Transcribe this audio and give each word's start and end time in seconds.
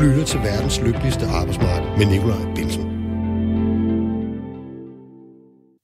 lytter 0.00 0.24
til 0.24 0.40
verdens 0.40 0.80
lykkeligste 0.80 1.26
arbejdsmarked 1.26 1.98
med 1.98 2.06
Nikolaj 2.06 2.54
Bilsen. 2.54 2.84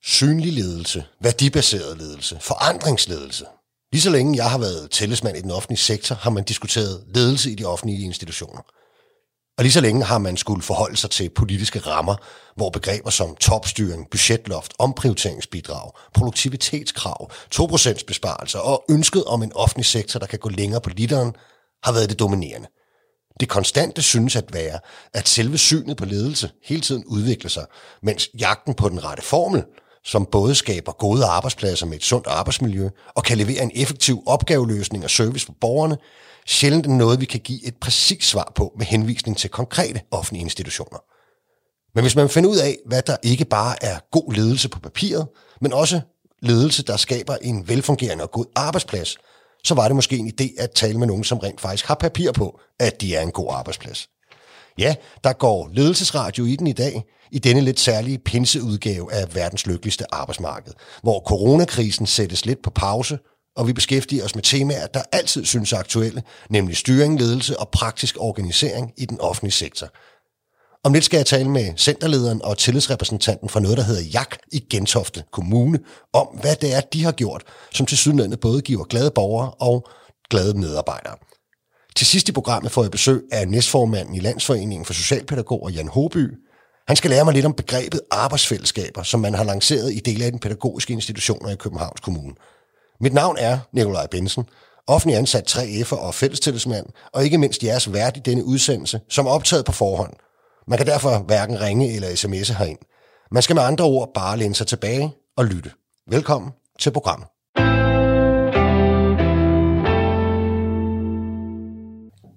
Synlig 0.03 0.53
ledelse, 0.53 1.03
værdibaseret 1.21 1.97
ledelse, 1.97 2.37
forandringsledelse. 2.41 3.45
Lige 3.91 4.01
så 4.01 4.09
længe 4.09 4.37
jeg 4.37 4.51
har 4.51 4.57
været 4.57 4.91
tillidsmand 4.91 5.37
i 5.37 5.41
den 5.41 5.51
offentlige 5.51 5.79
sektor, 5.79 6.15
har 6.15 6.29
man 6.29 6.43
diskuteret 6.43 7.03
ledelse 7.15 7.51
i 7.51 7.55
de 7.55 7.65
offentlige 7.65 8.05
institutioner. 8.05 8.61
Og 9.57 9.63
lige 9.63 9.71
så 9.71 9.81
længe 9.81 10.03
har 10.03 10.17
man 10.17 10.37
skulle 10.37 10.61
forholde 10.61 10.97
sig 10.97 11.09
til 11.09 11.29
politiske 11.29 11.79
rammer, 11.79 12.15
hvor 12.55 12.69
begreber 12.69 13.09
som 13.09 13.35
topstyring, 13.35 14.09
budgetloft, 14.11 14.73
omprioriteringsbidrag, 14.79 15.91
produktivitetskrav, 16.13 17.31
2% 17.55 18.05
besparelser 18.07 18.59
og 18.59 18.83
ønsket 18.89 19.23
om 19.23 19.43
en 19.43 19.53
offentlig 19.55 19.85
sektor, 19.85 20.19
der 20.19 20.27
kan 20.27 20.39
gå 20.39 20.49
længere 20.49 20.81
på 20.81 20.89
literen, 20.89 21.35
har 21.83 21.91
været 21.91 22.09
det 22.09 22.19
dominerende. 22.19 22.67
Det 23.39 23.49
konstante 23.49 24.01
synes 24.01 24.35
at 24.35 24.53
være, 24.53 24.79
at 25.13 25.27
selve 25.27 25.57
synet 25.57 25.97
på 25.97 26.05
ledelse 26.05 26.49
hele 26.63 26.81
tiden 26.81 27.03
udvikler 27.05 27.49
sig, 27.49 27.65
mens 28.03 28.29
jagten 28.39 28.73
på 28.73 28.89
den 28.89 29.03
rette 29.03 29.23
formel, 29.23 29.63
som 30.03 30.27
både 30.31 30.55
skaber 30.55 30.91
gode 30.91 31.25
arbejdspladser 31.25 31.85
med 31.85 31.97
et 31.97 32.03
sundt 32.03 32.27
arbejdsmiljø 32.27 32.89
og 33.15 33.23
kan 33.23 33.37
levere 33.37 33.63
en 33.63 33.71
effektiv 33.75 34.23
opgaveløsning 34.25 35.03
og 35.03 35.09
service 35.09 35.45
for 35.45 35.53
borgerne, 35.61 35.97
sjældent 36.45 36.85
er 36.85 36.89
noget, 36.89 37.21
vi 37.21 37.25
kan 37.25 37.39
give 37.39 37.67
et 37.67 37.75
præcist 37.81 38.23
svar 38.23 38.51
på 38.55 38.73
med 38.77 38.85
henvisning 38.85 39.37
til 39.37 39.49
konkrete 39.49 40.01
offentlige 40.11 40.43
institutioner. 40.43 40.99
Men 41.95 42.03
hvis 42.03 42.15
man 42.15 42.29
finder 42.29 42.49
ud 42.49 42.57
af, 42.57 42.77
hvad 42.85 43.01
der 43.01 43.17
ikke 43.23 43.45
bare 43.45 43.83
er 43.83 43.99
god 44.11 44.33
ledelse 44.33 44.69
på 44.69 44.79
papiret, 44.79 45.27
men 45.61 45.73
også 45.73 46.01
ledelse, 46.41 46.83
der 46.83 46.97
skaber 46.97 47.35
en 47.41 47.67
velfungerende 47.67 48.23
og 48.23 48.31
god 48.31 48.45
arbejdsplads, 48.55 49.17
så 49.63 49.75
var 49.75 49.87
det 49.87 49.95
måske 49.95 50.17
en 50.17 50.31
idé 50.41 50.63
at 50.63 50.71
tale 50.71 50.99
med 50.99 51.07
nogen, 51.07 51.23
som 51.23 51.37
rent 51.37 51.61
faktisk 51.61 51.85
har 51.85 51.95
papir 51.95 52.31
på, 52.31 52.59
at 52.79 53.01
de 53.01 53.15
er 53.15 53.21
en 53.21 53.31
god 53.31 53.47
arbejdsplads. 53.51 54.09
Ja, 54.77 54.95
der 55.23 55.33
går 55.33 55.69
ledelsesradio 55.73 56.45
i 56.45 56.55
den 56.55 56.67
i 56.67 56.73
dag, 56.73 57.03
i 57.31 57.39
denne 57.39 57.61
lidt 57.61 57.79
særlige 57.79 58.19
pinseudgave 58.19 59.13
af 59.13 59.35
verdens 59.35 59.67
lykkeligste 59.67 60.13
arbejdsmarked, 60.13 60.73
hvor 61.01 61.19
coronakrisen 61.27 62.05
sættes 62.05 62.45
lidt 62.45 62.61
på 62.63 62.69
pause, 62.69 63.19
og 63.55 63.67
vi 63.67 63.73
beskæftiger 63.73 64.25
os 64.25 64.35
med 64.35 64.43
temaer, 64.43 64.87
der 64.87 65.01
altid 65.11 65.45
synes 65.45 65.73
aktuelle, 65.73 66.23
nemlig 66.49 66.77
styring, 66.77 67.19
ledelse 67.19 67.59
og 67.59 67.69
praktisk 67.69 68.15
organisering 68.19 68.93
i 68.97 69.05
den 69.05 69.19
offentlige 69.21 69.51
sektor. 69.51 69.87
Om 70.87 70.93
lidt 70.93 71.05
skal 71.05 71.17
jeg 71.17 71.25
tale 71.25 71.49
med 71.49 71.73
centerlederen 71.77 72.41
og 72.43 72.57
tillidsrepræsentanten 72.57 73.49
for 73.49 73.59
noget, 73.59 73.77
der 73.77 73.83
hedder 73.83 74.01
JAK 74.13 74.37
i 74.51 74.59
Gentofte 74.69 75.23
Kommune, 75.31 75.79
om 76.13 76.27
hvad 76.41 76.55
det 76.55 76.75
er, 76.75 76.81
de 76.81 77.03
har 77.03 77.11
gjort, 77.11 77.43
som 77.73 77.85
til 77.85 77.97
sydlandet 77.97 78.39
både 78.39 78.61
giver 78.61 78.83
glade 78.83 79.11
borgere 79.11 79.51
og 79.51 79.87
glade 80.29 80.59
medarbejdere. 80.59 81.15
Til 81.95 82.07
sidst 82.07 82.29
i 82.29 82.31
programmet 82.31 82.71
får 82.71 82.81
jeg 82.81 82.91
besøg 82.91 83.21
af 83.31 83.47
næstformanden 83.47 84.15
i 84.15 84.19
Landsforeningen 84.19 84.85
for 84.85 84.93
Socialpædagoger, 84.93 85.69
Jan 85.69 85.87
Håby. 85.87 86.33
Han 86.87 86.95
skal 86.95 87.09
lære 87.09 87.25
mig 87.25 87.33
lidt 87.33 87.45
om 87.45 87.53
begrebet 87.53 88.01
arbejdsfællesskaber, 88.11 89.03
som 89.03 89.19
man 89.19 89.33
har 89.33 89.43
lanceret 89.43 89.93
i 89.93 89.99
dele 89.99 90.25
af 90.25 90.31
den 90.31 90.39
pædagogiske 90.39 90.93
institutioner 90.93 91.49
i 91.49 91.55
Københavns 91.55 92.01
Kommune. 92.01 92.33
Mit 93.01 93.13
navn 93.13 93.35
er 93.39 93.59
Nikolaj 93.73 94.07
Bensen, 94.11 94.43
offentlig 94.87 95.17
ansat 95.17 95.55
3F'er 95.55 95.95
og 95.95 96.13
fællestillidsmand, 96.13 96.85
og 97.13 97.23
ikke 97.23 97.37
mindst 97.37 97.63
jeres 97.63 97.93
vært 97.93 98.17
i 98.17 98.21
denne 98.25 98.45
udsendelse, 98.45 98.99
som 99.09 99.25
er 99.25 99.31
optaget 99.31 99.65
på 99.65 99.71
forhånd. 99.71 100.13
Man 100.69 100.77
kan 100.77 100.87
derfor 100.87 101.19
hverken 101.19 101.61
ringe 101.61 101.95
eller 101.95 102.07
sms'e 102.07 102.53
herind. 102.53 102.77
Man 103.31 103.43
skal 103.43 103.55
med 103.55 103.63
andre 103.63 103.85
ord 103.85 104.11
bare 104.13 104.37
læne 104.37 104.55
sig 104.55 104.67
tilbage 104.67 105.13
og 105.37 105.45
lytte. 105.45 105.71
Velkommen 106.09 106.51
til 106.79 106.91
programmet. 106.91 107.27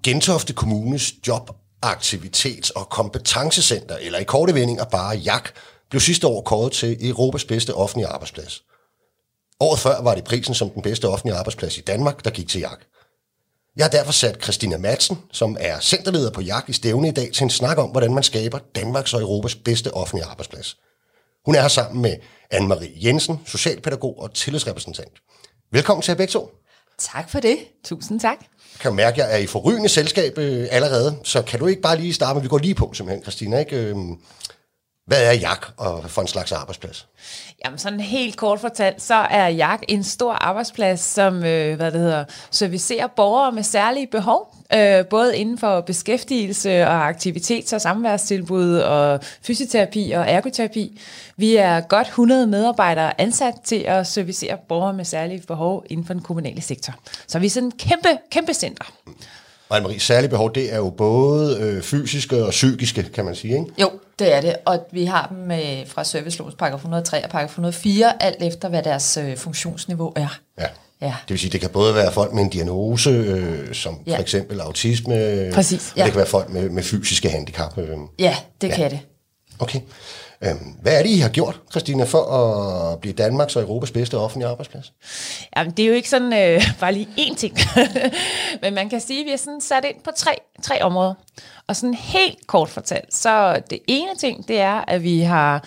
Gentofte 0.04 0.52
Kommunes 0.52 1.14
job, 1.28 1.50
aktivitets- 1.86 2.72
og 2.76 2.88
kompetencecenter, 2.88 3.96
eller 3.96 4.19
i 4.19 4.24
korte 4.24 4.54
vendinger 4.54 4.84
bare 4.84 5.16
JAK, 5.16 5.52
blev 5.90 6.00
sidste 6.00 6.26
år 6.26 6.42
kåret 6.42 6.72
til 6.72 7.08
Europas 7.08 7.44
bedste 7.44 7.74
offentlige 7.74 8.08
arbejdsplads. 8.08 8.62
Året 9.60 9.78
før 9.78 10.02
var 10.02 10.14
det 10.14 10.24
prisen 10.24 10.54
som 10.54 10.70
den 10.70 10.82
bedste 10.82 11.08
offentlige 11.08 11.36
arbejdsplads 11.36 11.78
i 11.78 11.80
Danmark, 11.80 12.24
der 12.24 12.30
gik 12.30 12.48
til 12.48 12.60
JAK. 12.60 12.80
Jeg 13.80 13.86
har 13.86 13.91
derfor 13.91 14.12
sat 14.12 14.42
Christina 14.42 14.78
Madsen, 14.78 15.18
som 15.32 15.56
er 15.60 15.80
centerleder 15.80 16.30
på 16.30 16.41
JAK 16.41 16.64
i 16.68 16.72
stævne 16.72 17.08
i 17.08 17.10
dag, 17.10 17.30
til 17.32 17.44
en 17.44 17.50
snak 17.50 17.78
om, 17.78 17.91
hvordan 17.91 18.14
man 18.14 18.22
skaber 18.22 18.58
Danmarks 18.74 19.14
og 19.14 19.20
Europas 19.20 19.54
bedste 19.54 19.94
offentlige 19.94 20.24
arbejdsplads. 20.24 20.76
Hun 21.44 21.54
er 21.54 21.60
her 21.60 21.68
sammen 21.68 22.02
med 22.02 22.16
Anne-Marie 22.54 23.06
Jensen, 23.06 23.40
socialpædagog 23.46 24.19
og 24.19 24.34
tillidsrepræsentant. 24.34 25.12
Velkommen 25.72 26.02
til 26.02 26.12
jer 26.12 26.16
begge 26.16 26.30
to. 26.30 26.50
Tak 26.98 27.30
for 27.30 27.40
det. 27.40 27.58
Tusind 27.84 28.20
tak. 28.20 28.38
Jeg 28.40 28.80
kan 28.80 28.94
mærke, 28.94 29.22
at 29.22 29.28
jeg 29.28 29.36
er 29.36 29.42
i 29.42 29.46
forrygende 29.46 29.88
selskab 29.88 30.38
øh, 30.38 30.69
allerede, 30.70 31.16
så 31.24 31.42
kan 31.42 31.58
du 31.58 31.66
ikke 31.66 31.82
bare 31.82 31.96
lige 31.96 32.14
starte 32.14 32.34
med, 32.34 32.42
vi 32.42 32.48
går 32.48 32.58
lige 32.58 32.74
på 32.74 32.92
simpelthen, 32.94 33.22
Christina, 33.22 33.58
ikke? 33.58 33.76
Øhm, 33.76 34.16
hvad 35.10 35.25
er 35.25 35.32
JAK 35.32 35.66
og 35.76 36.10
for 36.10 36.22
en 36.22 36.28
slags 36.28 36.53
arbejdsplads? 36.53 37.06
Jamen 37.65 37.78
sådan 37.78 38.00
helt 38.00 38.37
kort 38.37 38.60
fortalt, 38.60 39.03
så 39.03 39.15
er 39.15 39.48
JAK 39.48 39.84
en 39.88 40.04
stor 40.04 40.32
arbejdsplads, 40.32 41.00
som 41.00 41.44
øh, 41.44 41.76
hvad 41.76 41.93
det 41.93 42.00
hedder, 42.00 42.25
servicerer 42.50 43.06
borgere 43.06 43.53
med 43.53 43.62
særlige 43.62 44.06
behov, 44.06 44.54
øh, 44.75 45.06
både 45.06 45.37
inden 45.37 45.59
for 45.59 45.81
beskæftigelse 45.81 46.87
og 46.87 47.09
aktivitets- 47.09 47.75
og 47.75 47.81
samværstilbud 47.81 48.76
og 48.76 49.20
fysioterapi 49.43 50.10
og 50.10 50.25
ergoterapi. 50.28 51.00
Vi 51.37 51.56
er 51.56 51.81
godt 51.81 52.06
100 52.06 52.47
medarbejdere 52.47 53.20
ansat 53.20 53.54
til 53.65 53.84
at 53.87 54.06
servicere 54.06 54.56
borgere 54.69 54.93
med 54.93 55.04
særlige 55.04 55.43
behov 55.47 55.84
inden 55.91 56.06
for 56.06 56.12
den 56.12 56.22
kommunale 56.22 56.62
sektor. 56.62 56.94
Så 57.26 57.38
vi 57.38 57.47
er 57.47 57.50
sådan 57.50 57.66
en 57.66 57.72
kæmpe, 57.78 58.09
kæmpe 58.31 58.54
center. 58.54 58.84
Og 59.69 59.78
Anne-Marie, 59.78 59.99
særlige 59.99 60.31
behov, 60.31 60.54
det 60.54 60.72
er 60.72 60.76
jo 60.76 60.91
både 60.91 61.59
øh, 61.60 61.82
fysiske 61.82 62.44
og 62.44 62.50
psykiske, 62.50 63.03
kan 63.03 63.25
man 63.25 63.34
sige, 63.34 63.59
ikke? 63.59 63.72
Jo, 63.78 63.91
det 64.20 64.34
er 64.34 64.41
det, 64.41 64.56
og 64.64 64.86
vi 64.92 65.04
har 65.04 65.26
dem 65.26 65.50
øh, 65.50 65.86
fra 65.86 66.04
servicelovens 66.04 66.54
paragraf 66.54 66.78
103 66.78 67.25
og 67.25 67.31
paragraf 67.31 67.48
104, 67.48 68.22
alt 68.22 68.42
efter 68.42 68.69
hvad 68.69 68.82
deres 68.82 69.16
øh, 69.16 69.36
funktionsniveau 69.36 70.12
er. 70.16 70.38
Ja. 70.60 70.66
Ja. 71.03 71.14
Det 71.28 71.31
vil 71.31 71.38
sige, 71.38 71.50
det 71.50 71.60
kan 71.60 71.70
både 71.70 71.94
være 71.94 72.12
folk 72.12 72.32
med 72.32 72.42
en 72.42 72.48
diagnose, 72.48 73.10
øh, 73.10 73.75
som 73.75 73.98
ja. 74.06 74.16
For 74.16 74.22
eksempel 74.22 74.60
autisme, 74.60 75.50
Præcis, 75.54 75.91
og 75.91 75.97
ja. 75.97 76.04
det 76.04 76.12
kan 76.12 76.19
være 76.19 76.28
folk 76.28 76.50
med, 76.50 76.70
med 76.70 76.82
fysiske 76.82 77.31
handicap. 77.31 77.78
Øh. 77.78 77.88
Ja, 78.19 78.36
det 78.60 78.69
ja. 78.69 78.75
kan 78.75 78.91
det. 78.91 79.00
Okay. 79.58 79.81
Øhm, 80.44 80.76
hvad 80.82 80.98
er 80.98 81.02
det, 81.02 81.10
I 81.10 81.18
har 81.18 81.28
gjort, 81.28 81.60
Christina, 81.70 82.04
for 82.04 82.22
at 82.22 83.00
blive 83.00 83.14
Danmarks 83.14 83.56
og 83.56 83.62
Europas 83.62 83.90
bedste 83.90 84.18
offentlige 84.18 84.48
arbejdsplads? 84.48 84.92
Jamen, 85.56 85.72
det 85.72 85.82
er 85.82 85.86
jo 85.86 85.94
ikke 85.94 86.08
sådan 86.08 86.32
øh, 86.32 86.62
bare 86.80 86.92
lige 86.92 87.08
én 87.18 87.34
ting. 87.34 87.58
Men 88.62 88.74
man 88.74 88.88
kan 88.88 89.00
sige, 89.00 89.20
at 89.20 89.26
vi 89.26 89.30
er 89.30 89.36
sådan 89.36 89.60
sat 89.60 89.84
ind 89.84 90.02
på 90.04 90.10
tre, 90.16 90.30
tre 90.62 90.82
områder. 90.82 91.14
Og 91.66 91.76
sådan 91.76 91.94
helt 91.94 92.46
kort 92.46 92.68
fortalt, 92.68 93.14
så 93.14 93.62
det 93.70 93.78
ene 93.88 94.16
ting, 94.18 94.48
det 94.48 94.60
er, 94.60 94.84
at 94.88 95.02
vi 95.02 95.20
har 95.20 95.64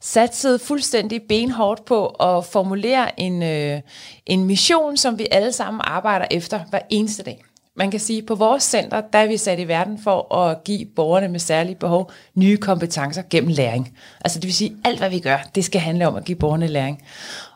satset 0.00 0.60
fuldstændig 0.60 1.22
benhårdt 1.28 1.84
på 1.84 2.06
at 2.06 2.44
formulere 2.44 3.20
en, 3.20 3.42
øh, 3.42 3.80
en 4.26 4.44
mission, 4.44 4.96
som 4.96 5.18
vi 5.18 5.26
alle 5.30 5.52
sammen 5.52 5.80
arbejder 5.84 6.26
efter 6.30 6.60
hver 6.70 6.80
eneste 6.90 7.22
dag. 7.22 7.44
Man 7.76 7.90
kan 7.90 8.00
sige, 8.00 8.18
at 8.18 8.26
på 8.26 8.34
vores 8.34 8.62
center, 8.62 9.00
der 9.12 9.18
er 9.18 9.26
vi 9.26 9.36
sat 9.36 9.58
i 9.58 9.68
verden 9.68 9.98
for 9.98 10.34
at 10.34 10.64
give 10.64 10.86
borgerne 10.96 11.28
med 11.28 11.40
særlige 11.40 11.76
behov 11.76 12.10
nye 12.34 12.56
kompetencer 12.56 13.22
gennem 13.30 13.50
læring. 13.50 13.98
Altså 14.24 14.38
det 14.38 14.46
vil 14.46 14.54
sige, 14.54 14.76
alt 14.84 14.98
hvad 14.98 15.10
vi 15.10 15.18
gør, 15.18 15.38
det 15.54 15.64
skal 15.64 15.80
handle 15.80 16.08
om 16.08 16.16
at 16.16 16.24
give 16.24 16.38
borgerne 16.38 16.66
læring. 16.66 17.02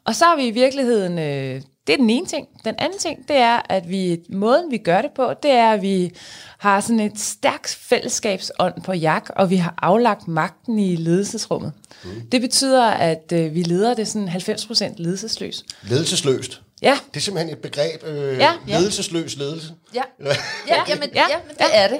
Og 0.04 0.14
så 0.14 0.24
har 0.24 0.36
vi 0.36 0.46
i 0.46 0.50
virkeligheden, 0.50 1.18
øh, 1.18 1.62
det 1.86 1.92
er 1.92 1.96
den 1.96 2.10
ene 2.10 2.26
ting. 2.26 2.48
Den 2.64 2.74
anden 2.78 2.98
ting, 2.98 3.28
det 3.28 3.36
er, 3.36 3.60
at 3.68 3.88
vi, 3.88 4.18
måden 4.30 4.70
vi 4.70 4.78
gør 4.78 5.02
det 5.02 5.10
på, 5.16 5.32
det 5.42 5.50
er, 5.50 5.70
at 5.70 5.82
vi 5.82 6.12
har 6.58 6.80
sådan 6.80 7.00
et 7.00 7.18
stærkt 7.18 7.78
fællesskabsånd 7.80 8.82
på 8.82 8.92
JAK, 8.92 9.30
og 9.36 9.50
vi 9.50 9.56
har 9.56 9.74
aflagt 9.82 10.28
magten 10.28 10.78
i 10.78 10.96
ledelsesrummet. 10.96 11.72
Mm. 12.04 12.10
Det 12.32 12.40
betyder, 12.40 12.84
at 12.84 13.32
øh, 13.32 13.54
vi 13.54 13.62
leder 13.62 13.94
det 13.94 14.08
sådan 14.08 14.28
90% 14.28 14.94
ledelsesløs. 14.96 15.64
Ledelsesløst. 15.82 16.62
Ja, 16.82 16.98
Det 17.14 17.16
er 17.16 17.20
simpelthen 17.20 17.52
et 17.56 17.62
begreb, 17.62 18.04
øh, 18.04 18.38
Ja, 18.38 18.52
ledelsesløs 18.66 19.36
ledelse. 19.36 19.72
Ja, 19.94 20.02
ja, 20.68 20.82
jamen, 20.88 21.08
Ja, 21.14 21.20
ja, 21.20 21.28
ja 21.30 21.36
men 21.46 21.56
det 21.56 21.66
er 21.72 21.88
det. 21.88 21.98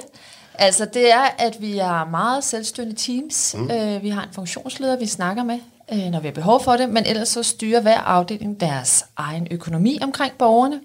Altså, 0.53 0.85
det 0.85 1.11
er, 1.11 1.21
at 1.37 1.57
vi 1.61 1.77
er 1.77 2.09
meget 2.09 2.43
selvstyrende 2.43 2.95
teams. 2.95 3.55
Mm. 3.57 3.71
Øh, 3.71 4.03
vi 4.03 4.09
har 4.09 4.23
en 4.23 4.29
funktionsleder, 4.33 4.97
vi 4.97 5.05
snakker 5.05 5.43
med, 5.43 5.59
øh, 5.93 6.05
når 6.05 6.19
vi 6.19 6.27
har 6.27 6.33
behov 6.33 6.63
for 6.63 6.77
det, 6.77 6.89
men 6.89 7.05
ellers 7.05 7.29
så 7.29 7.43
styrer 7.43 7.81
hver 7.81 7.97
afdeling 7.99 8.59
deres 8.59 9.05
egen 9.17 9.47
økonomi 9.51 9.99
omkring 10.01 10.33
borgerne. 10.37 10.79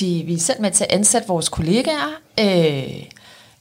De, 0.00 0.22
vi 0.26 0.34
er 0.34 0.38
selv 0.38 0.60
med 0.60 0.70
til 0.70 0.84
at 0.84 0.92
ansætte 0.92 1.28
vores 1.28 1.48
kollegaer. 1.48 2.20
Øh, 2.40 3.04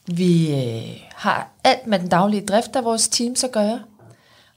vi 0.06 0.54
øh, 0.54 1.02
har 1.16 1.50
alt 1.64 1.88
med 1.88 2.00
den 2.00 2.08
daglige 2.10 2.46
drift 2.46 2.76
af 2.76 2.84
vores 2.84 3.08
teams 3.08 3.44
at 3.44 3.52
gøre. 3.52 3.80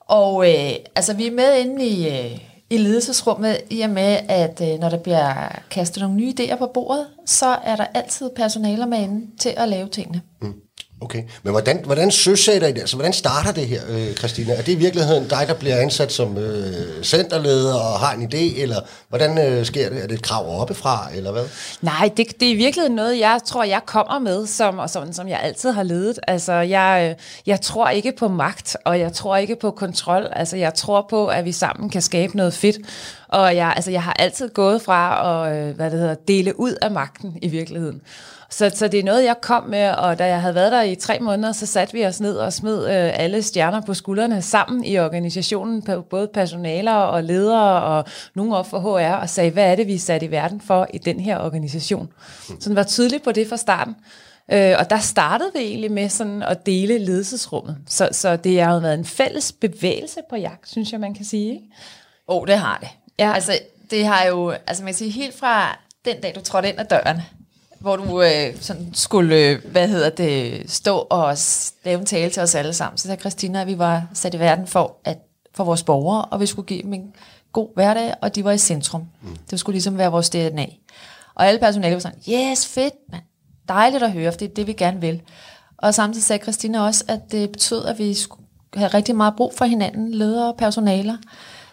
Og 0.00 0.48
øh, 0.50 0.70
altså, 0.96 1.14
vi 1.14 1.26
er 1.26 1.30
med 1.30 1.58
inde 1.58 1.86
i, 1.86 2.08
øh, 2.08 2.38
i 2.70 2.76
ledelsesrummet, 2.76 3.58
i 3.70 3.80
og 3.80 3.90
med, 3.90 4.18
at 4.28 4.60
øh, 4.62 4.80
når 4.80 4.88
der 4.88 4.98
bliver 4.98 5.48
kastet 5.70 6.02
nogle 6.02 6.16
nye 6.16 6.34
idéer 6.40 6.56
på 6.56 6.66
bordet, 6.74 7.06
så 7.26 7.46
er 7.46 7.76
der 7.76 7.84
altid 7.94 8.30
personaler 8.36 8.86
med 8.86 8.98
inde 8.98 9.26
til 9.38 9.54
at 9.56 9.68
lave 9.68 9.88
tingene. 9.88 10.22
Mm. 10.42 10.54
Okay, 11.02 11.22
men 11.42 11.50
hvordan, 11.50 11.80
hvordan 11.84 12.10
søsætter 12.10 12.68
I 12.68 12.72
det? 12.72 12.80
Altså, 12.80 12.96
hvordan 12.96 13.12
starter 13.12 13.52
det 13.52 13.66
her, 13.66 13.80
øh, 13.88 14.14
Christina? 14.14 14.52
Er 14.52 14.62
det 14.62 14.72
i 14.72 14.74
virkeligheden 14.74 15.28
dig, 15.28 15.44
der 15.48 15.54
bliver 15.54 15.76
ansat 15.76 16.12
som 16.12 16.38
øh, 16.38 17.04
centerleder 17.04 17.74
og 17.74 17.98
har 17.98 18.12
en 18.12 18.22
idé, 18.22 18.62
eller 18.62 18.80
hvordan 19.08 19.38
øh, 19.38 19.66
sker 19.66 19.88
det? 19.88 20.02
Er 20.02 20.06
det 20.06 20.14
et 20.14 20.22
krav 20.22 20.60
oppefra, 20.60 21.08
eller 21.14 21.32
hvad? 21.32 21.44
Nej, 21.80 22.10
det, 22.16 22.40
det 22.40 22.48
er 22.48 22.52
i 22.52 22.54
virkeligheden 22.54 22.96
noget, 22.96 23.18
jeg 23.18 23.40
tror, 23.46 23.64
jeg 23.64 23.80
kommer 23.86 24.18
med, 24.18 24.46
som, 24.46 24.78
og 24.78 24.90
sådan, 24.90 25.12
som 25.12 25.28
jeg 25.28 25.40
altid 25.42 25.70
har 25.70 25.82
ledet. 25.82 26.18
Altså, 26.28 26.52
jeg, 26.52 27.08
øh, 27.10 27.24
jeg 27.46 27.60
tror 27.60 27.88
ikke 27.88 28.12
på 28.18 28.28
magt, 28.28 28.76
og 28.84 28.98
jeg 28.98 29.12
tror 29.12 29.36
ikke 29.36 29.56
på 29.56 29.70
kontrol. 29.70 30.28
Altså, 30.32 30.56
jeg 30.56 30.74
tror 30.74 31.06
på, 31.10 31.26
at 31.26 31.44
vi 31.44 31.52
sammen 31.52 31.90
kan 31.90 32.02
skabe 32.02 32.36
noget 32.36 32.54
fedt. 32.54 32.76
Og 33.28 33.56
jeg, 33.56 33.72
altså, 33.76 33.90
jeg 33.90 34.02
har 34.02 34.12
altid 34.12 34.48
gået 34.48 34.82
fra 34.82 35.46
at 35.46 35.56
øh, 35.56 35.76
hvad 35.76 35.90
det 35.90 35.98
hedder, 35.98 36.14
dele 36.28 36.60
ud 36.60 36.74
af 36.82 36.90
magten 36.90 37.38
i 37.42 37.48
virkeligheden. 37.48 38.02
Så, 38.50 38.70
så 38.74 38.88
det 38.88 39.00
er 39.00 39.04
noget, 39.04 39.24
jeg 39.24 39.36
kom 39.40 39.64
med, 39.64 39.90
og 39.90 40.18
da 40.18 40.26
jeg 40.26 40.40
havde 40.40 40.54
været 40.54 40.72
der 40.72 40.82
i 40.82 40.94
tre 40.94 41.18
måneder, 41.20 41.52
så 41.52 41.66
satte 41.66 41.94
vi 41.94 42.06
os 42.06 42.20
ned 42.20 42.36
og 42.36 42.52
smed 42.52 42.84
øh, 42.84 43.20
alle 43.20 43.42
stjerner 43.42 43.80
på 43.80 43.94
skuldrene 43.94 44.42
sammen 44.42 44.84
i 44.84 44.98
organisationen, 44.98 45.82
både 46.10 46.28
personaler 46.34 46.94
og 46.94 47.24
ledere 47.24 47.82
og 47.82 48.04
nogen 48.34 48.52
op 48.52 48.70
for 48.70 48.78
HR, 48.78 49.14
og 49.14 49.28
sagde, 49.28 49.50
hvad 49.50 49.70
er 49.70 49.76
det, 49.76 49.86
vi 49.86 49.94
er 49.94 49.98
sat 49.98 50.22
i 50.22 50.30
verden 50.30 50.60
for 50.60 50.86
i 50.94 50.98
den 50.98 51.20
her 51.20 51.38
organisation? 51.38 52.08
Så 52.60 52.68
den 52.68 52.76
var 52.76 52.82
tydelig 52.82 53.22
på 53.22 53.32
det 53.32 53.48
fra 53.48 53.56
starten. 53.56 53.94
Øh, 54.52 54.74
og 54.78 54.90
der 54.90 54.98
startede 54.98 55.50
vi 55.54 55.60
egentlig 55.60 55.92
med 55.92 56.08
sådan 56.08 56.42
at 56.42 56.66
dele 56.66 56.98
ledelsesrummet. 56.98 57.76
Så, 57.86 58.08
så 58.12 58.36
det 58.36 58.60
har 58.60 58.74
jo 58.74 58.78
været 58.78 58.94
en 58.94 59.04
fælles 59.04 59.52
bevægelse 59.52 60.20
på 60.30 60.36
jagt, 60.36 60.68
synes 60.68 60.92
jeg, 60.92 61.00
man 61.00 61.14
kan 61.14 61.24
sige. 61.24 61.52
Ikke? 61.52 61.64
Åh, 62.28 62.36
oh, 62.36 62.46
det 62.46 62.58
har 62.58 62.78
det. 62.80 62.88
Ja. 63.18 63.32
Altså, 63.34 63.58
det 63.90 64.06
har 64.06 64.26
jo, 64.26 64.50
altså 64.50 64.82
man 64.82 64.92
kan 64.92 64.98
sige, 64.98 65.10
helt 65.10 65.38
fra 65.38 65.78
den 66.04 66.20
dag, 66.20 66.32
du 66.34 66.40
trådte 66.40 66.68
ind 66.68 66.80
ad 66.80 66.84
døren, 66.84 67.20
hvor 67.80 67.96
du 67.96 68.22
øh, 68.22 68.56
sådan 68.60 68.90
skulle, 68.92 69.36
øh, 69.36 69.58
hvad 69.70 69.88
hedder 69.88 70.10
det, 70.10 70.64
stå 70.70 71.06
og 71.10 71.36
lave 71.84 72.00
en 72.00 72.06
tale 72.06 72.30
til 72.30 72.42
os 72.42 72.54
alle 72.54 72.72
sammen. 72.72 72.98
Så 72.98 73.02
sagde 73.02 73.20
Christina, 73.20 73.60
at 73.60 73.66
vi 73.66 73.78
var 73.78 74.06
sat 74.14 74.34
i 74.34 74.38
verden 74.38 74.66
for, 74.66 74.96
at, 75.04 75.18
for 75.54 75.64
vores 75.64 75.82
borgere, 75.82 76.24
og 76.24 76.40
vi 76.40 76.46
skulle 76.46 76.66
give 76.66 76.82
dem 76.82 76.92
en 76.92 77.12
god 77.52 77.68
hverdag, 77.74 78.14
og 78.22 78.34
de 78.34 78.44
var 78.44 78.52
i 78.52 78.58
centrum. 78.58 79.04
Mm. 79.22 79.36
Det 79.50 79.60
skulle 79.60 79.74
ligesom 79.74 79.98
være 79.98 80.10
vores 80.10 80.30
DNA. 80.30 80.66
Og 81.34 81.46
alle 81.46 81.60
personale 81.60 81.94
var 81.94 82.00
sådan, 82.00 82.18
yes, 82.28 82.66
fedt, 82.66 82.94
mand. 83.12 83.22
Dejligt 83.68 84.02
at 84.02 84.12
høre, 84.12 84.32
for 84.32 84.38
det 84.38 84.50
er 84.50 84.54
det, 84.54 84.66
vi 84.66 84.72
gerne 84.72 85.00
vil. 85.00 85.22
Og 85.78 85.94
samtidig 85.94 86.24
sagde 86.24 86.42
Christina 86.42 86.80
også, 86.80 87.04
at 87.08 87.20
det 87.32 87.50
betød, 87.52 87.84
at 87.84 87.98
vi 87.98 88.14
skulle 88.14 88.42
have 88.74 88.88
rigtig 88.88 89.16
meget 89.16 89.36
brug 89.36 89.54
for 89.56 89.64
hinanden, 89.64 90.14
ledere 90.14 90.48
og 90.48 90.56
personaler. 90.56 91.16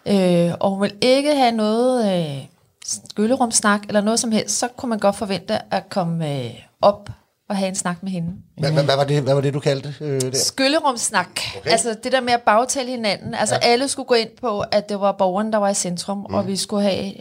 Øh, 0.06 0.53
og 0.60 0.71
hun 0.71 0.81
ville 0.81 0.98
ikke 1.01 1.36
have 1.36 1.51
noget 1.51 2.13
øh, 2.13 2.45
skyllerumsnak 2.88 3.84
eller 3.88 4.01
noget 4.01 4.19
som 4.19 4.31
helst, 4.31 4.57
så 4.57 4.68
kunne 4.68 4.89
man 4.89 5.00
godt 5.00 5.16
forvente 5.16 5.74
at 5.74 5.89
komme 5.89 6.45
øh, 6.45 6.51
op 6.81 7.10
og 7.50 7.56
have 7.57 7.68
en 7.68 7.75
snak 7.75 8.04
med 8.04 8.12
hende. 8.12 8.34
Hvad, 8.57 8.72
hvad, 8.72 8.84
hvad, 8.84 8.95
var, 8.95 9.04
det, 9.04 9.24
hvad 9.24 9.34
var 9.34 9.42
det, 9.42 9.54
du 9.54 9.60
kaldte 9.60 9.95
øh, 10.01 10.22
det? 10.22 10.38
Skyllerumsnak. 10.38 11.39
Okay. 11.57 11.72
Altså 11.72 11.95
det 12.04 12.12
der 12.12 12.22
med 12.22 12.34
at 12.34 12.42
bagtale 12.42 12.89
hinanden. 12.89 13.34
Altså 13.34 13.56
ja. 13.56 13.68
alle 13.68 13.88
skulle 13.88 14.07
gå 14.07 14.13
ind 14.13 14.30
på, 14.42 14.60
at 14.72 14.89
det 14.89 15.00
var 15.00 15.12
borgeren, 15.12 15.54
der 15.54 15.57
var 15.57 15.69
i 15.69 15.74
centrum, 15.74 16.18
mm. 16.18 16.36
og 16.36 16.48
vi 16.48 16.56
skulle 16.56 16.84
have, 16.84 17.13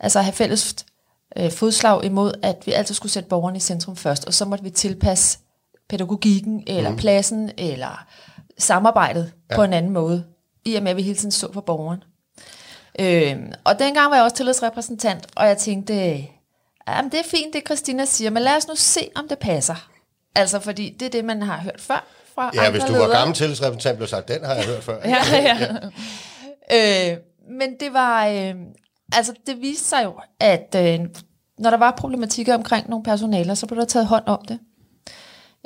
altså 0.00 0.20
have 0.20 0.32
fælles 0.32 0.76
øh, 1.36 1.50
fodslag 1.50 2.04
imod, 2.04 2.32
at 2.42 2.62
vi 2.66 2.72
altid 2.72 2.94
skulle 2.94 3.12
sætte 3.12 3.28
borgeren 3.28 3.56
i 3.56 3.60
centrum 3.60 3.96
først, 3.96 4.24
og 4.24 4.34
så 4.34 4.44
måtte 4.44 4.64
vi 4.64 4.70
tilpasse 4.70 5.38
pædagogikken, 5.88 6.64
eller 6.66 6.90
mm. 6.90 6.96
pladsen, 6.96 7.50
eller 7.58 8.04
samarbejdet 8.58 9.32
ja. 9.50 9.56
på 9.56 9.62
en 9.62 9.72
anden 9.72 9.92
måde, 9.92 10.24
i 10.64 10.74
og 10.74 10.82
med, 10.82 10.90
at 10.90 10.96
vi 10.96 11.02
hele 11.02 11.16
tiden 11.16 11.30
så 11.30 11.52
på 11.52 11.60
borgeren. 11.60 12.02
Øh, 12.98 13.36
og 13.64 13.78
dengang 13.78 14.10
var 14.10 14.16
jeg 14.16 14.24
også 14.24 14.36
tillidsrepræsentant, 14.36 15.26
og 15.34 15.46
jeg 15.46 15.58
tænkte, 15.58 15.94
jamen 16.88 17.10
det 17.10 17.20
er 17.20 17.24
fint, 17.30 17.54
det 17.54 17.62
Christina 17.66 18.04
siger, 18.04 18.30
men 18.30 18.42
lad 18.42 18.56
os 18.56 18.68
nu 18.68 18.74
se, 18.76 19.08
om 19.14 19.28
det 19.28 19.38
passer. 19.38 19.88
Altså, 20.34 20.60
fordi 20.60 20.96
det 21.00 21.06
er 21.06 21.10
det, 21.10 21.24
man 21.24 21.42
har 21.42 21.58
hørt 21.60 21.80
før 21.80 22.06
fra 22.34 22.50
Ja, 22.54 22.70
hvis 22.70 22.82
du 22.82 22.92
ledere. 22.92 23.08
var 23.08 23.14
gammel 23.14 23.36
tillidsrepræsentant, 23.36 23.96
blev 23.98 24.08
sagt, 24.08 24.28
den 24.28 24.44
har 24.44 24.54
jeg 24.54 24.64
hørt 24.64 24.84
før. 24.84 25.00
Ja, 25.08 25.18
ja. 25.32 27.12
Øh, 27.12 27.18
men 27.50 27.70
det 27.80 27.92
var, 27.92 28.26
øh, 28.26 28.54
altså 29.12 29.32
det 29.46 29.60
viste 29.60 29.84
sig 29.88 30.04
jo, 30.04 30.14
at 30.40 30.74
øh, 30.78 31.00
når 31.58 31.70
der 31.70 31.76
var 31.76 31.94
problematikker 31.98 32.54
omkring 32.54 32.88
nogle 32.90 33.04
personaler, 33.04 33.54
så 33.54 33.66
blev 33.66 33.78
der 33.80 33.84
taget 33.86 34.06
hånd 34.06 34.24
om 34.26 34.44
det. 34.48 34.58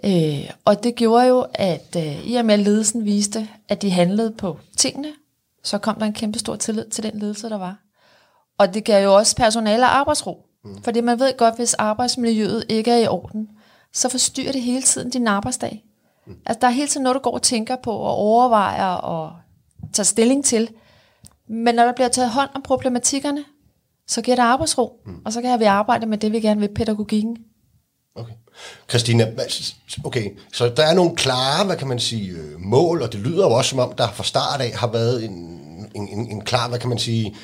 Øh, 0.05 0.51
og 0.65 0.83
det 0.85 0.95
gjorde 0.95 1.27
jo, 1.27 1.47
at 1.55 1.97
øh, 1.97 2.27
i 2.27 2.35
og 2.35 2.45
med 2.45 2.55
at 2.55 2.61
ledelsen 2.61 3.05
viste, 3.05 3.49
at 3.69 3.83
de 3.83 3.91
handlede 3.91 4.35
på 4.39 4.59
tingene, 4.77 5.09
så 5.63 5.79
kom 5.79 5.95
der 5.95 6.07
en 6.07 6.13
kæmpe 6.13 6.39
stor 6.39 6.57
tillid 6.57 6.85
til 6.85 7.05
den 7.05 7.19
ledelse, 7.19 7.49
der 7.49 7.59
var. 7.59 7.79
Og 8.59 8.75
det 8.75 8.85
gav 8.85 9.05
jo 9.05 9.15
også 9.15 9.37
personale 9.37 9.87
arbejdsro. 9.87 10.47
Mm. 10.65 10.83
Fordi 10.83 11.01
man 11.01 11.21
ved 11.21 11.37
godt, 11.37 11.57
hvis 11.57 11.75
arbejdsmiljøet 11.75 12.65
ikke 12.69 12.91
er 12.91 12.97
i 12.97 13.07
orden, 13.07 13.49
så 13.93 14.09
forstyrrer 14.09 14.53
det 14.53 14.63
hele 14.63 14.83
tiden 14.83 15.11
din 15.11 15.27
arbejdsdag. 15.27 15.85
Mm. 16.27 16.37
Altså 16.47 16.61
der 16.61 16.67
er 16.67 16.71
hele 16.71 16.89
tiden 16.89 17.03
noget, 17.03 17.15
du 17.15 17.21
går 17.21 17.35
og 17.35 17.43
tænker 17.43 17.77
på 17.77 17.93
og 17.93 18.15
overvejer 18.15 18.93
og 18.93 19.33
tager 19.93 20.05
stilling 20.05 20.45
til. 20.45 20.71
Men 21.49 21.75
når 21.75 21.85
der 21.85 21.93
bliver 21.93 22.09
taget 22.09 22.31
hånd 22.31 22.51
om 22.55 22.63
problematikkerne, 22.63 23.45
så 24.07 24.23
giver 24.23 24.37
det 24.37 24.43
arbejdsro, 24.43 25.01
mm. 25.07 25.23
og 25.25 25.33
så 25.33 25.43
kan 25.43 25.61
vi 25.61 25.65
arbejde 25.65 26.07
med 26.07 26.19
det, 26.19 26.33
vi 26.33 26.41
gerne 26.41 26.61
vil, 26.61 26.75
pædagogikken. 26.75 27.37
Okay. 28.15 28.33
Christina, 28.89 29.27
okay, 30.05 30.31
så 30.53 30.69
der 30.69 30.83
er 30.83 30.95
nogle 30.95 31.17
klare, 31.17 31.67
hvad 31.67 31.77
kan 31.77 31.89
man 31.89 31.99
sige, 31.99 32.31
øh, 32.31 32.61
mål, 32.61 33.03
og 33.03 33.13
det 33.13 33.21
lyder 33.21 33.47
jo 33.47 33.53
også 33.53 33.71
som 33.71 33.79
om, 33.79 33.93
der 33.99 34.13
fra 34.13 34.25
start 34.25 34.61
af 34.61 34.73
har 34.73 34.87
været 34.87 35.25
en, 35.25 35.33
en, 35.95 36.09
en, 36.09 36.31
en 36.31 36.45
klar, 36.45 36.69
hvad 36.69 36.79
kan 36.79 36.89
man 36.89 36.99
sige, 36.99 37.31
øh, 37.31 37.37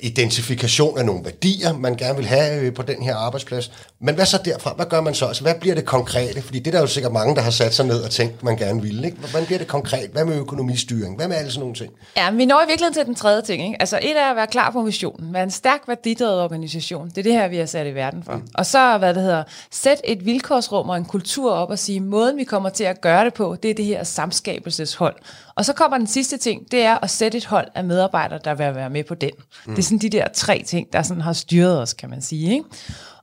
identifikation 0.00 0.98
af 0.98 1.04
nogle 1.04 1.24
værdier, 1.24 1.72
man 1.72 1.96
gerne 1.96 2.16
vil 2.16 2.26
have 2.26 2.60
øh, 2.60 2.74
på 2.74 2.82
den 2.82 3.02
her 3.02 3.16
arbejdsplads. 3.16 3.72
Men 4.00 4.14
hvad 4.14 4.26
så 4.26 4.38
derfra? 4.44 4.72
Hvad 4.76 4.86
gør 4.86 5.00
man 5.00 5.14
så? 5.14 5.26
Altså, 5.26 5.42
hvad 5.42 5.54
bliver 5.60 5.74
det 5.74 5.84
konkrete? 5.84 6.42
Fordi 6.42 6.58
det 6.58 6.66
er 6.66 6.70
der 6.70 6.80
jo 6.80 6.86
sikkert 6.86 7.12
mange, 7.12 7.34
der 7.36 7.42
har 7.42 7.50
sat 7.50 7.74
sig 7.74 7.86
ned 7.86 8.02
og 8.02 8.10
tænkt, 8.10 8.42
man 8.42 8.56
gerne 8.56 8.82
ville. 8.82 9.06
Ikke? 9.06 9.18
Hvordan 9.18 9.46
bliver 9.46 9.58
det 9.58 9.68
konkret? 9.68 10.10
Hvad 10.12 10.24
med 10.24 10.36
økonomistyring? 10.36 11.16
Hvad 11.16 11.28
med 11.28 11.36
alle 11.36 11.50
sådan 11.50 11.60
nogle 11.60 11.74
ting? 11.74 11.92
Ja, 12.16 12.30
men 12.30 12.38
vi 12.38 12.44
når 12.44 12.62
i 12.62 12.66
virkeligheden 12.68 12.94
til 12.94 13.06
den 13.06 13.14
tredje 13.14 13.42
ting. 13.42 13.64
Ikke? 13.64 13.76
Altså 13.80 13.98
et 14.02 14.18
er 14.18 14.30
at 14.30 14.36
være 14.36 14.46
klar 14.46 14.70
på 14.70 14.82
missionen. 14.82 15.34
Være 15.34 15.42
en 15.42 15.50
stærk 15.50 15.80
værdidrevet 15.86 16.42
organisation. 16.42 17.08
Det 17.08 17.18
er 17.18 17.22
det 17.22 17.32
her, 17.32 17.48
vi 17.48 17.58
er 17.58 17.66
sat 17.66 17.86
i 17.86 17.94
verden 17.94 18.22
for. 18.22 18.32
Mm. 18.32 18.48
Og 18.54 18.66
så, 18.66 18.98
hvad 18.98 19.14
det 19.14 19.22
hedder, 19.22 19.42
sæt 19.70 20.00
et 20.04 20.26
vilkårsrum 20.26 20.88
og 20.88 20.96
en 20.96 21.04
kultur 21.04 21.52
op 21.52 21.70
og 21.70 21.78
sige, 21.78 22.00
måden 22.00 22.36
vi 22.36 22.44
kommer 22.44 22.68
til 22.68 22.84
at 22.84 23.00
gøre 23.00 23.24
det 23.24 23.34
på, 23.34 23.56
det 23.62 23.70
er 23.70 23.74
det 23.74 23.84
her 23.84 24.04
samskabelseshold. 24.04 25.16
Og 25.58 25.64
så 25.64 25.72
kommer 25.72 25.98
den 25.98 26.06
sidste 26.06 26.36
ting, 26.36 26.70
det 26.70 26.82
er 26.82 26.98
at 27.02 27.10
sætte 27.10 27.38
et 27.38 27.46
hold 27.46 27.68
af 27.74 27.84
medarbejdere, 27.84 28.40
der 28.44 28.54
vil 28.54 28.74
være 28.74 28.90
med 28.90 29.04
på 29.04 29.14
den. 29.14 29.30
Mm. 29.66 29.74
Det 29.74 29.78
er 29.78 29.82
sådan 29.86 29.98
de 29.98 30.08
der 30.10 30.28
tre 30.34 30.62
ting, 30.66 30.92
der 30.92 31.02
sådan 31.02 31.20
har 31.20 31.32
styret 31.32 31.82
os, 31.82 31.92
kan 31.92 32.10
man 32.10 32.22
sige. 32.22 32.52
Ikke? 32.52 32.64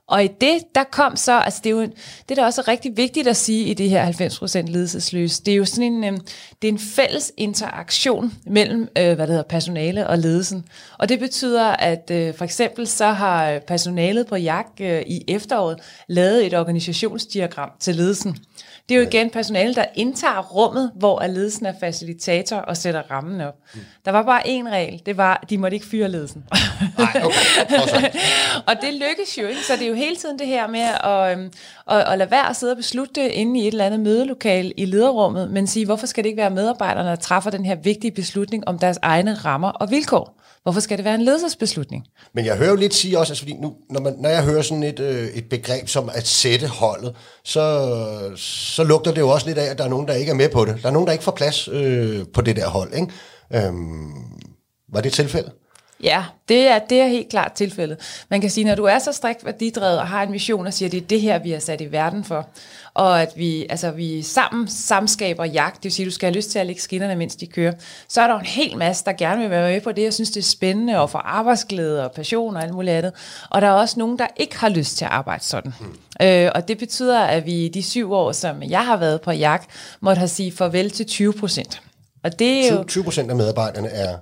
Og 0.08 0.24
i 0.24 0.28
det, 0.40 0.58
der 0.74 0.84
kom 0.84 1.16
så, 1.16 1.32
altså 1.40 1.60
det 1.64 1.70
er 1.70 1.74
jo, 1.74 1.80
en- 1.80 1.92
det 2.28 2.36
der 2.36 2.44
også 2.44 2.60
er 2.60 2.68
rigtig 2.68 2.96
vigtigt 2.96 3.28
at 3.28 3.36
sige 3.36 3.64
i 3.66 3.74
det 3.74 3.90
her 3.90 4.04
90% 4.12 4.58
ledelsesløs, 4.72 5.40
det 5.40 5.52
er 5.52 5.56
jo 5.56 5.64
sådan 5.64 5.92
en, 5.92 6.04
øh, 6.04 6.12
det 6.62 6.68
er 6.68 6.72
en 6.72 6.78
fælles 6.78 7.32
interaktion 7.36 8.32
mellem, 8.46 8.80
øh, 8.98 9.04
hvad 9.04 9.16
det 9.16 9.28
hedder, 9.28 9.42
personale 9.42 10.06
og 10.06 10.18
ledelsen. 10.18 10.64
Og 10.98 11.08
det 11.08 11.18
betyder, 11.18 11.64
at 11.68 12.10
øh, 12.10 12.34
for 12.34 12.44
eksempel 12.44 12.86
så 12.86 13.06
har 13.06 13.58
personalet 13.66 14.26
på 14.26 14.36
jagt 14.36 14.80
øh, 14.80 15.02
i 15.06 15.24
efteråret 15.28 15.78
lavet 16.08 16.46
et 16.46 16.54
organisationsdiagram 16.58 17.70
til 17.80 17.94
ledelsen. 17.96 18.36
Det 18.88 18.94
er 18.94 18.98
jo 19.00 19.06
igen 19.06 19.30
personale, 19.30 19.74
der 19.74 19.84
indtager 19.94 20.42
rummet, 20.42 20.90
hvor 20.94 21.20
er 21.20 21.26
ledelsen 21.26 21.66
er 21.66 21.72
facilitator 21.80 22.56
og 22.56 22.76
sætter 22.76 23.02
rammen 23.10 23.40
op. 23.40 23.54
Der 24.04 24.10
var 24.10 24.22
bare 24.22 24.46
én 24.46 24.68
regel, 24.70 25.02
det 25.06 25.16
var, 25.16 25.38
at 25.42 25.50
de 25.50 25.58
måtte 25.58 25.74
ikke 25.74 25.86
fyre 25.86 26.08
ledelsen. 26.08 26.44
Nej, 26.98 27.22
okay. 27.24 27.78
Og 28.68 28.74
det 28.82 28.94
lykkes 28.94 29.38
jo 29.42 29.46
ikke, 29.46 29.60
så 29.66 29.72
det 29.72 29.82
er 29.82 29.88
jo 29.88 29.94
hele 29.96 30.16
tiden 30.16 30.38
det 30.38 30.46
her 30.46 30.66
med 30.66 30.80
at, 30.80 31.38
øhm, 31.38 31.52
at, 31.90 32.12
at 32.12 32.18
lade 32.18 32.30
være 32.30 32.50
at 32.50 32.56
sidde 32.56 32.70
og 32.70 32.76
beslutte 32.76 33.22
det 33.22 33.30
inde 33.30 33.60
i 33.60 33.62
et 33.62 33.72
eller 33.72 33.84
andet 33.84 34.00
mødelokal 34.00 34.72
i 34.76 34.84
lederrummet, 34.84 35.50
men 35.50 35.66
sige, 35.66 35.86
hvorfor 35.86 36.06
skal 36.06 36.24
det 36.24 36.28
ikke 36.28 36.40
være 36.40 36.50
medarbejderne, 36.50 37.08
der 37.08 37.16
træffer 37.16 37.50
den 37.50 37.64
her 37.64 37.74
vigtige 37.74 38.10
beslutning 38.10 38.68
om 38.68 38.78
deres 38.78 38.98
egne 39.02 39.34
rammer 39.34 39.68
og 39.68 39.90
vilkår? 39.90 40.40
Hvorfor 40.62 40.80
skal 40.80 40.96
det 40.96 41.04
være 41.04 41.14
en 41.14 41.22
ledelsesbeslutning? 41.22 42.04
Men 42.34 42.44
jeg 42.44 42.56
hører 42.56 42.70
jo 42.70 42.76
lidt 42.76 42.94
sige 42.94 43.18
også, 43.18 43.30
altså 43.32 43.42
fordi 43.42 43.56
nu, 43.56 43.74
når, 43.90 44.00
man, 44.00 44.14
når 44.18 44.28
jeg 44.28 44.44
hører 44.44 44.62
sådan 44.62 44.82
et, 44.82 45.00
øh, 45.00 45.28
et 45.28 45.48
begreb 45.48 45.88
som 45.88 46.10
at 46.14 46.26
sætte 46.26 46.66
holdet, 46.66 47.14
så, 47.44 47.90
så 48.36 48.84
lugter 48.84 49.10
det 49.12 49.20
jo 49.20 49.28
også 49.28 49.46
lidt 49.46 49.58
af, 49.58 49.70
at 49.70 49.78
der 49.78 49.84
er 49.84 49.88
nogen, 49.88 50.08
der 50.08 50.14
ikke 50.14 50.30
er 50.30 50.34
med 50.34 50.48
på 50.48 50.64
det. 50.64 50.78
Der 50.82 50.88
er 50.88 50.92
nogen, 50.92 51.06
der 51.06 51.12
ikke 51.12 51.24
får 51.24 51.32
plads 51.32 51.68
øh, 51.68 52.24
på 52.34 52.40
det 52.40 52.56
der 52.56 52.68
hold, 52.68 52.94
ikke? 52.94 53.66
Øhm, 53.66 54.12
var 54.92 55.00
det 55.00 55.12
tilfældet? 55.12 55.52
Ja, 56.02 56.24
det 56.48 56.68
er, 56.68 56.78
det 56.78 57.00
er 57.00 57.06
helt 57.06 57.28
klart 57.28 57.52
tilfældet. 57.52 58.24
Man 58.28 58.40
kan 58.40 58.50
sige, 58.50 58.64
når 58.64 58.74
du 58.74 58.84
er 58.84 58.98
så 58.98 59.12
strikt 59.12 59.44
værdidrevet 59.44 59.98
og 59.98 60.06
har 60.06 60.22
en 60.22 60.30
mission 60.30 60.66
og 60.66 60.72
siger, 60.72 60.88
det 60.88 61.02
er 61.02 61.06
det 61.06 61.20
her, 61.20 61.38
vi 61.38 61.52
er 61.52 61.58
sat 61.58 61.80
i 61.80 61.92
verden 61.92 62.24
for, 62.24 62.48
og 62.94 63.22
at 63.22 63.32
vi, 63.36 63.66
altså, 63.70 63.90
vi 63.90 64.22
sammen 64.22 64.68
samskaber 64.68 65.44
jagt, 65.44 65.76
det 65.76 65.84
vil 65.84 65.92
sige, 65.92 66.06
du 66.06 66.10
skal 66.10 66.26
have 66.26 66.36
lyst 66.36 66.50
til 66.50 66.58
at 66.58 66.66
lægge 66.66 66.82
skinnerne, 66.82 67.16
mens 67.16 67.36
de 67.36 67.46
kører, 67.46 67.72
så 68.08 68.20
er 68.20 68.26
der 68.26 68.38
en 68.38 68.46
hel 68.46 68.78
masse, 68.78 69.04
der 69.04 69.12
gerne 69.12 69.40
vil 69.40 69.50
være 69.50 69.72
med 69.72 69.80
på 69.80 69.92
det. 69.92 70.02
Jeg 70.02 70.14
synes, 70.14 70.30
det 70.30 70.40
er 70.40 70.44
spændende 70.44 71.00
og 71.00 71.10
få 71.10 71.18
arbejdsglæde 71.18 72.04
og 72.04 72.12
passion 72.12 72.56
og 72.56 72.62
alt 72.62 72.74
muligt 72.74 72.96
andet. 72.96 73.12
Og 73.50 73.60
der 73.60 73.66
er 73.66 73.72
også 73.72 73.98
nogen, 73.98 74.18
der 74.18 74.26
ikke 74.36 74.58
har 74.58 74.68
lyst 74.68 74.96
til 74.96 75.04
at 75.04 75.10
arbejde 75.10 75.44
sådan. 75.44 75.72
Mm. 75.80 76.26
Øh, 76.26 76.50
og 76.54 76.68
det 76.68 76.78
betyder, 76.78 77.20
at 77.20 77.46
vi 77.46 77.68
de 77.68 77.82
syv 77.82 78.12
år, 78.12 78.32
som 78.32 78.62
jeg 78.62 78.86
har 78.86 78.96
været 78.96 79.20
på 79.20 79.30
jagt, 79.30 79.70
måtte 80.00 80.18
have 80.18 80.28
sige 80.28 80.52
farvel 80.52 80.90
til 80.90 81.06
20 81.06 81.32
procent. 81.32 81.82
Og 82.24 82.38
det 82.38 82.66
er 82.66 82.74
jo... 82.74 82.84
20 82.84 83.04
procent 83.04 83.30
af 83.30 83.36
medarbejderne 83.36 83.88
er 83.88 84.18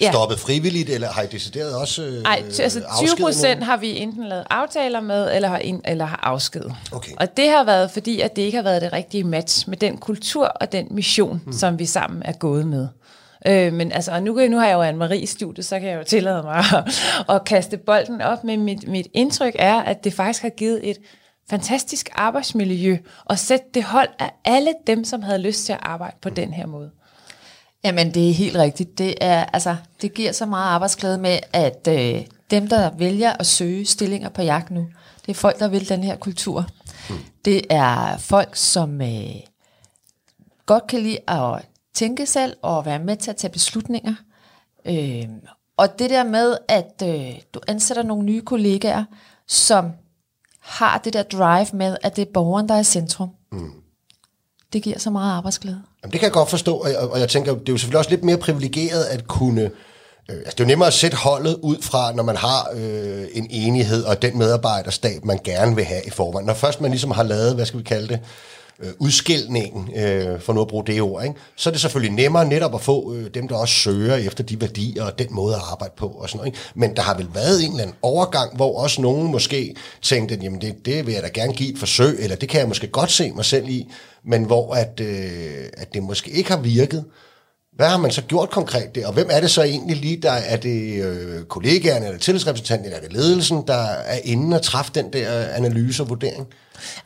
Ja. 0.00 0.10
stoppet 0.10 0.38
frivilligt, 0.38 0.90
eller 0.90 1.08
har 1.08 1.22
I 1.22 1.26
decideret 1.26 1.74
også 1.76 2.02
øh, 2.02 2.22
Nej, 2.22 2.42
altså 2.60 2.80
20 2.80 2.86
afskediget 2.86 3.18
procent 3.20 3.62
har 3.64 3.76
vi 3.76 3.96
enten 3.98 4.24
lavet 4.24 4.44
aftaler 4.50 5.00
med, 5.00 5.34
eller 5.34 5.48
har, 5.48 5.58
ind, 5.58 5.80
eller 5.84 6.04
har 6.04 6.20
afskedet. 6.22 6.74
Okay. 6.92 7.12
Og 7.16 7.36
det 7.36 7.48
har 7.50 7.64
været 7.64 7.90
fordi, 7.90 8.20
at 8.20 8.36
det 8.36 8.42
ikke 8.42 8.56
har 8.56 8.62
været 8.62 8.82
det 8.82 8.92
rigtige 8.92 9.24
match 9.24 9.68
med 9.68 9.76
den 9.76 9.96
kultur 9.98 10.46
og 10.46 10.72
den 10.72 10.86
mission, 10.90 11.42
mm. 11.46 11.52
som 11.52 11.78
vi 11.78 11.86
sammen 11.86 12.22
er 12.24 12.32
gået 12.32 12.66
med. 12.66 12.88
Øh, 13.46 13.72
men 13.72 13.92
altså, 13.92 14.12
og 14.12 14.22
nu, 14.22 14.34
kan- 14.34 14.50
nu 14.50 14.58
har 14.58 14.66
jeg 14.66 14.74
jo 14.74 14.82
Anne-Marie 14.90 15.14
i 15.14 15.26
studiet, 15.26 15.66
så 15.66 15.80
kan 15.80 15.88
jeg 15.88 15.98
jo 15.98 16.04
tillade 16.04 16.42
mig 16.42 16.56
at, 16.56 17.34
at 17.34 17.44
kaste 17.44 17.76
bolden 17.76 18.20
op, 18.20 18.44
men 18.44 18.62
mit, 18.62 18.88
mit 18.88 19.06
indtryk 19.14 19.52
er, 19.58 19.74
at 19.74 20.04
det 20.04 20.12
faktisk 20.14 20.42
har 20.42 20.48
givet 20.48 20.90
et 20.90 20.96
fantastisk 21.50 22.08
arbejdsmiljø, 22.14 22.96
og 23.24 23.38
sætte 23.38 23.66
det 23.74 23.82
hold 23.84 24.08
af 24.18 24.30
alle 24.44 24.72
dem, 24.86 25.04
som 25.04 25.22
havde 25.22 25.38
lyst 25.38 25.64
til 25.66 25.72
at 25.72 25.78
arbejde 25.82 26.16
på 26.22 26.30
den 26.30 26.52
her 26.52 26.66
måde. 26.66 26.90
Jamen, 27.86 28.14
det 28.14 28.30
er 28.30 28.34
helt 28.34 28.56
rigtigt. 28.56 28.98
Det, 28.98 29.14
er, 29.20 29.44
altså, 29.44 29.76
det 30.02 30.14
giver 30.14 30.32
så 30.32 30.46
meget 30.46 30.64
arbejdsglæde 30.64 31.18
med, 31.18 31.38
at 31.52 31.88
øh, 31.88 32.26
dem, 32.50 32.68
der 32.68 32.90
vælger 32.90 33.32
at 33.32 33.46
søge 33.46 33.86
stillinger 33.86 34.28
på 34.28 34.42
jagt 34.42 34.70
nu, 34.70 34.86
det 35.26 35.32
er 35.32 35.34
folk, 35.34 35.58
der 35.58 35.68
vil 35.68 35.88
den 35.88 36.04
her 36.04 36.16
kultur. 36.16 36.66
Det 37.44 37.62
er 37.70 38.16
folk, 38.16 38.56
som 38.56 39.00
øh, 39.02 39.34
godt 40.66 40.86
kan 40.86 41.00
lide 41.00 41.18
at 41.28 41.62
tænke 41.94 42.26
selv 42.26 42.56
og 42.62 42.86
være 42.86 42.98
med 42.98 43.16
til 43.16 43.30
at 43.30 43.36
tage 43.36 43.52
beslutninger. 43.52 44.14
Øh, 44.84 45.28
og 45.76 45.98
det 45.98 46.10
der 46.10 46.24
med, 46.24 46.56
at 46.68 47.02
øh, 47.04 47.40
du 47.54 47.60
ansætter 47.68 48.02
nogle 48.02 48.24
nye 48.24 48.40
kollegaer, 48.42 49.04
som 49.46 49.90
har 50.60 50.98
det 50.98 51.12
der 51.12 51.22
drive 51.22 51.66
med, 51.72 51.96
at 52.02 52.16
det 52.16 52.28
er 52.28 52.32
borgeren, 52.34 52.68
der 52.68 52.74
er 52.74 52.80
i 52.80 52.84
centrum. 52.84 53.30
Mm. 53.52 53.72
Det 54.72 54.82
giver 54.82 54.98
så 54.98 55.10
meget 55.10 55.32
arbejdsglæde. 55.32 55.80
Jamen, 56.02 56.12
det 56.12 56.20
kan 56.20 56.26
jeg 56.26 56.32
godt 56.32 56.50
forstå, 56.50 56.76
og 56.76 56.88
jeg, 56.88 56.98
og 56.98 57.20
jeg 57.20 57.28
tænker, 57.28 57.54
det 57.54 57.68
er 57.68 57.72
jo 57.72 57.78
selvfølgelig 57.78 57.98
også 57.98 58.10
lidt 58.10 58.24
mere 58.24 58.36
privilegeret 58.36 59.04
at 59.04 59.28
kunne... 59.28 59.62
Øh, 60.30 60.36
altså, 60.36 60.52
det 60.52 60.60
er 60.60 60.64
jo 60.64 60.68
nemmere 60.68 60.86
at 60.86 60.94
sætte 60.94 61.16
holdet 61.16 61.58
ud 61.62 61.76
fra, 61.82 62.12
når 62.12 62.22
man 62.22 62.36
har 62.36 62.68
øh, 62.74 63.24
en 63.32 63.46
enighed 63.50 64.04
og 64.04 64.22
den 64.22 64.38
medarbejderstab, 64.38 65.24
man 65.24 65.38
gerne 65.44 65.76
vil 65.76 65.84
have 65.84 66.02
i 66.06 66.10
forvejen. 66.10 66.46
Når 66.46 66.54
først 66.54 66.80
man 66.80 66.90
ligesom 66.90 67.10
har 67.10 67.22
lavet, 67.22 67.54
hvad 67.54 67.66
skal 67.66 67.78
vi 67.78 67.84
kalde 67.84 68.08
det, 68.08 68.20
øh, 68.82 68.88
udskilningen, 68.98 69.90
øh, 69.96 70.40
for 70.40 70.52
nu 70.52 70.60
at 70.60 70.68
bruge 70.68 70.86
det 70.86 71.02
ord, 71.02 71.24
ikke? 71.24 71.34
så 71.56 71.70
er 71.70 71.72
det 71.72 71.80
selvfølgelig 71.80 72.16
nemmere 72.16 72.44
netop 72.44 72.74
at 72.74 72.80
få 72.80 73.14
øh, 73.14 73.30
dem, 73.34 73.48
der 73.48 73.56
også 73.56 73.74
søger 73.74 74.16
efter 74.16 74.44
de 74.44 74.60
værdier 74.60 75.04
og 75.04 75.18
den 75.18 75.26
måde 75.30 75.54
at 75.54 75.62
arbejde 75.72 75.94
på 75.96 76.06
og 76.06 76.28
sådan 76.28 76.38
noget. 76.38 76.46
Ikke? 76.46 76.58
Men 76.74 76.96
der 76.96 77.02
har 77.02 77.16
vel 77.16 77.28
været 77.34 77.64
en 77.64 77.70
eller 77.70 77.82
anden 77.82 77.96
overgang, 78.02 78.56
hvor 78.56 78.80
også 78.82 79.02
nogen 79.02 79.30
måske 79.30 79.74
tænkte, 80.02 80.38
jamen 80.42 80.60
det, 80.60 80.74
det 80.84 81.06
vil 81.06 81.14
jeg 81.14 81.22
da 81.22 81.28
gerne 81.28 81.52
give 81.52 81.72
et 81.72 81.78
forsøg, 81.78 82.16
eller 82.20 82.36
det 82.36 82.48
kan 82.48 82.60
jeg 82.60 82.68
måske 82.68 82.86
godt 82.86 83.10
se 83.10 83.32
mig 83.32 83.44
selv 83.44 83.68
i, 83.68 83.92
men 84.24 84.44
hvor 84.44 84.74
at, 84.74 85.00
øh, 85.00 85.64
at 85.76 85.94
det 85.94 86.02
måske 86.02 86.30
ikke 86.30 86.50
har 86.50 86.60
virket. 86.60 87.04
Hvad 87.76 87.88
har 87.88 87.98
man 87.98 88.10
så 88.10 88.22
gjort 88.22 88.50
konkret 88.50 88.94
der? 88.94 89.06
Og 89.06 89.12
hvem 89.12 89.28
er 89.30 89.40
det 89.40 89.50
så 89.50 89.62
egentlig 89.62 89.96
lige, 89.96 90.16
der 90.16 90.30
er 90.30 90.56
det 90.56 91.04
øh, 91.04 91.44
kollegaerne, 91.44 92.06
eller 92.06 92.18
tillidsrepræsentanten, 92.18 92.84
eller 92.84 92.98
er 92.98 93.02
det 93.02 93.12
ledelsen, 93.12 93.62
der 93.66 93.84
er 93.84 94.18
inde 94.24 94.56
og 94.56 94.62
træffe 94.62 94.92
den 94.94 95.12
der 95.12 95.48
analyse 95.48 96.02
og 96.02 96.08
vurdering? 96.08 96.46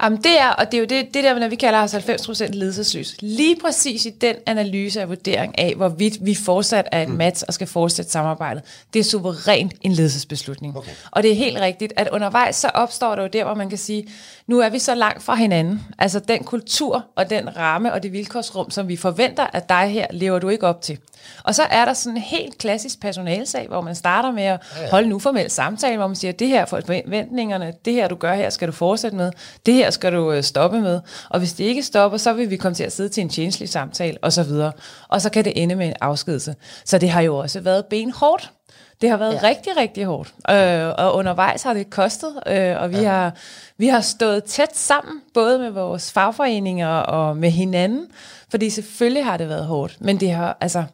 Jamen 0.03 0.19
det 0.23 0.41
er, 0.41 0.49
og 0.49 0.73
det 0.73 0.75
er 0.75 0.81
jo 0.81 0.87
det, 0.87 1.15
det 1.15 1.25
der, 1.25 1.39
når 1.39 1.49
vi 1.49 1.57
kalder 1.57 1.79
os 1.83 1.95
90% 1.95 2.47
ledelsesløs. 2.53 3.17
Lige 3.21 3.57
præcis 3.57 4.07
i 4.07 4.11
den 4.11 4.37
analyse 4.47 5.03
og 5.03 5.09
vurdering 5.09 5.59
af, 5.59 5.75
hvorvidt 5.77 6.19
vi 6.21 6.35
fortsat 6.35 6.89
er 6.93 7.03
et 7.03 7.09
match 7.09 7.45
og 7.49 7.55
skal 7.55 7.67
fortsætte 7.67 8.11
samarbejdet, 8.11 8.63
det 8.95 9.01
er 9.01 9.05
suverænt 9.05 9.75
en 9.81 9.93
ledelsesbeslutning. 9.93 10.77
Okay. 10.77 10.91
Og 11.11 11.23
det 11.23 11.31
er 11.31 11.35
helt 11.35 11.59
rigtigt, 11.61 11.93
at 11.97 12.09
undervejs 12.09 12.57
så 12.57 12.69
opstår 12.69 13.15
der 13.15 13.23
jo 13.23 13.29
der, 13.33 13.45
hvor 13.45 13.55
man 13.55 13.69
kan 13.69 13.79
sige, 13.79 14.09
nu 14.47 14.59
er 14.59 14.69
vi 14.69 14.79
så 14.79 14.95
langt 14.95 15.23
fra 15.23 15.35
hinanden. 15.35 15.81
Altså 15.99 16.19
den 16.19 16.45
kultur 16.45 17.05
og 17.17 17.31
den 17.31 17.57
ramme 17.57 17.93
og 17.93 18.03
det 18.03 18.13
vilkårsrum, 18.13 18.71
som 18.71 18.89
vi 18.89 18.97
forventer 18.97 19.47
af 19.53 19.63
dig 19.63 19.89
her, 19.89 20.07
lever 20.11 20.39
du 20.39 20.49
ikke 20.49 20.67
op 20.67 20.83
til. 20.83 20.99
Og 21.45 21.55
så 21.55 21.63
er 21.63 21.85
der 21.85 21.93
sådan 21.93 22.17
en 22.17 22.23
helt 22.23 22.59
klassisk 22.59 23.01
personalsag, 23.01 23.69
hvor 23.69 23.81
man 23.81 23.95
starter 23.95 24.33
med 24.33 24.43
at 24.43 24.61
holde 24.91 25.07
en 25.07 25.13
uformel 25.13 25.51
samtale, 25.51 25.97
hvor 25.97 26.07
man 26.07 26.17
siger, 26.17 26.33
det 26.33 26.49
her 26.49 26.61
er 26.61 26.65
forventningerne, 26.65 27.75
det 27.85 27.93
her 27.93 28.09
du 28.09 28.15
gør 28.15 28.35
her, 28.35 28.51
skal 28.51 28.69
du 28.69 28.73
fortsætte 28.73 29.17
med, 29.17 29.33
det 29.67 29.75
her 29.75 29.91
skal 29.91 30.13
du 30.13 30.33
øh, 30.33 30.43
stoppe 30.43 30.81
med, 30.81 31.01
og 31.29 31.39
hvis 31.39 31.53
det 31.53 31.65
ikke 31.65 31.83
stopper, 31.83 32.19
så 32.19 32.33
vil 32.33 32.51
vi 32.51 32.57
komme 32.57 32.75
til 32.75 32.85
at 32.85 32.93
sidde 32.93 33.09
til 33.09 33.21
en 33.21 33.29
tjenestelig 33.29 33.69
samtale, 33.69 34.19
og 34.23 34.33
så 34.33 34.43
videre. 34.43 34.73
Og 35.09 35.21
så 35.21 35.31
kan 35.31 35.45
det 35.45 35.63
ende 35.63 35.75
med 35.75 35.87
en 35.87 35.95
afskedelse. 36.01 36.55
Så 36.85 36.99
det 36.99 37.11
har 37.11 37.21
jo 37.21 37.37
også 37.37 37.61
været 37.61 37.85
benhårdt. 37.87 38.53
Det 39.01 39.11
har 39.11 39.17
været 39.17 39.35
ja. 39.35 39.49
Rigtig, 39.49 39.77
rigtig 39.77 40.05
hårdt. 40.05 40.35
Øh, 40.51 40.89
og 40.99 41.15
undervejs 41.15 41.63
har 41.63 41.75
det 41.75 41.91
kostet, 41.91 42.43
øh, 42.47 42.81
og 42.81 42.91
vi, 42.91 42.97
ja. 42.97 43.11
har, 43.11 43.33
vi 43.77 43.87
har 43.87 44.01
stået 44.01 44.45
tæt 44.45 44.77
sammen, 44.77 45.21
både 45.35 45.59
med 45.59 45.71
vores 45.71 46.13
fagforeninger 46.13 46.89
og 46.89 47.37
med 47.37 47.51
hinanden, 47.51 48.07
fordi 48.51 48.71
selvfølgelig 48.71 49.25
har 49.25 49.37
det 49.37 49.49
været 49.49 49.67
hårdt. 49.67 49.97
Men 50.01 50.21
det 50.21 50.31
har, 50.31 50.57
altså, 50.61 50.85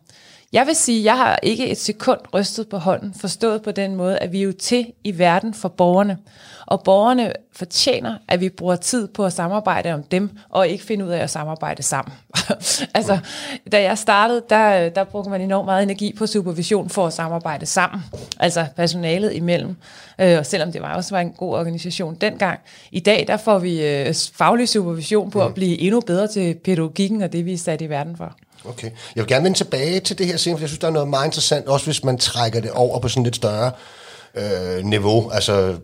jeg 0.57 0.67
vil 0.67 0.77
sige, 0.77 1.05
jeg 1.05 1.17
har 1.17 1.39
ikke 1.43 1.69
et 1.69 1.79
sekund 1.79 2.21
rystet 2.35 2.69
på 2.69 2.77
hånden, 2.77 3.15
forstået 3.15 3.63
på 3.63 3.71
den 3.71 3.95
måde, 3.95 4.19
at 4.19 4.33
vi 4.33 4.39
er 4.39 4.43
jo 4.45 4.53
til 4.53 4.93
i 5.05 5.19
verden 5.19 5.55
for 5.55 5.69
borgerne. 5.69 6.19
Og 6.67 6.83
borgerne 6.83 7.33
fortjener, 7.53 8.15
at 8.29 8.41
vi 8.41 8.49
bruger 8.49 8.77
tid 8.77 9.09
på 9.09 9.25
at 9.25 9.33
samarbejde 9.33 9.93
om 9.93 10.03
dem, 10.03 10.31
og 10.51 10.69
ikke 10.69 10.85
finde 10.85 11.05
ud 11.05 11.11
af 11.11 11.19
at 11.19 11.31
samarbejde 11.31 11.83
sammen. 11.83 12.15
altså, 12.95 13.19
da 13.73 13.83
jeg 13.83 13.99
startede, 13.99 14.43
der, 14.51 14.89
der 14.89 15.05
brugte 15.05 15.31
man 15.31 15.41
enormt 15.41 15.67
meget 15.67 15.83
energi 15.83 16.15
på 16.19 16.27
supervision 16.27 16.89
for 16.89 17.07
at 17.07 17.13
samarbejde 17.13 17.67
sammen. 17.67 18.01
Altså 18.41 18.67
personalet 18.77 19.35
imellem. 19.35 19.77
Øh, 20.19 20.39
og 20.39 20.47
selvom 20.47 20.73
det 20.73 20.83
var 20.83 20.95
også 20.95 21.15
var 21.15 21.21
en 21.21 21.33
god 21.33 21.55
organisation 21.55 22.15
dengang. 22.15 22.61
I 22.91 23.01
dag, 23.01 23.25
der 23.29 23.37
får 23.37 23.59
vi 23.59 23.87
øh, 23.87 24.15
faglig 24.35 24.69
supervision 24.69 25.31
på 25.31 25.43
at 25.43 25.55
blive 25.55 25.81
endnu 25.81 26.01
bedre 26.01 26.27
til 26.27 26.55
pædagogikken 26.55 27.23
og 27.23 27.33
det, 27.33 27.45
vi 27.45 27.53
er 27.53 27.59
sat 27.59 27.81
i 27.81 27.89
verden 27.89 28.17
for. 28.17 28.37
Okay. 28.69 28.91
Jeg 29.17 29.23
vil 29.23 29.27
gerne 29.27 29.45
vende 29.45 29.59
tilbage 29.59 30.01
til 30.01 30.19
det 30.19 30.27
her 30.27 30.37
scene, 30.37 30.57
for 30.57 30.63
jeg 30.63 30.69
synes, 30.69 30.79
der 30.79 30.87
er 30.87 30.93
noget 30.93 31.09
meget 31.09 31.27
interessant, 31.27 31.67
også 31.67 31.87
hvis 31.87 32.05
man 32.05 32.19
trækker 32.19 32.61
det 32.61 32.71
over 32.71 32.99
på 32.99 33.09
sådan 33.09 33.23
lidt 33.23 33.37
større 33.37 33.73
øh, 34.35 34.85
niveau. 34.85 35.31
Altså, 35.31 35.53
øh, 35.53 35.75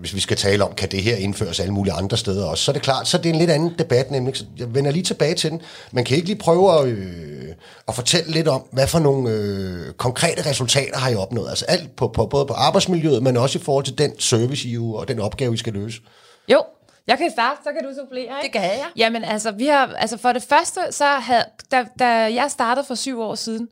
hvis 0.00 0.14
vi 0.14 0.20
skal 0.20 0.36
tale 0.36 0.64
om, 0.64 0.74
kan 0.74 0.90
det 0.90 1.02
her 1.02 1.16
indføres 1.16 1.60
alle 1.60 1.74
mulige 1.74 1.94
andre 1.94 2.16
steder 2.16 2.46
også, 2.46 2.64
så 2.64 2.70
er 2.70 2.72
det 2.72 2.82
klart, 2.82 3.08
så 3.08 3.16
er 3.16 3.22
det 3.22 3.28
en 3.28 3.38
lidt 3.38 3.50
anden 3.50 3.74
debat, 3.78 4.10
nemlig. 4.10 4.36
Så 4.36 4.44
jeg 4.58 4.74
vender 4.74 4.90
lige 4.90 5.02
tilbage 5.02 5.34
til 5.34 5.50
den. 5.50 5.60
Man 5.92 6.04
kan 6.04 6.16
ikke 6.16 6.28
lige 6.28 6.38
prøve 6.38 6.80
at, 6.80 6.86
øh, 6.86 7.52
at 7.88 7.94
fortælle 7.94 8.32
lidt 8.32 8.48
om, 8.48 8.62
hvad 8.72 8.86
for 8.86 8.98
nogle 8.98 9.30
øh, 9.30 9.92
konkrete 9.92 10.50
resultater 10.50 10.98
har 10.98 11.10
I 11.10 11.14
opnået? 11.14 11.48
Altså 11.48 11.64
alt 11.64 11.96
på, 11.96 12.08
på, 12.08 12.26
både 12.26 12.46
på 12.46 12.52
arbejdsmiljøet, 12.52 13.22
men 13.22 13.36
også 13.36 13.58
i 13.58 13.62
forhold 13.62 13.84
til 13.84 13.98
den 13.98 14.20
service, 14.20 14.68
I 14.68 14.78
og 14.78 15.08
den 15.08 15.20
opgave, 15.20 15.54
I 15.54 15.56
skal 15.56 15.72
løse. 15.72 16.00
Jo, 16.48 16.62
jeg 17.06 17.18
kan 17.18 17.30
starte, 17.30 17.60
så 17.64 17.70
kan 17.72 17.88
du 17.88 17.94
supplere, 18.00 18.20
ikke? 18.22 18.42
Det 18.42 18.52
kan 18.52 18.62
jeg. 18.62 18.86
Jamen 18.96 19.24
altså, 19.24 19.50
vi 19.50 19.66
har, 19.66 19.94
altså 19.96 20.16
for 20.16 20.32
det 20.32 20.42
første, 20.42 20.80
så 20.90 21.04
havde, 21.04 21.44
da, 21.70 21.84
da 21.98 22.06
jeg 22.08 22.46
startede 22.48 22.86
for 22.86 22.94
syv 22.94 23.20
år 23.20 23.34
siden, 23.34 23.68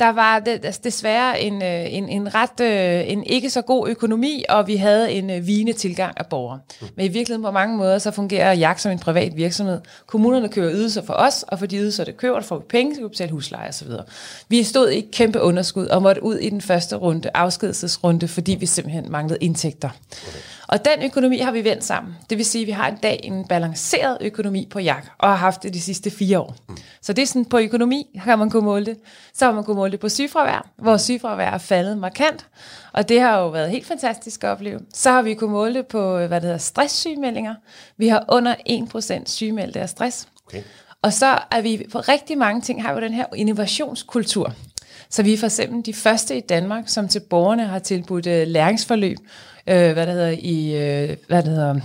der 0.00 0.08
var 0.08 0.38
det, 0.38 0.64
altså 0.64 0.80
desværre 0.84 1.40
en, 1.40 1.62
øh, 1.62 1.94
en, 1.94 2.08
en 2.08 2.34
ret 2.34 2.60
øh, 2.60 3.10
en 3.12 3.24
ikke 3.24 3.50
så 3.50 3.62
god 3.62 3.88
økonomi, 3.88 4.44
og 4.48 4.66
vi 4.66 4.76
havde 4.76 5.12
en 5.12 5.30
øh, 5.30 5.46
vigende 5.46 5.72
tilgang 5.72 6.14
af 6.16 6.26
borgere. 6.26 6.60
Men 6.80 7.06
i 7.06 7.08
virkeligheden 7.08 7.42
på 7.42 7.50
mange 7.50 7.76
måder, 7.76 7.98
så 7.98 8.10
fungerer 8.10 8.52
Jagt 8.52 8.80
som 8.80 8.92
en 8.92 8.98
privat 8.98 9.36
virksomhed. 9.36 9.80
Kommunerne 10.06 10.48
køber 10.48 10.70
ydelser 10.72 11.02
for 11.02 11.14
os, 11.14 11.44
og 11.48 11.58
for 11.58 11.66
de 11.66 11.76
ydelser, 11.76 12.04
der 12.04 12.12
køber, 12.12 12.34
der 12.34 12.42
får 12.42 12.58
vi 12.58 12.64
penge, 12.68 12.94
så 12.94 13.02
vi 13.02 13.08
betale 13.08 13.30
husleje 13.30 13.68
osv. 13.68 13.88
Vi 14.48 14.62
stod 14.62 14.90
i 14.90 15.00
kæmpe 15.12 15.40
underskud, 15.40 15.86
og 15.86 16.02
måtte 16.02 16.22
ud 16.22 16.36
i 16.36 16.50
den 16.50 16.60
første 16.60 16.96
runde, 16.96 17.30
afskedelsesrunde, 17.34 18.28
fordi 18.28 18.54
vi 18.54 18.66
simpelthen 18.66 19.10
manglede 19.10 19.38
indtægter. 19.40 19.88
Og 20.72 20.84
den 20.84 21.02
økonomi 21.02 21.38
har 21.38 21.52
vi 21.52 21.64
vendt 21.64 21.84
sammen. 21.84 22.14
Det 22.30 22.38
vil 22.38 22.46
sige, 22.46 22.62
at 22.62 22.66
vi 22.66 22.72
har 22.72 22.88
i 22.88 22.94
dag 23.02 23.20
en 23.22 23.44
balanceret 23.44 24.18
økonomi 24.20 24.68
på 24.70 24.78
jak, 24.78 25.06
og 25.18 25.28
har 25.28 25.36
haft 25.36 25.62
det 25.62 25.74
de 25.74 25.80
sidste 25.80 26.10
fire 26.10 26.40
år. 26.40 26.56
Mm. 26.68 26.76
Så 27.02 27.12
det 27.12 27.22
er 27.22 27.26
sådan, 27.26 27.44
på 27.44 27.58
økonomi 27.58 28.20
kan 28.24 28.38
man 28.38 28.50
kunne 28.50 28.64
måle 28.64 28.86
det. 28.86 28.96
Så 29.34 29.44
har 29.44 29.52
man 29.52 29.64
kunne 29.64 29.76
måle 29.76 29.92
det 29.92 30.00
på 30.00 30.08
sygefravær, 30.08 30.68
hvor 30.76 30.96
sygefravær 30.96 31.50
er 31.50 31.58
faldet 31.58 31.98
markant, 31.98 32.46
og 32.92 33.08
det 33.08 33.20
har 33.20 33.38
jo 33.38 33.48
været 33.48 33.70
helt 33.70 33.86
fantastisk 33.86 34.44
at 34.44 34.50
opleve. 34.50 34.80
Så 34.94 35.10
har 35.10 35.22
vi 35.22 35.34
kunne 35.34 35.50
måle 35.50 35.74
det 35.74 35.86
på, 35.86 36.16
hvad 36.16 36.28
det 36.28 36.42
hedder, 36.42 36.58
stresssygemeldinger. 36.58 37.54
Vi 37.96 38.08
har 38.08 38.24
under 38.28 38.54
1% 38.54 39.22
sygemeldte 39.26 39.80
af 39.80 39.88
stress. 39.88 40.28
Okay. 40.46 40.62
Og 41.02 41.12
så 41.12 41.38
er 41.50 41.60
vi 41.60 41.86
på 41.92 42.00
rigtig 42.00 42.38
mange 42.38 42.60
ting, 42.60 42.82
har 42.82 42.94
vi 42.94 43.00
jo 43.00 43.04
den 43.04 43.14
her 43.14 43.26
innovationskultur. 43.36 44.54
Så 45.10 45.22
vi 45.22 45.32
er 45.32 45.38
for 45.38 45.46
eksempel 45.46 45.86
de 45.86 45.94
første 45.94 46.36
i 46.36 46.40
Danmark, 46.40 46.84
som 46.86 47.08
til 47.08 47.20
borgerne 47.20 47.66
har 47.66 47.78
tilbudt 47.78 48.26
øh, 48.26 48.46
læringsforløb, 48.46 49.18
øh, 49.66 49.92
hvad 49.92 50.06
det 50.06 50.14
hedder, 50.14 50.36
i, 50.38 50.76
øh, 50.76 51.16
hvad 51.26 51.42
det 51.42 51.50
hedder, 51.50 51.80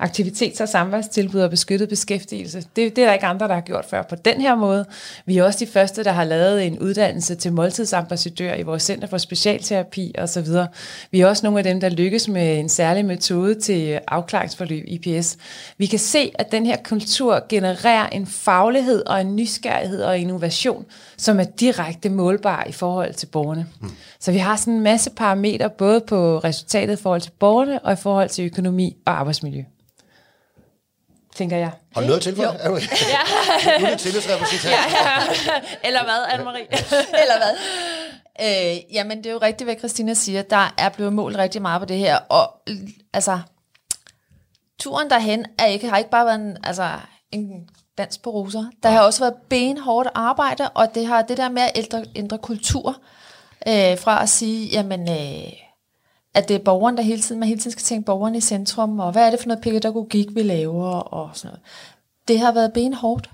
aktivitets- 0.00 0.62
og 0.62 0.68
samværstilbud 0.68 1.40
og 1.40 1.50
beskyttet 1.50 1.88
beskæftigelse. 1.88 2.58
Det, 2.76 2.96
det 2.96 3.02
er 3.02 3.06
der 3.06 3.12
ikke 3.12 3.26
andre, 3.26 3.48
der 3.48 3.54
har 3.54 3.60
gjort 3.60 3.84
før 3.84 4.02
på 4.02 4.14
den 4.14 4.40
her 4.40 4.54
måde. 4.54 4.84
Vi 5.26 5.38
er 5.38 5.44
også 5.44 5.58
de 5.58 5.66
første, 5.66 6.04
der 6.04 6.12
har 6.12 6.24
lavet 6.24 6.66
en 6.66 6.78
uddannelse 6.78 7.34
til 7.34 7.52
måltidsambassadør 7.52 8.54
i 8.54 8.62
vores 8.62 8.82
Center 8.82 9.08
for 9.08 9.18
Specialterapi 9.18 10.14
osv. 10.18 10.46
Vi 11.10 11.20
er 11.20 11.26
også 11.26 11.46
nogle 11.46 11.58
af 11.58 11.64
dem, 11.64 11.80
der 11.80 11.88
lykkes 11.88 12.28
med 12.28 12.58
en 12.58 12.68
særlig 12.68 13.04
metode 13.04 13.60
til 13.60 14.00
afklaringsforløb, 14.08 14.84
IPS. 14.86 15.36
Vi 15.78 15.86
kan 15.86 15.98
se, 15.98 16.32
at 16.34 16.52
den 16.52 16.66
her 16.66 16.76
kultur 16.84 17.44
genererer 17.48 18.08
en 18.08 18.26
faglighed 18.26 19.06
og 19.06 19.20
en 19.20 19.36
nysgerrighed 19.36 20.02
og 20.02 20.18
innovation, 20.18 20.84
som 21.16 21.40
er 21.40 21.44
direkte 21.44 22.08
målbar 22.08 22.64
i 22.68 22.72
forhold 22.72 23.14
til 23.14 23.26
borgerne. 23.26 23.66
Mm. 23.80 23.90
Så 24.20 24.32
vi 24.32 24.38
har 24.38 24.56
sådan 24.56 24.74
en 24.74 24.80
masse 24.80 25.10
parametre, 25.10 25.70
både 25.70 26.00
på 26.00 26.38
resultatet 26.38 26.98
i 26.98 27.02
forhold 27.02 27.20
til 27.20 27.32
borgerne 27.38 27.78
og 27.78 27.92
i 27.92 27.96
forhold 27.96 28.28
til 28.28 28.44
økonomi 28.44 28.96
og 29.06 29.18
arbejdsmiljø 29.20 29.64
tænker 31.40 31.56
jeg. 31.56 31.70
Har 31.94 32.00
du 32.00 32.06
noget 32.06 32.22
til 32.22 32.36
for 32.36 32.42
det? 32.42 32.60
Nu 32.64 32.74
er 33.86 33.90
det 33.90 33.98
tillidsrepræsentant. 33.98 34.74
Ja, 34.74 34.82
ja. 35.06 35.60
Eller 35.86 36.02
hvad, 36.04 36.24
Anne-Marie? 36.32 36.66
Eller 37.22 37.36
hvad? 37.42 37.54
Øh, 38.40 38.94
jamen, 38.94 39.18
det 39.18 39.26
er 39.26 39.30
jo 39.30 39.38
rigtigt, 39.38 39.66
hvad 39.66 39.76
Christina 39.78 40.14
siger. 40.14 40.42
Der 40.42 40.74
er 40.78 40.88
blevet 40.88 41.12
målt 41.12 41.36
rigtig 41.36 41.62
meget 41.62 41.80
på 41.80 41.86
det 41.86 41.98
her. 41.98 42.16
Og 42.16 42.52
altså, 43.12 43.38
turen 44.80 45.10
derhen 45.10 45.46
er 45.58 45.66
ikke, 45.66 45.88
har 45.88 45.98
ikke 45.98 46.10
bare 46.10 46.26
været 46.26 46.40
en, 46.40 46.56
altså, 46.64 46.90
en 47.32 47.68
dans 47.98 48.18
på 48.18 48.30
roser. 48.30 48.64
Der 48.82 48.88
har 48.88 49.00
også 49.00 49.20
været 49.20 49.34
benhårdt 49.48 50.08
arbejde, 50.14 50.68
og 50.68 50.94
det 50.94 51.06
har 51.06 51.22
det 51.22 51.36
der 51.36 51.48
med 51.48 51.62
at 51.62 51.72
ændre, 51.74 52.04
ændre 52.16 52.38
kultur, 52.38 52.96
øh, 53.66 53.98
fra 53.98 54.22
at 54.22 54.28
sige, 54.28 54.68
jamen, 54.68 55.10
øh, 55.10 55.52
at 56.34 56.48
det 56.48 56.54
er 56.54 56.64
borgeren, 56.64 56.96
der 56.96 57.02
hele 57.02 57.20
tiden, 57.20 57.40
man 57.40 57.48
hele 57.48 57.60
tiden 57.60 57.72
skal 57.72 57.82
tænke 57.82 58.06
borgeren 58.06 58.34
i 58.34 58.40
centrum, 58.40 59.00
og 59.00 59.12
hvad 59.12 59.26
er 59.26 59.30
det 59.30 59.40
for 59.40 59.48
noget 59.48 59.62
pædagogik, 59.62 60.26
vi 60.34 60.42
laver, 60.42 60.90
og 60.90 61.30
sådan 61.34 61.48
noget. 61.48 61.60
Det 62.28 62.38
har 62.38 62.52
været 62.52 62.72
benhårdt. 62.72 63.30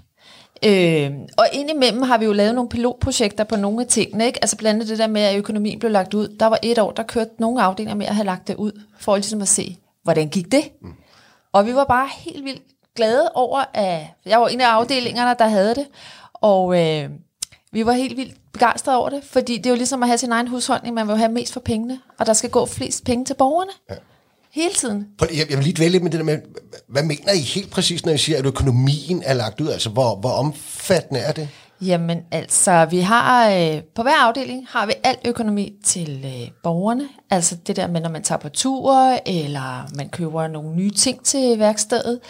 Øh, 0.62 1.10
og 1.38 1.46
indimellem 1.52 2.02
har 2.02 2.18
vi 2.18 2.24
jo 2.24 2.32
lavet 2.32 2.54
nogle 2.54 2.68
pilotprojekter 2.68 3.44
på 3.44 3.56
nogle 3.56 3.80
af 3.80 3.86
tingene, 3.86 4.26
ikke? 4.26 4.38
Altså 4.42 4.56
blandt 4.56 4.76
andet 4.76 4.88
det 4.88 4.98
der 4.98 5.06
med, 5.06 5.20
at 5.20 5.38
økonomien 5.38 5.78
blev 5.78 5.90
lagt 5.90 6.14
ud. 6.14 6.28
Der 6.28 6.46
var 6.46 6.58
et 6.62 6.78
år, 6.78 6.90
der 6.90 7.02
kørte 7.02 7.30
nogle 7.38 7.62
afdelinger 7.62 7.94
med 7.94 8.06
at 8.06 8.14
have 8.14 8.26
lagt 8.26 8.48
det 8.48 8.56
ud, 8.56 8.72
for 8.98 9.16
ligesom 9.16 9.42
at 9.42 9.48
se, 9.48 9.76
hvordan 10.02 10.28
gik 10.28 10.52
det? 10.52 10.62
Mm. 10.82 10.92
Og 11.52 11.66
vi 11.66 11.74
var 11.74 11.84
bare 11.84 12.08
helt 12.16 12.44
vildt 12.44 12.62
glade 12.94 13.30
over, 13.34 13.64
at 13.74 14.06
jeg 14.26 14.40
var 14.40 14.48
en 14.48 14.60
af 14.60 14.68
afdelingerne, 14.68 15.36
der 15.38 15.48
havde 15.48 15.74
det, 15.74 15.86
og 16.34 16.80
øh, 16.80 17.10
vi 17.76 17.86
var 17.86 17.92
helt 17.92 18.16
vildt 18.16 18.34
begejstrede 18.52 18.98
over 18.98 19.08
det, 19.08 19.20
fordi 19.24 19.56
det 19.56 19.66
er 19.66 19.70
jo 19.70 19.76
ligesom 19.76 20.02
at 20.02 20.08
have 20.08 20.18
sin 20.18 20.32
egen 20.32 20.48
husholdning, 20.48 20.94
man 20.94 21.06
vil 21.06 21.12
jo 21.12 21.16
have 21.16 21.32
mest 21.32 21.52
for 21.52 21.60
pengene, 21.60 22.00
og 22.18 22.26
der 22.26 22.32
skal 22.32 22.50
gå 22.50 22.66
flest 22.66 23.04
penge 23.04 23.24
til 23.24 23.34
borgerne. 23.34 23.70
Ja. 23.90 23.94
Hele 24.50 24.74
tiden. 24.74 25.06
Jeg, 25.20 25.50
jeg 25.50 25.56
vil 25.56 25.64
lige 25.64 25.76
dvæle 25.76 25.92
lidt 25.92 26.02
med 26.02 26.10
det 26.10 26.18
der 26.18 26.24
med, 26.24 26.38
hvad 26.88 27.02
mener 27.02 27.32
I 27.32 27.38
helt 27.38 27.70
præcis, 27.70 28.06
når 28.06 28.12
I 28.12 28.18
siger, 28.18 28.38
at 28.38 28.46
økonomien 28.46 29.22
er 29.26 29.34
lagt 29.34 29.60
ud? 29.60 29.68
Altså, 29.68 29.90
hvor, 29.90 30.16
hvor 30.16 30.30
omfattende 30.30 31.20
er 31.20 31.32
det? 31.32 31.48
Jamen 31.80 32.18
altså, 32.30 32.84
vi 32.84 33.00
har 33.00 33.50
øh, 33.50 33.82
på 33.94 34.02
hver 34.02 34.26
afdeling 34.26 34.66
har 34.68 34.86
vi 34.86 34.92
al 35.04 35.16
økonomi 35.24 35.72
til 35.84 36.22
øh, 36.24 36.48
borgerne. 36.62 37.08
Altså 37.30 37.56
det 37.66 37.76
der 37.76 37.86
med, 37.86 38.00
når 38.00 38.10
man 38.10 38.22
tager 38.22 38.38
på 38.38 38.48
tur, 38.48 39.18
eller 39.26 39.96
man 39.96 40.08
køber 40.08 40.48
nogle 40.48 40.76
nye 40.76 40.90
ting 40.90 41.24
til 41.24 41.58
værkstedet. 41.58 42.20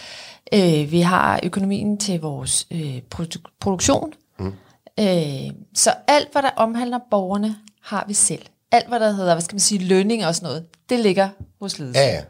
Øh, 0.54 0.90
vi 0.92 1.00
har 1.00 1.40
økonomien 1.42 1.98
til 1.98 2.20
vores 2.20 2.66
øh, 2.70 2.98
produ- 3.14 3.56
produktion. 3.60 4.12
Mm. 4.38 4.52
Øh, 5.00 5.50
så 5.74 5.94
alt, 6.08 6.32
hvad 6.32 6.42
der 6.42 6.50
omhandler 6.56 6.98
borgerne, 7.10 7.56
har 7.82 8.04
vi 8.08 8.14
selv. 8.14 8.42
Alt, 8.72 8.88
hvad 8.88 9.00
der 9.00 9.10
hedder, 9.12 9.34
hvad 9.34 9.42
skal 9.42 9.54
man 9.54 9.60
sige, 9.60 9.84
lønning 9.84 10.26
og 10.26 10.34
sådan 10.34 10.46
noget, 10.46 10.64
det 10.88 11.00
ligger 11.00 11.28
hos 11.60 11.78
ledelsen. 11.78 12.02
Ja, 12.04 12.14
ja. 12.14 12.22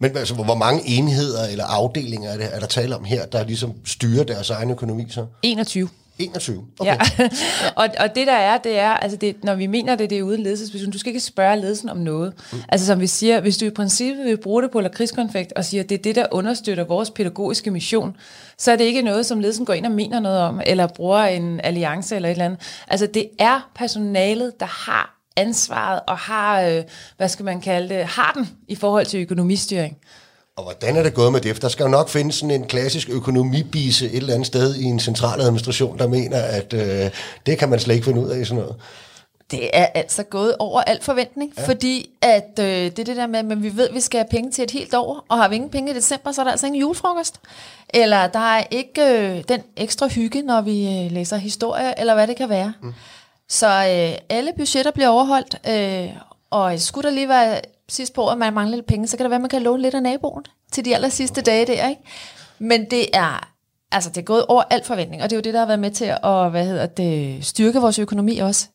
Men 0.00 0.16
altså, 0.16 0.34
hvor 0.34 0.54
mange 0.54 0.82
enheder 0.86 1.46
eller 1.46 1.64
afdelinger 1.64 2.30
er, 2.30 2.36
det, 2.36 2.54
er 2.54 2.60
der 2.60 2.66
tale 2.66 2.96
om 2.96 3.04
her, 3.04 3.26
der 3.26 3.44
ligesom 3.44 3.74
styrer 3.84 4.24
deres 4.24 4.50
egen 4.50 4.70
økonomi 4.70 5.06
så? 5.10 5.26
21. 5.42 5.88
21? 6.20 6.64
Okay. 6.78 6.90
Ja. 6.90 6.98
og, 7.82 7.88
og 8.00 8.14
det 8.14 8.26
der 8.26 8.32
er, 8.32 8.58
det 8.58 8.78
er, 8.78 8.90
altså 8.90 9.16
det, 9.16 9.44
når 9.44 9.54
vi 9.54 9.66
mener 9.66 9.94
det, 9.94 10.10
det 10.10 10.18
er 10.18 10.22
uden 10.22 10.42
ledelsesbeslutning, 10.42 10.92
du 10.92 10.98
skal 10.98 11.10
ikke 11.10 11.20
spørge 11.20 11.60
ledelsen 11.60 11.88
om 11.88 11.96
noget. 11.96 12.32
Mm. 12.52 12.58
Altså 12.68 12.86
som 12.86 13.00
vi 13.00 13.06
siger, 13.06 13.40
hvis 13.40 13.56
du 13.56 13.64
i 13.64 13.70
princippet 13.70 14.24
vil 14.24 14.36
bruge 14.36 14.62
det 14.62 14.70
på 14.70 14.80
lakridskonfekt 14.80 15.52
og 15.52 15.64
siger, 15.64 15.82
at 15.82 15.88
det 15.88 15.98
er 15.98 16.02
det, 16.02 16.14
der 16.14 16.26
understøtter 16.30 16.84
vores 16.84 17.10
pædagogiske 17.10 17.70
mission, 17.70 18.16
så 18.58 18.72
er 18.72 18.76
det 18.76 18.84
ikke 18.84 19.02
noget, 19.02 19.26
som 19.26 19.40
ledelsen 19.40 19.66
går 19.66 19.72
ind 19.72 19.86
og 19.86 19.92
mener 19.92 20.20
noget 20.20 20.40
om, 20.40 20.60
eller 20.66 20.86
bruger 20.86 21.24
en 21.24 21.60
alliance 21.60 22.16
eller 22.16 22.28
et 22.28 22.32
eller 22.32 22.44
andet. 22.44 22.60
Altså 22.88 23.06
det 23.06 23.28
er 23.38 23.70
personalet, 23.74 24.60
der 24.60 24.66
har 24.66 25.20
ansvaret 25.36 26.00
og 26.06 26.18
har, 26.18 26.60
øh, 26.62 26.82
hvad 27.16 27.28
skal 27.28 27.44
man 27.44 27.60
kalde 27.60 27.94
det, 27.94 28.04
har 28.04 28.32
den 28.32 28.48
i 28.68 28.74
forhold 28.74 29.06
til 29.06 29.20
økonomistyring. 29.22 29.96
Og 30.60 30.66
hvordan 30.66 30.96
er 30.96 31.02
det 31.02 31.14
gået 31.14 31.32
med 31.32 31.40
det? 31.40 31.54
For 31.56 31.60
der 31.60 31.68
skal 31.68 31.84
jo 31.84 31.88
nok 31.88 32.08
findes 32.08 32.34
sådan 32.34 32.50
en 32.50 32.66
klassisk 32.66 33.08
økonomibise 33.08 34.06
et 34.06 34.16
eller 34.16 34.34
andet 34.34 34.46
sted 34.46 34.74
i 34.74 34.84
en 34.84 35.00
central 35.00 35.40
administration, 35.40 35.98
der 35.98 36.08
mener, 36.08 36.42
at 36.42 36.72
øh, 36.72 37.10
det 37.46 37.58
kan 37.58 37.68
man 37.68 37.80
slet 37.80 37.94
ikke 37.94 38.04
finde 38.04 38.20
ud 38.20 38.28
af 38.28 38.46
sådan 38.46 38.62
noget. 38.62 38.76
Det 39.50 39.70
er 39.72 39.86
altså 39.86 40.22
gået 40.22 40.54
over 40.58 40.80
al 40.80 41.02
forventning, 41.02 41.52
ja. 41.58 41.66
fordi 41.66 42.10
at 42.22 42.58
øh, 42.58 42.64
det 42.66 42.98
er 42.98 43.04
det 43.04 43.16
der 43.16 43.26
med, 43.26 43.38
at 43.38 43.62
vi 43.62 43.76
ved, 43.76 43.88
at 43.88 43.94
vi 43.94 44.00
skal 44.00 44.18
have 44.18 44.28
penge 44.30 44.50
til 44.50 44.64
et 44.64 44.70
helt 44.70 44.94
år, 44.94 45.24
og 45.28 45.38
har 45.38 45.48
vi 45.48 45.54
ingen 45.54 45.70
penge 45.70 45.92
i 45.92 45.94
december, 45.94 46.32
så 46.32 46.40
er 46.40 46.44
der 46.44 46.50
altså 46.50 46.66
ingen 46.66 46.80
julefrokost. 46.80 47.40
Eller 47.88 48.26
der 48.26 48.56
er 48.56 48.64
ikke 48.70 49.02
øh, 49.02 49.44
den 49.48 49.60
ekstra 49.76 50.08
hygge, 50.08 50.42
når 50.42 50.60
vi 50.60 51.04
øh, 51.04 51.12
læser 51.12 51.36
historie, 51.36 52.00
eller 52.00 52.14
hvad 52.14 52.26
det 52.26 52.36
kan 52.36 52.48
være. 52.48 52.72
Mm. 52.82 52.92
Så 53.48 53.66
øh, 53.66 54.18
alle 54.28 54.52
budgetter 54.56 54.90
bliver 54.90 55.08
overholdt, 55.08 55.56
øh, 55.68 56.10
og 56.50 56.80
skulle 56.80 57.08
der 57.08 57.14
lige 57.14 57.28
være 57.28 57.60
sidst 57.90 58.14
på 58.14 58.28
at 58.28 58.38
man 58.38 58.52
mangler 58.52 58.76
lidt 58.76 58.86
penge, 58.86 59.06
så 59.06 59.16
kan 59.16 59.24
det 59.24 59.30
være, 59.30 59.36
at 59.36 59.40
man 59.40 59.50
kan 59.50 59.62
låne 59.62 59.82
lidt 59.82 59.94
af 59.94 60.02
naboen 60.02 60.44
til 60.72 60.84
de 60.84 60.94
aller 60.94 61.08
sidste 61.08 61.40
dage 61.40 61.66
der, 61.66 61.88
ikke? 61.88 62.02
Men 62.58 62.90
det 62.90 63.16
er, 63.16 63.52
altså 63.92 64.10
det 64.10 64.18
er 64.18 64.22
gået 64.22 64.46
over 64.46 64.62
alt 64.70 64.86
forventning, 64.86 65.22
og 65.22 65.30
det 65.30 65.36
er 65.36 65.38
jo 65.38 65.42
det, 65.42 65.54
der 65.54 65.60
har 65.60 65.66
været 65.66 65.78
med 65.78 65.90
til 65.90 66.04
at, 66.04 66.50
hvad 66.50 66.66
hedder 66.66 66.86
det, 66.86 67.44
styrke 67.44 67.80
vores 67.80 67.98
økonomi 67.98 68.38
også. 68.38 68.68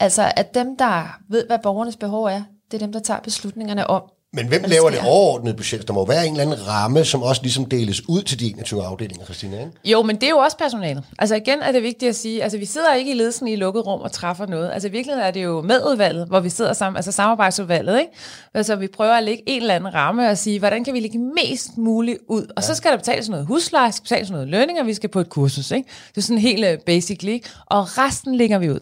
Altså, 0.00 0.32
at 0.36 0.54
dem, 0.54 0.76
der 0.76 1.18
ved, 1.28 1.46
hvad 1.46 1.58
borgernes 1.58 1.96
behov 1.96 2.24
er, 2.24 2.42
det 2.70 2.74
er 2.74 2.78
dem, 2.78 2.92
der 2.92 3.00
tager 3.00 3.20
beslutningerne 3.20 3.86
om, 3.86 4.02
men 4.36 4.48
hvem 4.48 4.64
laver 4.66 4.90
det 4.90 4.98
overordnede 5.04 5.56
budget? 5.56 5.88
Der 5.88 5.94
må 5.94 6.06
være 6.06 6.26
en 6.26 6.32
eller 6.32 6.44
anden 6.44 6.68
ramme, 6.68 7.04
som 7.04 7.22
også 7.22 7.42
ligesom 7.42 7.64
deles 7.64 8.08
ud 8.08 8.22
til 8.22 8.40
de 8.40 8.46
21 8.46 8.84
afdelinger, 8.84 9.24
Christina, 9.24 9.58
ikke? 9.58 9.72
Jo, 9.84 10.02
men 10.02 10.16
det 10.16 10.22
er 10.22 10.30
jo 10.30 10.36
også 10.36 10.56
personalet. 10.56 11.04
Altså 11.18 11.34
igen 11.34 11.62
er 11.62 11.72
det 11.72 11.82
vigtigt 11.82 12.08
at 12.08 12.16
sige, 12.16 12.42
altså 12.42 12.58
vi 12.58 12.64
sidder 12.64 12.94
ikke 12.94 13.10
i 13.10 13.14
ledelsen 13.14 13.48
i 13.48 13.56
lukket 13.56 13.86
rum 13.86 14.00
og 14.00 14.12
træffer 14.12 14.46
noget. 14.46 14.70
Altså 14.72 14.88
virkelig 14.88 15.16
er 15.20 15.30
det 15.30 15.44
jo 15.44 15.62
medudvalget, 15.62 16.26
hvor 16.28 16.40
vi 16.40 16.48
sidder 16.48 16.72
sammen, 16.72 16.96
altså 16.96 17.12
samarbejdsudvalget, 17.12 17.98
ikke? 17.98 18.12
Altså 18.54 18.76
vi 18.76 18.86
prøver 18.86 19.12
at 19.12 19.24
lægge 19.24 19.42
en 19.46 19.60
eller 19.60 19.74
anden 19.74 19.94
ramme 19.94 20.28
og 20.30 20.38
sige, 20.38 20.58
hvordan 20.58 20.84
kan 20.84 20.94
vi 20.94 21.00
lægge 21.00 21.18
mest 21.18 21.78
muligt 21.78 22.18
ud? 22.28 22.42
Og 22.42 22.62
ja. 22.62 22.66
så 22.66 22.74
skal 22.74 22.90
der 22.90 22.96
betales 22.96 23.28
noget 23.28 23.46
husleje, 23.46 23.92
skal 23.92 24.02
betales 24.02 24.30
noget 24.30 24.48
lønning, 24.48 24.80
og 24.80 24.86
vi 24.86 24.94
skal 24.94 25.08
på 25.08 25.20
et 25.20 25.28
kursus, 25.28 25.70
ikke? 25.70 25.88
Det 26.08 26.16
er 26.16 26.22
sådan 26.22 26.38
helt 26.38 26.64
øh, 26.64 26.78
basically. 26.86 27.38
Og 27.66 27.98
resten 27.98 28.34
lægger 28.34 28.58
vi 28.58 28.70
ud. 28.70 28.80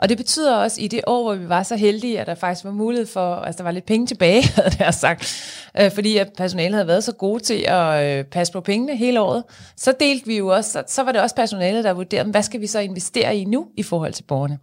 Og 0.00 0.08
det 0.08 0.16
betyder 0.16 0.56
også, 0.56 0.80
i 0.80 0.88
det 0.88 1.00
år, 1.06 1.22
hvor 1.22 1.34
vi 1.34 1.48
var 1.48 1.62
så 1.62 1.76
heldige, 1.76 2.20
at 2.20 2.26
der 2.26 2.34
faktisk 2.34 2.64
var 2.64 2.70
mulighed 2.70 3.06
for, 3.06 3.34
altså 3.34 3.58
der 3.58 3.64
var 3.64 3.70
lidt 3.70 3.86
penge 3.86 4.06
tilbage, 4.06 4.42
havde 4.56 4.76
jeg 4.78 4.94
sagt, 4.94 5.34
øh, 5.80 5.92
fordi 5.92 6.16
at 6.16 6.30
personalet 6.36 6.74
havde 6.74 6.86
været 6.86 7.04
så 7.04 7.12
gode 7.12 7.42
til 7.42 7.64
at 7.68 8.18
øh, 8.18 8.24
passe 8.24 8.52
på 8.52 8.60
pengene 8.60 8.96
hele 8.96 9.20
året, 9.20 9.44
så 9.76 9.94
delte 10.00 10.26
vi 10.26 10.38
jo 10.38 10.48
også, 10.48 10.72
så, 10.72 10.82
så 10.86 11.02
var 11.02 11.12
det 11.12 11.20
også 11.20 11.36
personalet, 11.36 11.84
der 11.84 11.92
vurderede, 11.92 12.30
hvad 12.30 12.42
skal 12.42 12.60
vi 12.60 12.66
så 12.66 12.78
investere 12.78 13.36
i 13.36 13.44
nu 13.44 13.66
i 13.76 13.82
forhold 13.82 14.12
til 14.12 14.22
borgerne. 14.22 14.58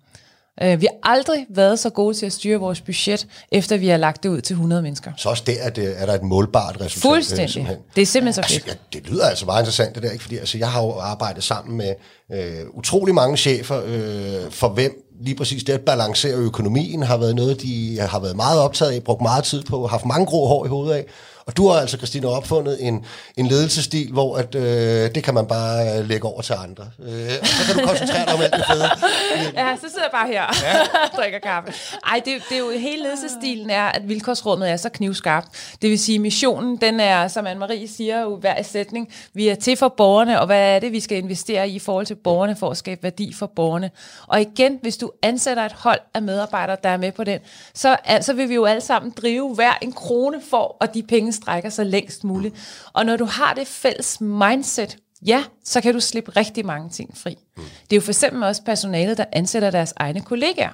Øh, 0.62 0.82
vi 0.82 0.86
har 0.86 1.12
aldrig 1.12 1.46
været 1.50 1.80
så 1.80 1.90
gode 1.90 2.14
til 2.14 2.26
at 2.26 2.34
styre 2.34 2.60
vores 2.60 2.82
budget, 2.82 3.28
efter 3.52 3.78
vi 3.78 3.88
har 3.88 3.98
lagt 3.98 4.24
det 4.24 4.30
ud 4.30 4.42
til 4.42 4.54
100 4.54 4.82
mennesker. 4.82 5.12
Så 5.18 5.30
også 5.30 5.44
der 5.48 5.54
er, 5.60 5.70
det, 5.70 6.02
er 6.02 6.06
der 6.06 6.14
et 6.14 6.24
målbart 6.24 6.82
resultat. 6.82 7.02
Fuldstændig. 7.02 7.50
Simpelthen. 7.50 7.84
Det 7.96 8.02
er 8.02 8.06
simpelthen 8.06 8.44
så 8.44 8.50
fedt. 8.50 8.64
Altså, 8.64 8.78
ja, 8.94 9.00
det 9.00 9.10
lyder 9.10 9.26
altså 9.26 9.46
meget 9.46 9.62
interessant 9.62 9.96
det 9.96 10.04
der, 10.04 10.12
ikke? 10.12 10.24
fordi 10.24 10.38
altså, 10.38 10.58
jeg 10.58 10.72
har 10.72 10.84
jo 10.84 10.92
arbejdet 10.92 11.44
sammen 11.44 11.78
med 11.78 11.94
øh, 12.32 12.66
utrolig 12.74 13.16
mange 13.16 13.38
chefer, 13.38 13.82
øh, 13.86 14.52
for 14.52 14.70
hvem 14.70 15.07
lige 15.20 15.36
præcis 15.36 15.64
det 15.64 15.74
at 15.74 15.82
balancere 15.82 16.34
økonomien 16.34 17.04
har 17.04 17.18
været 17.18 17.36
noget, 17.36 17.62
de 17.62 18.00
har 18.00 18.20
været 18.20 18.36
meget 18.36 18.60
optaget 18.60 18.92
af, 18.92 19.04
brugt 19.04 19.22
meget 19.22 19.44
tid 19.44 19.64
på, 19.64 19.88
haft 19.88 20.06
mange 20.06 20.26
grå 20.26 20.48
hår 20.48 20.66
i 20.66 20.70
hovedet 20.70 20.94
af. 20.94 21.06
Og 21.48 21.58
du 21.58 21.68
har 21.68 21.80
altså, 21.80 21.98
Christina, 21.98 22.28
opfundet 22.28 22.88
en, 22.88 23.06
en 23.38 23.48
ledelsesstil, 23.48 24.12
hvor 24.12 24.38
at, 24.38 24.56
øh, 24.56 25.16
det 25.16 25.24
kan 25.24 25.34
man 25.34 25.48
bare 25.48 26.00
øh, 26.00 26.10
lægge 26.10 26.28
over 26.28 26.42
til 26.42 26.54
andre. 26.54 26.84
Øh, 27.00 27.32
og 27.42 27.48
så 27.48 27.66
kan 27.66 27.82
du 27.82 27.88
koncentrere 27.88 28.26
dig 28.26 28.34
om 28.34 28.42
alt 28.42 28.54
det 28.54 28.66
fede. 28.72 28.90
Ja, 29.58 29.76
så 29.76 29.90
sidder 29.90 30.04
jeg 30.04 30.12
bare 30.12 30.28
her 30.28 30.44
ja. 30.64 30.82
og 30.82 31.10
drikker 31.18 31.40
kaffe. 31.40 31.74
Ej, 32.08 32.22
det, 32.26 32.34
det 32.50 32.56
er 32.56 32.60
jo 32.60 32.70
hele 32.70 33.04
ledelsesstilen 33.04 33.70
er, 33.70 33.84
at 33.86 34.10
vilkårsrummet 34.10 34.70
er 34.72 34.78
så 34.78 34.90
knivskarpt. 34.90 35.48
Det 35.82 35.90
vil 35.90 36.00
sige, 36.00 36.20
missionen, 36.20 36.78
den 36.78 37.00
er, 37.00 37.28
som 37.28 37.48
Anne-Marie 37.48 37.96
siger 37.96 38.22
jo 38.22 38.36
hver 38.36 38.64
sætning, 38.64 39.14
vi 39.34 39.48
er 39.48 39.56
til 39.56 39.78
for 39.78 39.94
borgerne, 39.98 40.40
og 40.40 40.46
hvad 40.46 40.76
er 40.76 40.80
det, 40.80 40.92
vi 40.92 41.00
skal 41.00 41.18
investere 41.18 41.70
i 41.70 41.78
i 41.78 41.80
forhold 41.80 42.06
til 42.06 42.16
borgerne, 42.16 42.56
for 42.56 42.70
at 42.70 42.78
skabe 42.78 43.04
værdi 43.04 43.34
for 43.34 43.46
borgerne. 43.46 43.92
Og 44.28 44.42
igen, 44.42 44.80
hvis 44.82 44.98
du 44.98 45.12
ansætter 45.22 45.64
et 45.64 45.72
hold 45.72 46.00
af 46.14 46.22
medarbejdere, 46.22 46.78
der 46.84 46.90
er 46.90 46.98
med 46.98 47.12
på 47.12 47.24
den, 47.24 47.40
så, 47.74 47.98
så 48.22 48.34
vil 48.34 48.50
vi 48.50 48.56
jo 48.56 48.66
alle 48.66 48.82
sammen 48.82 49.14
drive 49.18 49.56
hver 49.56 49.74
en 49.82 49.92
krone 49.92 50.42
for, 50.50 50.78
og 50.80 50.94
de 50.94 51.04
penge 51.04 51.34
strækker 51.38 51.70
sig 51.70 51.86
længst 51.86 52.24
muligt. 52.24 52.56
Og 52.94 53.06
når 53.06 53.18
du 53.18 53.26
har 53.26 53.54
det 53.54 53.68
fælles 53.68 54.22
mindset, 54.22 54.98
ja, 55.26 55.44
så 55.68 55.82
kan 55.82 55.94
du 55.94 56.00
slippe 56.00 56.32
rigtig 56.32 56.66
mange 56.66 56.90
ting 56.90 57.18
fri. 57.18 57.38
Det 57.58 57.92
er 57.92 57.96
jo 57.96 58.02
for 58.02 58.12
eksempel 58.12 58.44
også 58.44 58.62
personalet, 58.64 59.18
der 59.18 59.26
ansætter 59.32 59.72
deres 59.72 59.94
egne 59.96 60.22
kollegaer. 60.22 60.70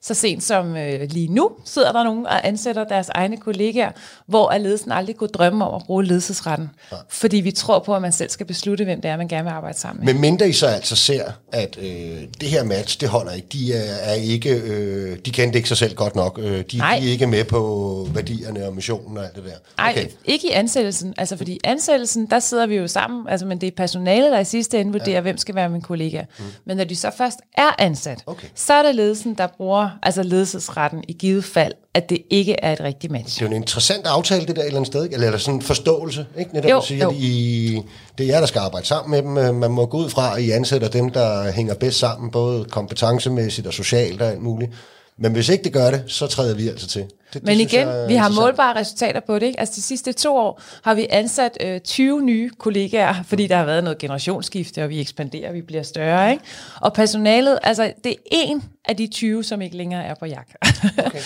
Så 0.00 0.14
sent 0.14 0.42
som 0.42 0.76
øh, 0.76 1.10
lige 1.10 1.28
nu 1.28 1.50
sidder 1.64 1.92
der 1.92 2.04
nogen 2.04 2.26
og 2.26 2.48
ansætter 2.48 2.84
deres 2.84 3.08
egne 3.08 3.36
kollegaer, 3.36 3.90
hvor 4.26 4.50
er 4.50 4.58
ledelsen 4.58 4.92
aldrig 4.92 5.16
kunne 5.16 5.28
drømme 5.28 5.64
om 5.64 5.74
at 5.74 5.82
bruge 5.86 6.04
ledelsesretten. 6.04 6.70
Ja. 6.92 6.96
Fordi 7.08 7.36
vi 7.36 7.50
tror 7.50 7.78
på, 7.78 7.94
at 7.94 8.02
man 8.02 8.12
selv 8.12 8.30
skal 8.30 8.46
beslutte, 8.46 8.84
hvem 8.84 9.00
det 9.00 9.10
er, 9.10 9.16
man 9.16 9.28
gerne 9.28 9.44
vil 9.44 9.50
arbejde 9.50 9.78
sammen 9.78 10.04
med. 10.04 10.12
Men 10.12 10.20
mindre 10.20 10.48
I 10.48 10.52
så 10.52 10.66
altså 10.66 10.96
ser, 10.96 11.24
at 11.52 11.78
øh, 11.82 12.22
det 12.40 12.48
her 12.48 12.64
match, 12.64 13.00
det 13.00 13.08
holder 13.08 13.32
ikke. 13.32 13.48
De 13.52 13.72
er, 13.72 13.94
er 13.94 14.14
ikke, 14.14 14.50
øh, 14.50 15.18
de 15.24 15.30
kendte 15.30 15.56
ikke 15.56 15.68
sig 15.68 15.76
selv 15.76 15.94
godt 15.94 16.16
nok. 16.16 16.38
Øh, 16.42 16.58
de, 16.58 16.62
de 16.62 16.78
er 16.78 16.94
ikke 16.94 17.26
med 17.26 17.44
på 17.44 18.08
værdierne 18.14 18.66
og 18.66 18.74
missionen 18.74 19.16
og 19.16 19.24
alt 19.24 19.36
det 19.36 19.44
der. 19.44 19.50
Nej, 19.78 19.92
okay. 19.92 20.06
ikke 20.24 20.48
i 20.48 20.52
ansættelsen. 20.52 21.14
Altså 21.16 21.36
fordi 21.36 21.58
ansættelsen, 21.64 22.26
der 22.26 22.38
sidder 22.38 22.66
vi 22.66 22.76
jo 22.76 22.86
sammen, 22.86 23.28
altså, 23.28 23.46
men 23.46 23.60
det 23.60 23.66
er 23.66 23.70
personalet, 23.76 24.37
der 24.38 24.42
i 24.42 24.44
sidste 24.44 24.80
ende 24.80 24.92
vurderer, 24.92 25.16
ja. 25.16 25.20
hvem 25.20 25.36
skal 25.36 25.54
være 25.54 25.68
min 25.68 25.80
kollega. 25.80 26.22
Mm. 26.38 26.44
Men 26.64 26.76
når 26.76 26.84
de 26.84 26.96
så 26.96 27.10
først 27.18 27.38
er 27.56 27.70
ansat, 27.78 28.22
okay. 28.26 28.46
så 28.54 28.72
er 28.72 28.82
det 28.82 28.94
ledelsen, 28.94 29.34
der 29.34 29.46
bruger 29.56 29.90
altså 30.02 30.22
ledelsesretten 30.22 31.04
i 31.08 31.12
givet 31.12 31.44
fald, 31.44 31.72
at 31.94 32.10
det 32.10 32.18
ikke 32.30 32.56
er 32.62 32.72
et 32.72 32.80
rigtigt 32.80 33.10
match. 33.10 33.34
Det 33.34 33.44
er 33.44 33.50
jo 33.50 33.56
en 33.56 33.62
interessant 33.62 34.06
aftale, 34.06 34.46
det 34.46 34.56
der 34.56 34.62
et 34.62 34.66
eller 34.66 34.78
andet 34.78 34.92
sted, 34.92 35.04
ikke? 35.04 35.14
eller 35.14 35.26
er 35.26 35.30
der 35.30 35.38
sådan 35.38 35.54
en 35.54 35.62
forståelse, 35.62 36.26
ikke? 36.38 36.54
Netop 36.54 36.70
jo, 36.70 36.78
at 36.78 36.84
sige, 36.84 37.02
jo. 37.02 37.10
at 37.10 37.16
I, 37.16 37.82
det 38.18 38.24
er 38.24 38.28
jer, 38.28 38.40
der 38.40 38.46
skal 38.46 38.58
arbejde 38.58 38.86
sammen 38.86 39.10
med 39.10 39.46
dem. 39.46 39.54
Man 39.54 39.70
må 39.70 39.86
gå 39.86 39.98
ud 39.98 40.10
fra, 40.10 40.36
at 40.36 40.42
I 40.42 40.50
ansætter 40.50 40.88
dem, 40.88 41.10
der 41.10 41.50
hænger 41.50 41.74
bedst 41.74 41.98
sammen, 41.98 42.30
både 42.30 42.64
kompetencemæssigt 42.64 43.66
og 43.66 43.72
socialt 43.72 44.22
og 44.22 44.28
alt 44.28 44.42
muligt. 44.42 44.72
Men 45.18 45.32
hvis 45.32 45.48
ikke 45.48 45.64
det 45.64 45.72
gør 45.72 45.90
det, 45.90 46.04
så 46.06 46.26
træder 46.26 46.54
vi 46.54 46.68
altså 46.68 46.86
til. 46.88 47.02
Det, 47.02 47.34
det 47.34 47.42
Men 47.42 47.54
synes 47.54 47.72
igen, 47.72 47.88
jeg 47.88 48.08
vi 48.08 48.14
har 48.14 48.28
målbare 48.28 48.76
resultater 48.80 49.20
på 49.20 49.34
det. 49.38 49.46
Ikke? 49.46 49.60
Altså 49.60 49.74
de 49.76 49.82
sidste 49.82 50.12
to 50.12 50.36
år 50.36 50.60
har 50.82 50.94
vi 50.94 51.06
ansat 51.10 51.58
øh, 51.60 51.80
20 51.80 52.22
nye 52.22 52.50
kollegaer, 52.58 53.14
fordi 53.28 53.46
der 53.46 53.56
har 53.56 53.64
været 53.64 53.84
noget 53.84 53.98
generationsskifte, 53.98 54.84
og 54.84 54.88
vi 54.88 55.00
ekspanderer, 55.00 55.52
vi 55.52 55.62
bliver 55.62 55.82
større. 55.82 56.30
Ikke? 56.30 56.44
Og 56.80 56.92
personalet, 56.92 57.58
altså 57.62 57.92
det 58.04 58.10
er 58.10 58.16
en 58.30 58.62
af 58.84 58.96
de 58.96 59.06
20, 59.06 59.44
som 59.44 59.62
ikke 59.62 59.76
længere 59.76 60.04
er 60.04 60.14
på 60.14 60.26
jak. 60.26 60.48
Okay. 61.06 61.18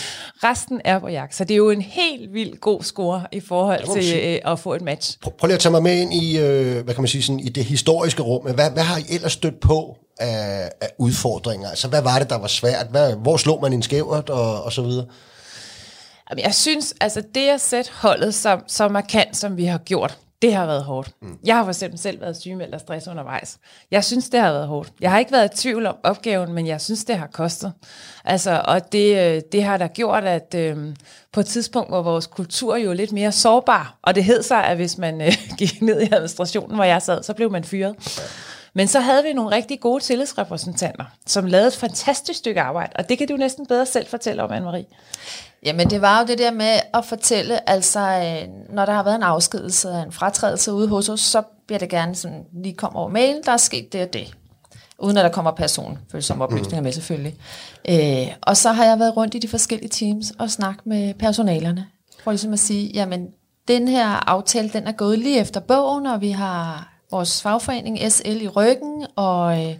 Resten 0.43 0.81
er 0.85 0.99
på 0.99 1.07
jak. 1.07 1.33
Så 1.33 1.43
det 1.43 1.53
er 1.53 1.57
jo 1.57 1.69
en 1.69 1.81
helt 1.81 2.33
vild 2.33 2.57
god 2.57 2.81
score 2.81 3.23
i 3.31 3.39
forhold 3.39 4.01
til 4.01 4.19
øh, 4.23 4.51
at 4.51 4.59
få 4.59 4.73
et 4.73 4.81
match. 4.81 5.19
Prøv, 5.19 5.33
prøv 5.37 5.47
lige 5.47 5.55
at 5.55 5.59
tage 5.59 5.71
mig 5.71 5.83
med 5.83 6.01
ind 6.01 6.13
i, 6.13 6.37
øh, 6.37 6.83
hvad 6.83 6.93
kan 6.93 7.01
man 7.01 7.07
sige, 7.07 7.23
sådan, 7.23 7.39
i 7.39 7.49
det 7.49 7.65
historiske 7.65 8.21
rum. 8.21 8.43
Hvad, 8.43 8.71
hvad 8.71 8.83
har 8.83 8.97
I 8.97 9.03
ellers 9.09 9.31
stødt 9.31 9.59
på 9.59 9.97
af, 10.17 10.71
af 10.81 10.89
udfordringer? 10.97 11.69
Altså, 11.69 11.87
hvad 11.87 12.01
var 12.01 12.19
det, 12.19 12.29
der 12.29 12.37
var 12.37 12.47
svært? 12.47 12.87
Hvad, 12.87 13.15
hvor 13.15 13.37
slog 13.37 13.61
man 13.61 13.73
en 13.73 13.83
skævert 13.83 14.29
og, 14.29 14.63
og 14.63 14.73
så 14.73 14.81
videre? 14.81 15.05
Jamen, 16.29 16.43
jeg 16.43 16.53
synes, 16.53 16.93
altså 17.01 17.23
det 17.35 17.49
at 17.49 17.61
sætte 17.61 17.91
holdet 17.93 18.35
så, 18.35 18.59
så 18.67 18.87
markant, 18.87 19.37
som 19.37 19.57
vi 19.57 19.65
har 19.65 19.77
gjort, 19.77 20.17
det 20.43 20.53
har 20.53 20.65
været 20.65 20.83
hårdt. 20.83 21.11
Mm. 21.21 21.37
Jeg 21.43 21.55
har 21.55 21.63
for 21.63 21.71
eksempel 21.71 21.99
selv 21.99 22.21
været 22.21 22.37
sygemeldt 22.37 22.73
af 22.73 22.79
stress 22.79 23.07
undervejs. 23.07 23.57
Jeg 23.91 24.03
synes, 24.03 24.29
det 24.29 24.39
har 24.39 24.51
været 24.51 24.67
hårdt. 24.67 24.93
Jeg 25.01 25.11
har 25.11 25.19
ikke 25.19 25.31
været 25.31 25.53
i 25.53 25.57
tvivl 25.57 25.85
om 25.85 25.95
opgaven, 26.03 26.53
men 26.53 26.67
jeg 26.67 26.81
synes, 26.81 27.05
det 27.05 27.17
har 27.17 27.27
kostet. 27.27 27.73
Altså, 28.25 28.61
og 28.65 28.91
det, 28.91 29.17
øh, 29.17 29.41
det 29.51 29.63
har 29.63 29.77
da 29.77 29.87
gjort, 29.87 30.23
at 30.23 30.55
øh, 30.55 30.77
på 31.33 31.39
et 31.39 31.45
tidspunkt, 31.45 31.89
hvor 31.89 32.01
vores 32.01 32.27
kultur 32.27 32.75
jo 32.75 32.89
er 32.89 32.93
lidt 32.93 33.11
mere 33.11 33.31
sårbar, 33.31 33.97
og 34.01 34.15
det 34.15 34.23
hed 34.23 34.43
sig, 34.43 34.65
at 34.65 34.75
hvis 34.75 34.97
man 34.97 35.21
øh, 35.21 35.33
gik 35.59 35.81
ned 35.81 36.01
i 36.01 36.09
administrationen, 36.11 36.75
hvor 36.75 36.83
jeg 36.83 37.01
sad, 37.01 37.23
så 37.23 37.33
blev 37.33 37.51
man 37.51 37.63
fyret. 37.63 37.95
Men 38.73 38.87
så 38.87 38.99
havde 38.99 39.23
vi 39.23 39.33
nogle 39.33 39.55
rigtig 39.55 39.79
gode 39.79 40.03
tillidsrepræsentanter, 40.03 41.05
som 41.27 41.45
lavede 41.45 41.67
et 41.67 41.75
fantastisk 41.75 42.39
stykke 42.39 42.61
arbejde, 42.61 42.93
og 42.95 43.09
det 43.09 43.17
kan 43.17 43.27
du 43.27 43.37
næsten 43.37 43.65
bedre 43.65 43.85
selv 43.85 44.07
fortælle 44.07 44.43
om, 44.43 44.51
Anne-Marie. 44.51 44.85
Jamen, 45.65 45.89
det 45.89 46.01
var 46.01 46.19
jo 46.19 46.25
det 46.25 46.37
der 46.37 46.51
med 46.51 46.79
at 46.93 47.05
fortælle, 47.05 47.69
altså, 47.69 47.99
øh, 47.99 48.73
når 48.75 48.85
der 48.85 48.93
har 48.93 49.03
været 49.03 49.15
en 49.15 49.23
afskedelse, 49.23 49.89
en 50.05 50.11
fratrædelse 50.11 50.73
ude 50.73 50.87
hos 50.87 51.09
os, 51.09 51.19
så 51.19 51.41
bliver 51.67 51.79
det 51.79 51.89
gerne 51.89 52.15
sådan, 52.15 52.43
lige 52.63 52.75
kom 52.75 52.95
over 52.95 53.09
mail, 53.09 53.41
der 53.45 53.51
er 53.51 53.57
sket 53.57 53.93
det 53.93 54.01
og 54.01 54.13
det. 54.13 54.35
Uden 54.99 55.17
at 55.17 55.23
der 55.23 55.31
kommer 55.31 55.51
personfølsomme 55.51 56.43
oplysninger 56.43 56.81
med 56.81 56.91
selvfølgelig. 56.91 57.35
Øh, 57.89 58.27
og 58.41 58.57
så 58.57 58.71
har 58.71 58.85
jeg 58.85 58.99
været 58.99 59.17
rundt 59.17 59.35
i 59.35 59.39
de 59.39 59.47
forskellige 59.47 59.89
teams 59.89 60.31
og 60.39 60.51
snakket 60.51 60.85
med 60.85 61.13
personalerne. 61.13 61.85
For 62.23 62.31
ligesom 62.31 62.53
at 62.53 62.59
sige, 62.59 62.91
jamen, 62.93 63.27
den 63.67 63.87
her 63.87 64.29
aftale, 64.29 64.69
den 64.69 64.87
er 64.87 64.91
gået 64.91 65.19
lige 65.19 65.39
efter 65.39 65.59
bogen, 65.59 66.05
og 66.05 66.21
vi 66.21 66.31
har 66.31 66.92
vores 67.13 67.41
fagforening 67.41 68.11
SL 68.11 68.41
i 68.41 68.47
ryggen, 68.47 69.05
og... 69.15 69.65
Øh, 69.65 69.75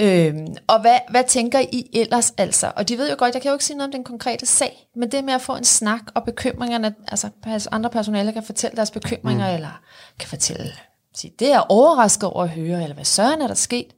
Øhm, 0.00 0.56
og 0.66 0.80
hvad, 0.80 0.98
hvad 1.10 1.24
tænker 1.24 1.58
I 1.58 1.90
ellers 1.92 2.32
altså? 2.36 2.72
Og 2.76 2.88
de 2.88 2.98
ved 2.98 3.10
jo 3.10 3.16
godt, 3.18 3.34
jeg 3.34 3.42
kan 3.42 3.48
jo 3.48 3.54
ikke 3.54 3.64
sige 3.64 3.76
noget 3.76 3.88
om 3.88 3.92
den 3.92 4.04
konkrete 4.04 4.46
sag, 4.46 4.88
men 4.96 5.12
det 5.12 5.24
med 5.24 5.34
at 5.34 5.40
få 5.40 5.56
en 5.56 5.64
snak 5.64 6.00
og 6.14 6.24
bekymringerne, 6.24 6.94
altså 7.08 7.30
andre 7.72 7.90
personaler 7.90 8.32
kan 8.32 8.42
fortælle 8.42 8.76
deres 8.76 8.90
bekymringer, 8.90 9.48
mm. 9.48 9.54
eller 9.54 9.80
kan 10.18 10.28
fortælle, 10.28 10.72
sige, 11.14 11.32
det 11.38 11.52
er 11.52 11.60
overrasket 11.60 12.28
over 12.28 12.42
at 12.42 12.50
høre, 12.50 12.82
eller 12.82 12.94
hvad 12.94 13.04
søren 13.04 13.42
er 13.42 13.46
der 13.46 13.54
sket? 13.54 13.94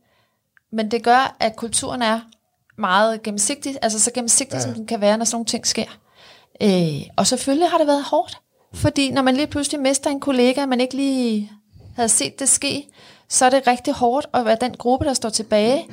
Men 0.72 0.90
det 0.90 1.04
gør, 1.04 1.36
at 1.40 1.56
kulturen 1.56 2.02
er 2.02 2.20
meget 2.78 3.22
gennemsigtig, 3.22 3.76
altså 3.82 4.00
så 4.00 4.10
gennemsigtig, 4.14 4.56
ja. 4.56 4.60
som 4.60 4.74
den 4.74 4.86
kan 4.86 5.00
være, 5.00 5.18
når 5.18 5.24
sådan 5.24 5.34
nogle 5.34 5.46
ting 5.46 5.66
sker. 5.66 5.98
Øh, 6.62 7.02
og 7.16 7.26
selvfølgelig 7.26 7.70
har 7.70 7.78
det 7.78 7.86
været 7.86 8.04
hårdt, 8.04 8.40
fordi 8.74 9.10
når 9.10 9.22
man 9.22 9.36
lige 9.36 9.46
pludselig 9.46 9.80
mister 9.80 10.10
en 10.10 10.20
kollega, 10.20 10.66
man 10.66 10.80
ikke 10.80 10.96
lige 10.96 11.52
havde 12.00 12.08
set 12.08 12.38
det 12.38 12.48
ske, 12.48 12.86
så 13.28 13.44
er 13.44 13.50
det 13.50 13.66
rigtig 13.66 13.94
hårdt 13.94 14.26
at 14.34 14.44
være 14.44 14.56
den 14.60 14.74
gruppe, 14.76 15.06
der 15.06 15.14
står 15.14 15.28
tilbage, 15.28 15.88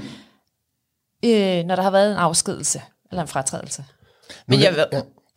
øh, 1.25 1.65
når 1.65 1.75
der 1.75 1.83
har 1.83 1.91
været 1.91 2.11
en 2.11 2.17
afskedelse 2.17 2.81
eller 3.11 3.21
en 3.21 3.27
fratrædelse. 3.27 3.85
Men 4.47 4.61
jeg, 4.61 4.87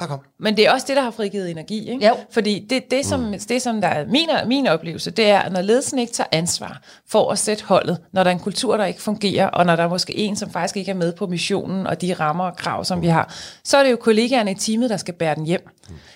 Ja, 0.00 0.06
kom. 0.06 0.20
Men 0.38 0.56
det 0.56 0.66
er 0.66 0.72
også 0.72 0.86
det, 0.88 0.96
der 0.96 1.02
har 1.02 1.10
frigivet 1.10 1.50
energi. 1.50 1.90
Ikke? 1.90 2.06
Jo. 2.06 2.16
Fordi 2.30 2.66
det, 2.70 2.90
det, 2.90 3.06
som, 3.06 3.20
mm. 3.20 3.34
det, 3.48 3.62
som 3.62 3.80
der 3.80 3.88
er 3.88 4.06
min, 4.06 4.28
min 4.46 4.66
oplevelse, 4.66 5.10
det 5.10 5.30
er, 5.30 5.48
når 5.48 5.62
ledelsen 5.62 5.98
ikke 5.98 6.12
tager 6.12 6.28
ansvar 6.32 6.82
for 7.08 7.30
at 7.30 7.38
sætte 7.38 7.64
holdet, 7.64 7.98
når 8.12 8.22
der 8.24 8.30
er 8.30 8.34
en 8.34 8.40
kultur, 8.40 8.76
der 8.76 8.84
ikke 8.84 9.02
fungerer, 9.02 9.46
og 9.46 9.66
når 9.66 9.76
der 9.76 9.82
er 9.82 9.88
måske 9.88 10.16
en, 10.16 10.36
som 10.36 10.50
faktisk 10.50 10.76
ikke 10.76 10.90
er 10.90 10.94
med 10.94 11.12
på 11.12 11.26
missionen 11.26 11.86
og 11.86 12.00
de 12.00 12.14
rammer 12.14 12.44
og 12.44 12.56
krav, 12.56 12.84
som 12.84 13.02
vi 13.02 13.06
har, 13.06 13.34
så 13.64 13.76
er 13.76 13.82
det 13.82 13.90
jo 13.90 13.96
kollegaerne 13.96 14.50
i 14.50 14.54
teamet, 14.54 14.90
der 14.90 14.96
skal 14.96 15.14
bære 15.14 15.34
den 15.34 15.46
hjem. 15.46 15.68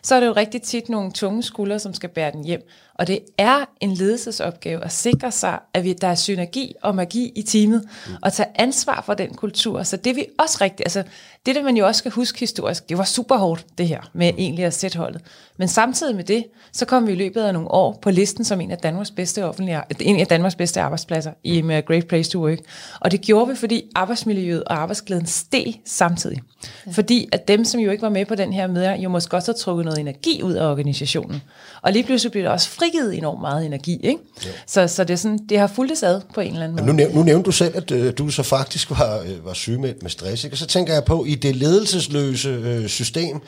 Så 0.02 0.14
er 0.14 0.20
det 0.20 0.26
jo 0.26 0.32
rigtig 0.32 0.62
tit 0.62 0.88
nogle 0.88 1.12
tunge 1.12 1.42
skuldre, 1.42 1.78
som 1.78 1.94
skal 1.94 2.08
bære 2.08 2.32
den 2.32 2.44
hjem. 2.44 2.68
Og 2.94 3.06
det 3.06 3.18
er 3.38 3.64
en 3.80 3.94
ledelsesopgave 3.94 4.84
at 4.84 4.92
sikre 4.92 5.32
sig, 5.32 5.58
at 5.74 5.84
vi, 5.84 5.92
der 5.92 6.08
er 6.08 6.14
synergi 6.14 6.74
og 6.82 6.94
magi 6.94 7.32
i 7.36 7.42
teamet, 7.42 7.88
og 8.22 8.32
tage 8.32 8.48
ansvar 8.54 9.02
for 9.06 9.14
den 9.14 9.34
kultur. 9.34 9.82
Så 9.82 9.96
det 9.96 10.16
vi 10.16 10.26
også 10.38 10.58
rigtig, 10.60 10.86
altså 10.86 11.02
det, 11.46 11.54
det 11.54 11.64
man 11.64 11.76
jo 11.76 11.86
også 11.86 11.98
skal 11.98 12.10
huske 12.10 12.40
historisk, 12.40 12.88
det 12.88 12.98
var 12.98 13.04
super 13.04 13.36
hårdt, 13.36 13.66
det 13.78 13.88
her, 13.88 14.10
med 14.12 14.32
egentlig 14.38 14.64
at 14.64 14.74
sætte 14.74 14.98
holdet. 14.98 15.22
Men 15.58 15.68
samtidig 15.68 16.16
med 16.16 16.24
det, 16.24 16.44
så 16.72 16.84
kom 16.84 17.06
vi 17.06 17.12
i 17.12 17.14
løbet 17.14 17.40
af 17.40 17.52
nogle 17.52 17.70
år 17.70 17.98
på 18.02 18.10
listen 18.10 18.44
som 18.44 18.60
en 18.60 18.70
af 18.70 18.78
Danmarks 18.78 19.10
bedste, 19.10 19.44
offentlige, 19.44 19.82
en 20.00 20.20
af 20.20 20.26
Danmarks 20.26 20.54
bedste 20.54 20.80
arbejdspladser 20.80 21.30
i 21.44 21.62
med 21.62 21.86
Great 21.86 22.06
Place 22.06 22.30
to 22.30 22.46
Work. 22.46 22.58
Og 23.00 23.10
det 23.10 23.20
gjorde 23.20 23.50
vi, 23.50 23.56
fordi 23.56 23.82
arbejdsmiljøet 23.94 24.64
og 24.64 24.82
arbejdsglæden 24.82 25.26
steg 25.26 25.80
samtidig. 25.86 26.42
Ja. 26.86 26.92
Fordi 26.92 27.28
at 27.32 27.48
dem, 27.48 27.64
som 27.64 27.80
jo 27.80 27.90
ikke 27.90 28.02
var 28.02 28.08
med 28.08 28.26
på 28.26 28.34
den 28.34 28.52
her 28.52 28.66
med, 28.66 28.98
jo 28.98 29.08
måske 29.08 29.36
også 29.36 29.52
har 29.52 29.56
trukket 29.56 29.84
noget 29.84 29.98
energi 29.98 30.42
ud 30.42 30.52
af 30.52 30.70
organisationen. 30.70 31.42
Og 31.82 31.92
lige 31.92 32.04
pludselig 32.04 32.32
blev 32.32 32.44
der 32.44 32.50
også 32.50 32.68
frigivet 32.68 33.18
enormt 33.18 33.40
meget 33.40 33.66
energi. 33.66 34.00
Ikke? 34.02 34.20
Så, 34.66 34.88
så 34.88 35.04
det, 35.04 35.12
er 35.12 35.16
sådan, 35.16 35.38
det 35.48 35.58
har 35.58 35.66
fulgt 35.66 36.02
ad 36.02 36.20
på 36.34 36.40
en 36.40 36.52
eller 36.52 36.64
anden 36.64 36.76
måde. 36.76 36.86
Nu, 36.86 36.92
næv, 36.92 37.10
nu 37.14 37.22
nævnte 37.22 37.46
du 37.46 37.52
selv, 37.52 37.76
at 37.76 37.90
øh, 37.90 38.12
du 38.18 38.28
så 38.28 38.42
faktisk 38.42 38.90
var, 38.90 39.20
øh, 39.20 39.46
var 39.46 39.52
sygemeldt 39.52 40.02
med 40.02 40.10
stress. 40.10 40.44
Ikke? 40.44 40.54
Og 40.54 40.58
så 40.58 40.66
tænker 40.66 40.94
jeg 40.94 41.04
på, 41.04 41.24
i 41.24 41.34
det 41.34 41.56
ledelsesløse 41.56 42.48
øh, 42.48 42.86
system, 42.86 43.40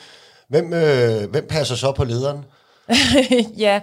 hvem, 0.48 0.72
øh, 0.72 1.30
hvem 1.30 1.46
passer 1.48 1.74
så 1.74 1.92
på 1.92 2.04
lederen? 2.04 2.44
ja, 3.58 3.80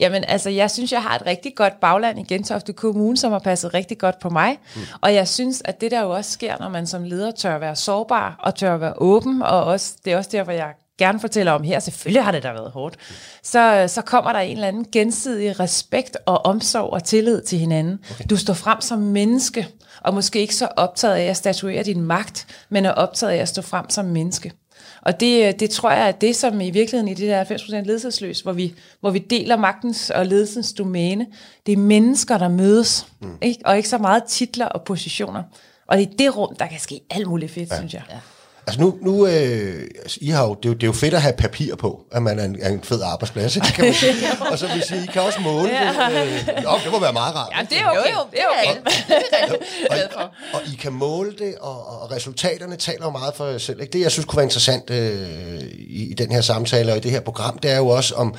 jamen 0.00 0.24
altså, 0.28 0.50
jeg 0.50 0.70
synes, 0.70 0.92
jeg 0.92 1.02
har 1.02 1.16
et 1.16 1.26
rigtig 1.26 1.54
godt 1.56 1.80
bagland 1.80 2.18
i 2.20 2.22
Gentofte 2.22 2.72
Kommune, 2.72 3.16
som 3.16 3.32
har 3.32 3.38
passet 3.38 3.74
rigtig 3.74 3.98
godt 3.98 4.18
på 4.18 4.30
mig. 4.30 4.58
Mm. 4.74 4.80
Og 5.00 5.14
jeg 5.14 5.28
synes, 5.28 5.62
at 5.64 5.80
det 5.80 5.90
der 5.90 6.02
jo 6.02 6.10
også 6.10 6.30
sker, 6.30 6.56
når 6.60 6.68
man 6.68 6.86
som 6.86 7.04
leder 7.04 7.30
tør 7.30 7.58
være 7.58 7.76
sårbar 7.76 8.36
og 8.42 8.54
tør 8.54 8.76
være 8.76 8.94
åben, 8.96 9.42
og 9.42 9.64
også, 9.64 9.94
det 10.04 10.12
er 10.12 10.16
også 10.16 10.30
derfor, 10.32 10.52
jeg 10.52 10.72
gerne 10.98 11.20
fortæller 11.20 11.52
om 11.52 11.62
her, 11.62 11.80
selvfølgelig 11.80 12.24
har 12.24 12.32
det 12.32 12.42
da 12.42 12.52
været 12.52 12.70
hårdt, 12.70 12.96
så, 13.42 13.84
så 13.88 14.02
kommer 14.02 14.32
der 14.32 14.40
en 14.40 14.56
eller 14.56 14.68
anden 14.68 14.86
gensidig 14.92 15.60
respekt 15.60 16.16
og 16.26 16.46
omsorg 16.46 16.92
og 16.92 17.04
tillid 17.04 17.42
til 17.42 17.58
hinanden. 17.58 17.98
Okay. 18.10 18.24
Du 18.30 18.36
står 18.36 18.54
frem 18.54 18.80
som 18.80 18.98
menneske, 18.98 19.68
og 20.00 20.14
måske 20.14 20.40
ikke 20.40 20.54
så 20.54 20.68
optaget 20.76 21.14
af 21.14 21.24
at 21.24 21.36
statuere 21.36 21.82
din 21.82 22.02
magt, 22.02 22.46
men 22.68 22.84
er 22.84 22.90
optaget 22.90 23.32
af 23.32 23.36
at 23.36 23.48
stå 23.48 23.62
frem 23.62 23.90
som 23.90 24.04
menneske. 24.04 24.52
Og 25.04 25.20
det, 25.20 25.60
det 25.60 25.70
tror 25.70 25.90
jeg 25.90 26.08
er 26.08 26.12
det, 26.12 26.36
som 26.36 26.60
i 26.60 26.70
virkeligheden 26.70 27.08
i 27.08 27.14
det 27.14 27.28
der 27.28 27.44
90% 27.44 27.74
ledelsesløs, 27.74 28.40
hvor 28.40 28.52
vi, 28.52 28.74
hvor 29.00 29.10
vi 29.10 29.18
deler 29.18 29.56
magtens 29.56 30.10
og 30.10 30.26
ledelsens 30.26 30.72
domæne, 30.72 31.26
det 31.66 31.72
er 31.72 31.76
mennesker, 31.76 32.38
der 32.38 32.48
mødes, 32.48 33.06
mm. 33.20 33.38
ikke? 33.42 33.60
og 33.64 33.76
ikke 33.76 33.88
så 33.88 33.98
meget 33.98 34.24
titler 34.24 34.66
og 34.66 34.82
positioner. 34.82 35.42
Og 35.86 35.98
det 35.98 36.06
er 36.06 36.16
det 36.16 36.36
rum, 36.36 36.56
der 36.56 36.66
kan 36.66 36.80
ske 36.80 37.00
alt 37.10 37.26
muligt 37.26 37.52
fedt, 37.52 37.70
ja. 37.70 37.76
synes 37.76 37.94
jeg. 37.94 38.02
Ja. 38.10 38.18
Altså 38.66 38.80
nu, 38.80 38.98
nu 39.00 39.26
øh, 39.26 39.88
altså, 40.02 40.18
I 40.20 40.28
har 40.28 40.44
jo, 40.44 40.54
det, 40.54 40.64
er 40.64 40.68
jo, 40.68 40.74
det 40.74 40.82
er 40.82 40.86
jo 40.86 40.92
fedt 40.92 41.14
at 41.14 41.22
have 41.22 41.34
papir 41.38 41.76
på, 41.76 42.00
at 42.12 42.22
man 42.22 42.38
er 42.38 42.44
en, 42.44 42.56
er 42.60 42.68
en 42.68 42.82
fed 42.82 43.02
arbejdsplads, 43.02 43.56
ikke, 43.56 43.68
kan 43.76 43.84
man 43.84 43.94
sige. 43.94 44.14
og 44.50 44.58
så 44.58 44.66
vil 44.66 44.82
sige, 44.82 45.04
I 45.04 45.06
kan 45.06 45.22
også 45.22 45.40
måle 45.40 45.68
det. 45.68 45.80
Øh, 46.10 46.64
jo, 46.64 46.70
det 46.84 46.92
må 46.92 47.00
være 47.00 47.12
meget 47.12 47.34
rart. 47.34 47.52
Ja, 47.56 47.66
det 47.70 47.78
er 47.78 47.86
okay. 47.86 47.98
Jo, 47.98 48.18
jo, 48.18 48.20
det 48.30 48.40
er 48.40 48.46
okay. 48.48 49.50
og, 49.90 50.22
og, 50.22 50.28
og 50.52 50.60
I 50.72 50.76
kan 50.76 50.92
måle 50.92 51.32
det, 51.38 51.54
og, 51.60 52.02
og 52.02 52.10
resultaterne 52.10 52.76
taler 52.76 53.04
jo 53.04 53.10
meget 53.10 53.34
for 53.34 53.46
jer 53.46 53.58
selv. 53.58 53.80
Ikke? 53.80 53.92
Det, 53.92 54.00
jeg 54.00 54.10
synes 54.10 54.26
kunne 54.26 54.36
være 54.36 54.46
interessant 54.46 54.90
øh, 54.90 55.60
i, 55.88 56.10
i 56.10 56.14
den 56.14 56.32
her 56.32 56.40
samtale 56.40 56.92
og 56.92 56.96
i 56.96 57.00
det 57.00 57.10
her 57.10 57.20
program, 57.20 57.58
det 57.58 57.70
er 57.70 57.76
jo 57.76 57.88
også 57.88 58.14
om, 58.14 58.34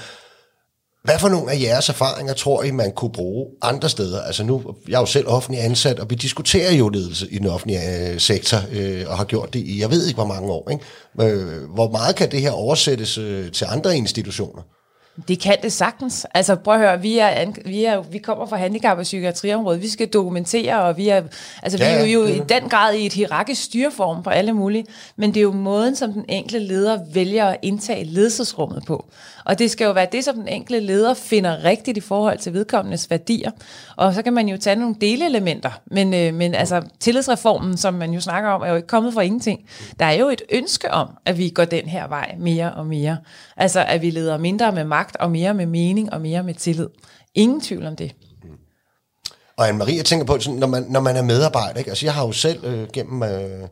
hvad 1.05 1.19
for 1.19 1.29
nogle 1.29 1.51
af 1.51 1.61
jeres 1.61 1.89
erfaringer 1.89 2.33
tror 2.33 2.63
I, 2.63 2.71
man 2.71 2.91
kunne 2.91 3.11
bruge 3.11 3.47
andre 3.61 3.89
steder? 3.89 4.21
Altså 4.21 4.43
nu, 4.43 4.75
jeg 4.87 4.95
er 4.95 4.99
jo 4.99 5.05
selv 5.05 5.27
offentlig 5.27 5.63
ansat, 5.63 5.99
og 5.99 6.09
vi 6.09 6.15
diskuterer 6.15 6.73
jo 6.73 6.89
ledelse 6.89 7.27
i 7.31 7.37
den 7.37 7.47
offentlige 7.47 8.11
øh, 8.13 8.19
sektor, 8.19 8.57
øh, 8.71 9.03
og 9.07 9.17
har 9.17 9.25
gjort 9.25 9.53
det 9.53 9.59
i, 9.59 9.81
jeg 9.81 9.91
ved 9.91 10.05
ikke 10.07 10.17
hvor 10.17 10.27
mange 10.27 10.51
år. 10.51 10.69
Ikke? 10.71 11.35
Øh, 11.35 11.69
hvor 11.73 11.91
meget 11.91 12.15
kan 12.15 12.31
det 12.31 12.41
her 12.41 12.51
oversættes 12.51 13.17
øh, 13.17 13.51
til 13.51 13.67
andre 13.69 13.97
institutioner? 13.97 14.61
Det 15.27 15.39
kan 15.39 15.57
det 15.63 15.73
sagtens. 15.73 16.25
Altså 16.33 16.55
prøv 16.55 16.73
at 16.73 16.79
høre, 16.79 17.01
vi, 17.01 17.17
er, 17.17 17.45
vi, 17.65 17.83
er, 17.83 18.01
vi 18.01 18.17
kommer 18.17 18.45
fra 18.45 18.57
handicap- 18.57 18.97
og 18.97 19.03
psykiatriområdet, 19.03 19.81
vi 19.81 19.89
skal 19.89 20.07
dokumentere, 20.07 20.81
og 20.81 20.97
vi 20.97 21.09
er, 21.09 21.21
altså, 21.63 21.77
Ja, 21.77 22.03
vi 22.03 22.09
er 22.09 22.13
jo, 22.13 22.25
ja, 22.25 22.35
i 22.35 22.41
den 22.49 22.69
grad 22.69 22.93
i 22.93 23.05
et 23.05 23.13
hierarkisk 23.13 23.63
styreform 23.63 24.23
på 24.23 24.29
alle 24.29 24.53
mulige, 24.53 24.85
men 25.15 25.29
det 25.29 25.37
er 25.37 25.41
jo 25.41 25.51
måden, 25.51 25.95
som 25.95 26.13
den 26.13 26.25
enkelte 26.29 26.59
leder 26.59 26.99
vælger 27.13 27.45
at 27.45 27.57
indtage 27.61 28.03
ledelsesrummet 28.03 28.83
på. 28.87 29.05
Og 29.45 29.59
det 29.59 29.71
skal 29.71 29.85
jo 29.85 29.91
være 29.91 30.07
det, 30.11 30.23
som 30.23 30.35
den 30.35 30.47
enkelte 30.47 30.85
leder 30.85 31.13
finder 31.13 31.63
rigtigt 31.63 31.97
i 31.97 32.01
forhold 32.01 32.37
til 32.37 32.53
vedkommendes 32.53 33.09
værdier. 33.09 33.51
Og 33.95 34.13
så 34.13 34.21
kan 34.21 34.33
man 34.33 34.47
jo 34.47 34.57
tage 34.57 34.75
nogle 34.75 34.95
delelementer, 35.01 35.69
men, 35.85 36.13
øh, 36.13 36.33
men 36.33 36.55
altså 36.55 36.81
tillidsreformen, 36.99 37.77
som 37.77 37.93
man 37.93 38.11
jo 38.11 38.21
snakker 38.21 38.49
om, 38.49 38.61
er 38.61 38.69
jo 38.69 38.75
ikke 38.75 38.87
kommet 38.87 39.13
fra 39.13 39.21
ingenting. 39.21 39.59
Der 39.99 40.05
er 40.05 40.13
jo 40.13 40.29
et 40.29 40.41
ønske 40.51 40.91
om, 40.91 41.07
at 41.25 41.37
vi 41.37 41.49
går 41.49 41.65
den 41.65 41.85
her 41.85 42.07
vej 42.07 42.35
mere 42.39 42.73
og 42.73 42.85
mere. 42.85 43.17
Altså 43.57 43.85
at 43.87 44.01
vi 44.01 44.09
leder 44.09 44.37
mindre 44.37 44.71
med 44.71 44.83
magt, 44.83 45.04
og 45.19 45.31
mere 45.31 45.53
med 45.53 45.65
mening, 45.65 46.13
og 46.13 46.21
mere 46.21 46.43
med 46.43 46.53
tillid. 46.53 46.87
Ingen 47.35 47.61
tvivl 47.61 47.85
om 47.85 47.95
det. 47.95 48.15
Og 49.57 49.69
Anne-Marie, 49.69 49.97
jeg 49.97 50.05
tænker 50.05 50.25
på, 50.25 50.39
sådan, 50.39 50.59
når, 50.59 50.67
man, 50.67 50.85
når 50.89 50.99
man 50.99 51.15
er 51.15 51.21
medarbejder, 51.21 51.79
ikke? 51.79 51.91
Altså, 51.91 52.05
jeg 52.05 52.13
har 52.13 52.25
jo 52.25 52.31
selv 52.31 52.65
øh, 52.65 52.87
gennem 52.93 53.23
øh, 53.23 53.67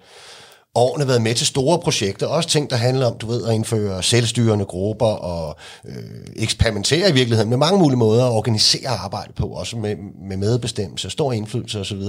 årene 0.76 1.08
været 1.08 1.22
med 1.22 1.36
til 1.36 1.48
store 1.48 1.80
projekter, 1.80 2.28
også 2.28 2.50
ting, 2.50 2.70
der 2.70 2.76
handler 2.76 3.06
om, 3.06 3.18
du 3.18 3.28
ved, 3.28 3.46
at 3.46 3.54
indføre 3.54 4.04
selvstyrende 4.04 4.66
grupper 4.66 5.06
og 5.06 5.56
øh, 5.86 5.96
eksperimentere 6.36 7.10
i 7.10 7.14
virkeligheden 7.14 7.50
med 7.50 7.58
mange 7.58 7.80
mulige 7.80 7.98
måder 7.98 8.26
at 8.26 8.32
organisere 8.32 8.90
arbejde 8.90 9.34
på, 9.34 9.48
også 9.48 9.78
med, 9.78 9.96
med 10.30 10.38
medbestemmelse, 10.38 11.10
stor 11.10 11.34
indflydelse 11.34 11.80
osv. 11.80 12.02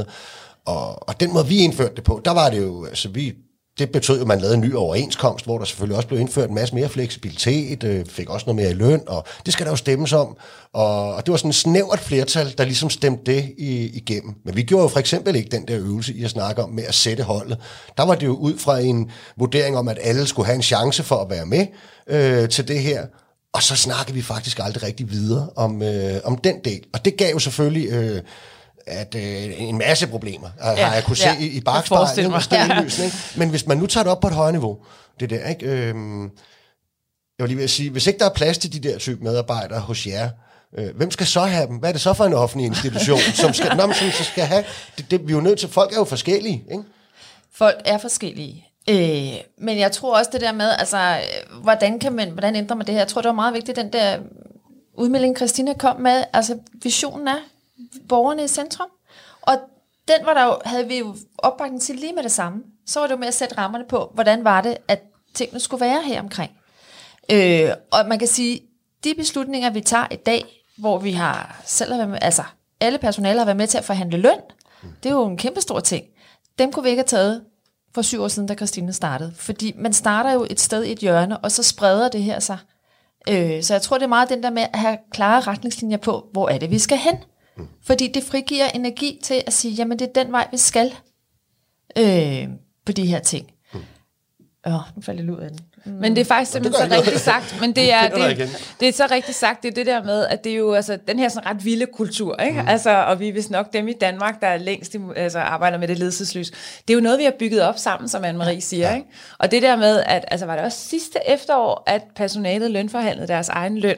Og, 0.64 1.08
og 1.08 1.20
den 1.20 1.32
måde, 1.32 1.46
vi 1.46 1.58
indførte 1.58 1.94
det 1.94 2.04
på, 2.04 2.20
der 2.24 2.30
var 2.30 2.50
det 2.50 2.58
jo, 2.62 2.84
altså 2.84 3.08
vi 3.08 3.34
det 3.78 3.92
betød 3.92 4.16
jo, 4.16 4.20
at 4.20 4.26
man 4.28 4.40
lavede 4.40 4.54
en 4.54 4.60
ny 4.60 4.74
overenskomst, 4.74 5.44
hvor 5.44 5.58
der 5.58 5.64
selvfølgelig 5.64 5.96
også 5.96 6.08
blev 6.08 6.20
indført 6.20 6.48
en 6.48 6.54
masse 6.54 6.74
mere 6.74 6.88
fleksibilitet, 6.88 7.84
øh, 7.84 8.06
fik 8.06 8.30
også 8.30 8.46
noget 8.46 8.56
mere 8.56 8.70
i 8.70 8.74
løn, 8.74 9.00
og 9.06 9.26
det 9.44 9.52
skal 9.52 9.66
der 9.66 9.72
jo 9.72 9.76
stemmes 9.76 10.12
om. 10.12 10.36
Og, 10.72 11.14
og 11.14 11.26
det 11.26 11.32
var 11.32 11.36
sådan 11.36 11.48
et 11.48 11.54
snævert 11.54 12.00
flertal, 12.00 12.54
der 12.58 12.64
ligesom 12.64 12.90
stemte 12.90 13.32
det 13.32 13.54
i, 13.58 13.96
igennem. 13.96 14.34
Men 14.44 14.56
vi 14.56 14.62
gjorde 14.62 14.82
jo 14.82 14.88
for 14.88 14.98
eksempel 14.98 15.36
ikke 15.36 15.50
den 15.50 15.68
der 15.68 15.78
øvelse 15.78 16.14
i 16.14 16.24
at 16.24 16.30
snakke 16.30 16.62
om 16.62 16.70
med 16.70 16.84
at 16.84 16.94
sætte 16.94 17.22
holdet. 17.22 17.58
Der 17.96 18.02
var 18.02 18.14
det 18.14 18.26
jo 18.26 18.36
ud 18.36 18.58
fra 18.58 18.78
en 18.78 19.10
vurdering 19.36 19.76
om, 19.76 19.88
at 19.88 19.98
alle 20.02 20.26
skulle 20.26 20.46
have 20.46 20.56
en 20.56 20.62
chance 20.62 21.02
for 21.02 21.16
at 21.16 21.30
være 21.30 21.46
med 21.46 21.66
øh, 22.06 22.48
til 22.48 22.68
det 22.68 22.80
her. 22.80 23.06
Og 23.52 23.62
så 23.62 23.76
snakkede 23.76 24.14
vi 24.14 24.22
faktisk 24.22 24.58
aldrig 24.58 24.82
rigtig 24.82 25.10
videre 25.10 25.48
om, 25.56 25.82
øh, 25.82 26.20
om 26.24 26.36
den 26.36 26.56
del. 26.64 26.80
Og 26.92 27.04
det 27.04 27.16
gav 27.16 27.32
jo 27.32 27.38
selvfølgelig... 27.38 27.88
Øh, 27.92 28.22
at 28.86 29.14
øh, 29.14 29.60
en 29.60 29.78
masse 29.78 30.06
problemer 30.06 30.48
ja, 30.60 30.84
har 30.84 30.94
jeg 30.94 31.04
kunne 31.04 31.16
se 31.16 31.28
ja, 31.28 31.36
i, 31.38 31.46
i 31.46 31.60
bagspejlet. 31.60 32.52
Ja. 32.52 33.10
Men 33.36 33.48
hvis 33.50 33.66
man 33.66 33.78
nu 33.78 33.86
tager 33.86 34.04
det 34.04 34.12
op 34.12 34.20
på 34.20 34.26
et 34.26 34.34
højere 34.34 34.52
niveau, 34.52 34.78
det 35.20 35.30
der, 35.30 35.48
ikke? 35.48 35.66
Øhm, 35.66 36.22
jeg 36.22 36.30
vil 37.38 37.48
lige 37.48 37.58
vil 37.58 37.68
sige, 37.68 37.90
hvis 37.90 38.06
ikke 38.06 38.18
der 38.18 38.24
er 38.24 38.34
plads 38.34 38.58
til 38.58 38.72
de 38.72 38.88
der 38.88 38.98
type 38.98 39.24
medarbejdere 39.24 39.80
hos 39.80 40.06
jer, 40.06 40.30
øh, 40.78 40.96
hvem 40.96 41.10
skal 41.10 41.26
så 41.26 41.40
have 41.40 41.66
dem? 41.66 41.76
Hvad 41.76 41.88
er 41.88 41.92
det 41.92 42.00
så 42.00 42.12
for 42.12 42.24
en 42.24 42.34
offentlig 42.34 42.66
institution, 42.66 43.18
som 43.42 43.52
skal, 43.52 43.76
nå, 43.76 43.92
som 43.92 44.24
skal 44.24 44.44
have? 44.44 44.64
Det, 44.98 45.10
det, 45.10 45.26
vi 45.26 45.32
er 45.32 45.36
jo 45.36 45.42
nødt 45.42 45.58
til, 45.58 45.68
folk 45.68 45.92
er 45.92 45.96
jo 45.96 46.04
forskellige, 46.04 46.64
ikke? 46.70 46.84
Folk 47.54 47.82
er 47.84 47.98
forskellige. 47.98 48.66
Øh, 48.90 49.34
men 49.58 49.78
jeg 49.78 49.92
tror 49.92 50.18
også 50.18 50.30
det 50.32 50.40
der 50.40 50.52
med, 50.52 50.70
altså, 50.78 51.20
hvordan 51.62 51.98
kan 51.98 52.12
man, 52.12 52.30
hvordan 52.30 52.56
ændrer 52.56 52.76
man 52.76 52.86
det 52.86 52.94
her? 52.94 53.00
Jeg 53.00 53.08
tror, 53.08 53.20
det 53.20 53.28
var 53.28 53.34
meget 53.34 53.54
vigtigt, 53.54 53.76
den 53.76 53.92
der 53.92 54.18
udmelding, 54.94 55.36
Christina 55.36 55.72
kom 55.72 56.00
med. 56.00 56.24
Altså, 56.32 56.58
visionen 56.82 57.28
er, 57.28 57.38
borgerne 58.08 58.44
i 58.44 58.48
centrum. 58.48 58.88
Og 59.42 59.54
den 60.08 60.26
var 60.26 60.34
der 60.34 60.44
jo, 60.44 60.58
havde 60.64 60.88
vi 60.88 60.98
jo 60.98 61.16
opbakning 61.38 61.82
til 61.82 61.96
lige 61.96 62.12
med 62.12 62.22
det 62.22 62.32
samme. 62.32 62.62
Så 62.86 63.00
var 63.00 63.06
det 63.06 63.14
jo 63.14 63.18
med 63.18 63.28
at 63.28 63.34
sætte 63.34 63.58
rammerne 63.58 63.84
på, 63.88 64.10
hvordan 64.14 64.44
var 64.44 64.60
det, 64.60 64.76
at 64.88 65.02
tingene 65.34 65.60
skulle 65.60 65.80
være 65.80 66.02
her 66.02 66.20
omkring. 66.20 66.52
Øh, 67.30 67.70
og 67.92 68.08
man 68.08 68.18
kan 68.18 68.28
sige, 68.28 68.60
de 69.04 69.14
beslutninger, 69.14 69.70
vi 69.70 69.80
tager 69.80 70.06
i 70.10 70.16
dag, 70.16 70.44
hvor 70.78 70.98
vi 70.98 71.12
har 71.12 71.62
selv 71.64 71.90
været 71.90 72.08
med, 72.08 72.18
altså 72.22 72.42
alle 72.80 72.98
personaler 72.98 73.38
har 73.38 73.44
været 73.44 73.56
med 73.56 73.66
til 73.66 73.78
at 73.78 73.84
forhandle 73.84 74.18
løn, 74.18 74.40
det 75.02 75.08
er 75.08 75.14
jo 75.14 75.26
en 75.26 75.36
kæmpe 75.36 75.60
stor 75.60 75.80
ting. 75.80 76.04
Dem 76.58 76.72
kunne 76.72 76.82
vi 76.82 76.88
ikke 76.88 77.00
have 77.00 77.06
taget 77.06 77.44
for 77.94 78.02
syv 78.02 78.22
år 78.22 78.28
siden, 78.28 78.48
da 78.48 78.54
Christine 78.54 78.92
startede. 78.92 79.32
Fordi 79.36 79.72
man 79.76 79.92
starter 79.92 80.32
jo 80.32 80.46
et 80.50 80.60
sted 80.60 80.84
i 80.84 80.92
et 80.92 80.98
hjørne, 80.98 81.38
og 81.38 81.52
så 81.52 81.62
spreder 81.62 82.08
det 82.08 82.22
her 82.22 82.40
sig. 82.40 82.58
Øh, 83.28 83.62
så 83.62 83.74
jeg 83.74 83.82
tror, 83.82 83.98
det 83.98 84.04
er 84.04 84.08
meget 84.08 84.28
den 84.28 84.42
der 84.42 84.50
med 84.50 84.62
at 84.62 84.78
have 84.78 84.98
klare 85.12 85.40
retningslinjer 85.40 85.96
på, 85.96 86.28
hvor 86.32 86.48
er 86.48 86.58
det, 86.58 86.70
vi 86.70 86.78
skal 86.78 86.98
hen. 86.98 87.14
Fordi 87.86 88.08
det 88.08 88.22
frigiver 88.22 88.66
energi 88.66 89.20
til 89.22 89.42
at 89.46 89.52
sige, 89.52 89.74
jamen 89.74 89.98
det 89.98 90.08
er 90.08 90.22
den 90.22 90.32
vej, 90.32 90.48
vi 90.50 90.56
skal 90.56 90.94
øh, 91.98 92.48
på 92.86 92.92
de 92.92 93.06
her 93.06 93.18
ting. 93.18 93.50
Åh, 94.66 94.74
oh, 94.74 94.80
nu 94.96 95.02
falder 95.02 95.22
jeg 95.22 95.32
ud 95.32 95.38
af 95.38 95.50
den. 95.50 95.58
Mm. 95.84 95.92
Men 95.92 96.16
det 96.16 96.20
er 96.20 96.24
faktisk 96.24 96.52
simpelthen 96.52 96.90
så 96.90 96.96
rigtigt 96.96 97.20
sagt. 97.20 97.56
Men 97.60 97.72
det 97.72 97.92
er, 97.92 98.08
det, 98.08 98.74
det 98.80 98.88
er 98.88 98.92
så 98.92 99.06
rigtigt 99.10 99.36
sagt, 99.36 99.62
det 99.62 99.68
er 99.68 99.74
det 99.74 99.86
der 99.86 100.02
med, 100.02 100.26
at 100.26 100.44
det 100.44 100.52
er 100.52 100.56
jo 100.56 100.72
altså, 100.72 100.98
den 101.08 101.18
her 101.18 101.28
sådan 101.28 101.50
ret 101.50 101.64
vilde 101.64 101.86
kultur, 101.86 102.36
ikke? 102.36 102.62
Mm. 102.62 102.68
Altså, 102.68 102.90
og 102.90 103.20
vi 103.20 103.28
er 103.28 103.32
vist 103.32 103.50
nok 103.50 103.72
dem 103.72 103.88
i 103.88 103.92
Danmark, 103.92 104.40
der 104.40 104.46
er 104.46 104.56
længst 104.56 104.96
altså, 105.16 105.38
arbejder 105.38 105.78
med 105.78 105.88
det 105.88 105.98
ledelseslys. 105.98 106.50
Det 106.88 106.94
er 106.94 106.94
jo 106.94 107.00
noget, 107.00 107.18
vi 107.18 107.24
har 107.24 107.32
bygget 107.38 107.62
op 107.62 107.78
sammen, 107.78 108.08
som 108.08 108.24
Anne-Marie 108.24 108.60
siger. 108.60 108.88
Ja. 108.88 108.94
Ikke? 108.94 109.08
Og 109.38 109.50
det 109.50 109.62
der 109.62 109.76
med, 109.76 110.02
at 110.06 110.24
altså, 110.28 110.46
var 110.46 110.56
det 110.56 110.64
også 110.64 110.78
sidste 110.78 111.18
efterår, 111.28 111.82
at 111.86 112.02
personalet 112.16 112.70
lønforhandlede 112.70 113.28
deres 113.28 113.48
egen 113.48 113.78
løn. 113.78 113.96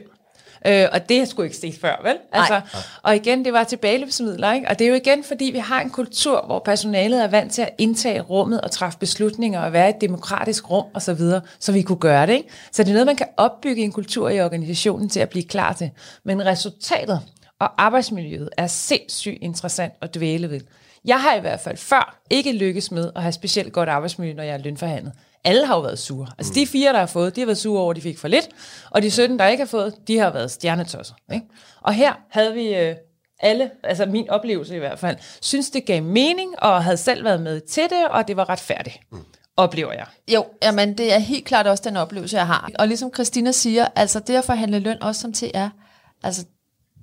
Øh, 0.65 0.87
og 0.91 1.09
det 1.09 1.19
har 1.19 1.25
sgu 1.25 1.41
ikke 1.41 1.57
set 1.57 1.75
før, 1.81 2.01
vel? 2.03 2.17
Altså, 2.31 2.61
og 3.03 3.15
igen, 3.15 3.45
det 3.45 3.53
var 3.53 3.63
tilbageløbsmidler, 3.63 4.53
ikke? 4.53 4.67
Og 4.67 4.79
det 4.79 4.85
er 4.85 4.89
jo 4.89 4.95
igen, 4.95 5.23
fordi 5.23 5.45
vi 5.45 5.57
har 5.57 5.81
en 5.81 5.89
kultur, 5.89 6.43
hvor 6.45 6.59
personalet 6.59 7.23
er 7.23 7.27
vant 7.27 7.53
til 7.53 7.61
at 7.61 7.69
indtage 7.77 8.21
rummet 8.21 8.61
og 8.61 8.71
træffe 8.71 8.99
beslutninger 8.99 9.61
og 9.61 9.73
være 9.73 9.89
et 9.89 10.01
demokratisk 10.01 10.71
rum 10.71 10.85
og 10.93 11.01
så 11.01 11.13
videre, 11.13 11.41
så 11.59 11.71
vi 11.71 11.81
kunne 11.81 11.97
gøre 11.97 12.27
det, 12.27 12.33
ikke? 12.33 12.49
Så 12.71 12.83
det 12.83 12.89
er 12.89 12.93
noget, 12.93 13.05
man 13.05 13.15
kan 13.15 13.27
opbygge 13.37 13.83
en 13.83 13.91
kultur 13.91 14.29
i 14.29 14.41
organisationen 14.41 15.09
til 15.09 15.19
at 15.19 15.29
blive 15.29 15.45
klar 15.45 15.73
til. 15.73 15.89
Men 16.23 16.45
resultatet 16.45 17.21
og 17.59 17.83
arbejdsmiljøet 17.83 18.49
er 18.57 18.67
sindssygt 18.67 19.37
interessant 19.41 19.93
at 20.01 20.15
dvæle 20.15 20.49
ved. 20.49 20.61
Jeg 21.05 21.21
har 21.21 21.35
i 21.35 21.39
hvert 21.39 21.59
fald 21.59 21.77
før 21.77 22.19
ikke 22.29 22.51
lykkes 22.51 22.91
med 22.91 23.11
at 23.15 23.21
have 23.21 23.31
specielt 23.31 23.73
godt 23.73 23.89
arbejdsmiljø, 23.89 24.33
når 24.33 24.43
jeg 24.43 24.53
er 24.53 24.57
lønforhandlet 24.57 25.13
alle 25.47 25.65
har 25.65 25.75
jo 25.75 25.81
været 25.81 25.99
sure. 25.99 26.27
Altså 26.37 26.53
de 26.53 26.67
fire, 26.67 26.93
der 26.93 26.99
har 26.99 27.05
fået, 27.05 27.35
de 27.35 27.41
har 27.41 27.45
været 27.45 27.57
sure 27.57 27.81
over, 27.81 27.91
at 27.91 27.95
de 27.95 28.01
fik 28.01 28.17
for 28.17 28.27
lidt, 28.27 28.49
og 28.89 29.01
de 29.01 29.11
17, 29.11 29.39
der 29.39 29.47
ikke 29.47 29.61
har 29.61 29.67
fået, 29.67 29.93
de 30.07 30.17
har 30.17 30.29
været 30.29 30.51
stjernetosser. 30.51 31.15
Ikke? 31.33 31.45
Og 31.81 31.93
her 31.93 32.13
havde 32.29 32.53
vi 32.53 32.75
øh, 32.75 32.95
alle, 33.39 33.71
altså 33.83 34.05
min 34.05 34.29
oplevelse 34.29 34.75
i 34.75 34.79
hvert 34.79 34.99
fald, 34.99 35.17
synes 35.41 35.69
det 35.69 35.85
gav 35.85 36.03
mening, 36.03 36.63
og 36.63 36.83
havde 36.83 36.97
selv 36.97 37.23
været 37.23 37.41
med 37.41 37.61
til 37.61 37.83
det, 37.83 38.07
og 38.09 38.27
det 38.27 38.37
var 38.37 38.49
retfærdigt. 38.49 38.99
Mm 39.11 39.25
oplever 39.57 39.93
jeg. 39.93 40.05
Jo, 40.33 40.45
jamen 40.63 40.97
det 40.97 41.13
er 41.13 41.19
helt 41.19 41.45
klart 41.45 41.67
også 41.67 41.83
den 41.87 41.97
oplevelse, 41.97 42.37
jeg 42.37 42.47
har. 42.47 42.69
Og 42.79 42.87
ligesom 42.87 43.13
Christina 43.13 43.51
siger, 43.51 43.87
altså 43.95 44.19
det 44.19 44.35
at 44.35 44.45
forhandle 44.45 44.79
løn 44.79 45.03
også 45.03 45.21
som 45.21 45.33
til 45.33 45.51
er, 45.53 45.69
altså 46.23 46.45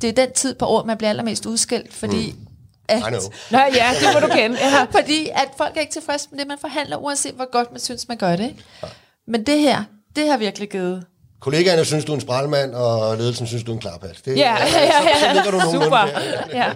det 0.01 0.09
er 0.09 0.13
den 0.13 0.33
tid 0.33 0.55
på 0.55 0.65
året, 0.65 0.87
man 0.87 0.97
bliver 0.97 1.11
allermest 1.11 1.47
udskilt, 1.47 1.93
fordi 1.93 2.33
mm 2.33 2.54
at, 2.89 2.99
I 2.99 3.03
know. 3.03 3.21
Nå 3.51 3.59
ja, 3.59 3.91
det 4.01 4.09
må 4.15 4.21
du 4.21 4.35
kende. 4.35 4.59
Ja. 4.59 4.87
Fordi 4.99 5.29
at 5.35 5.49
folk 5.57 5.77
er 5.77 5.81
ikke 5.81 5.93
tilfredse 5.93 6.29
med 6.31 6.39
det, 6.39 6.49
man 6.49 6.59
forhandler, 6.61 6.97
uanset 6.97 7.35
hvor 7.35 7.51
godt 7.53 7.73
man 7.73 7.81
synes, 7.81 8.09
man 8.09 8.17
gør 8.17 8.37
det. 8.37 8.45
Ikke? 8.45 8.65
Ja. 8.83 8.89
Men 9.29 9.47
det 9.47 9.59
her, 9.61 9.85
det 10.17 10.29
har 10.29 10.37
virkelig 10.37 10.71
givet 10.71 11.05
Kollegaerne 11.41 11.85
synes, 11.85 12.05
du 12.05 12.13
er 12.13 12.15
en 12.15 12.21
spralmand, 12.21 12.75
og 12.75 13.17
ledelsen 13.17 13.47
synes, 13.47 13.65
du 13.65 13.71
er 13.71 13.75
en 13.75 13.81
klarpat. 13.81 14.21
Det, 14.25 14.37
ja, 14.37 14.57
ja, 14.57 14.83
ja, 14.83 15.03
ja. 15.09 15.15
Så, 15.15 15.21
så 15.21 15.33
ligger 15.33 15.51
du 15.51 15.61
Super. 15.73 16.09
Ja. 16.53 16.73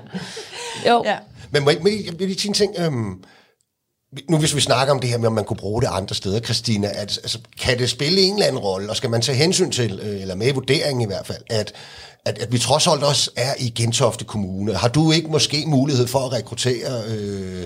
Jo. 0.88 1.03
Ja. 1.05 1.16
Men 1.51 1.64
må 1.64 1.71
jeg, 1.71 1.79
må 1.83 1.88
jeg, 1.88 2.14
lige 2.18 2.38
sige 2.38 2.49
en 2.49 2.55
ting? 2.55 2.75
Øhm, 2.79 3.25
nu 4.29 4.38
hvis 4.38 4.55
vi 4.55 4.61
snakker 4.61 4.94
om 4.94 5.01
det 5.01 5.11
her 5.11 5.18
med, 5.18 5.27
om 5.27 5.33
man 5.33 5.44
kunne 5.44 5.57
bruge 5.57 5.83
det 5.83 5.88
andre 5.92 6.14
steder, 6.14 6.40
Christina, 6.40 6.88
at, 6.88 6.97
altså, 6.97 7.38
kan 7.61 7.79
det 7.79 7.90
spille 7.90 8.21
en 8.21 8.35
eller 8.35 8.47
anden 8.47 8.62
rolle, 8.62 8.90
og 8.90 8.97
skal 8.97 9.11
man 9.11 9.21
tage 9.21 9.38
hensyn 9.38 9.71
til, 9.71 10.01
øh, 10.03 10.21
eller 10.21 10.35
med 10.35 10.47
i 10.49 10.51
vurderingen 10.51 11.03
i 11.03 11.07
hvert 11.07 11.27
fald, 11.27 11.42
at 11.51 11.73
at, 12.29 12.38
at 12.38 12.53
vi 12.53 12.59
trods 12.59 12.87
alt 12.87 13.03
også 13.03 13.31
er 13.37 13.55
i 13.59 13.69
Gentofte 13.69 14.25
Kommune. 14.25 14.75
Har 14.75 14.88
du 14.88 15.12
ikke 15.12 15.29
måske 15.29 15.64
mulighed 15.67 16.07
for 16.07 16.19
at 16.19 16.33
rekruttere 16.33 17.03
øh, 17.09 17.64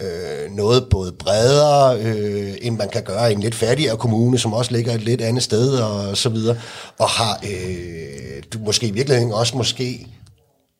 øh, 0.00 0.50
noget 0.50 0.86
både 0.90 1.12
bredere, 1.12 2.00
øh, 2.00 2.54
end 2.62 2.76
man 2.76 2.88
kan 2.88 3.02
gøre 3.02 3.30
i 3.30 3.34
en 3.34 3.40
lidt 3.40 3.54
fattigere 3.54 3.96
kommune, 3.96 4.38
som 4.38 4.52
også 4.52 4.72
ligger 4.72 4.94
et 4.94 5.02
lidt 5.02 5.20
andet 5.20 5.42
sted 5.42 5.78
og 5.78 6.16
så 6.16 6.28
videre, 6.28 6.56
og 6.98 7.08
har 7.08 7.40
øh, 7.44 8.42
du 8.52 8.58
måske 8.58 8.86
i 8.86 8.90
virkeligheden 8.90 9.32
også 9.32 9.56
måske 9.56 10.06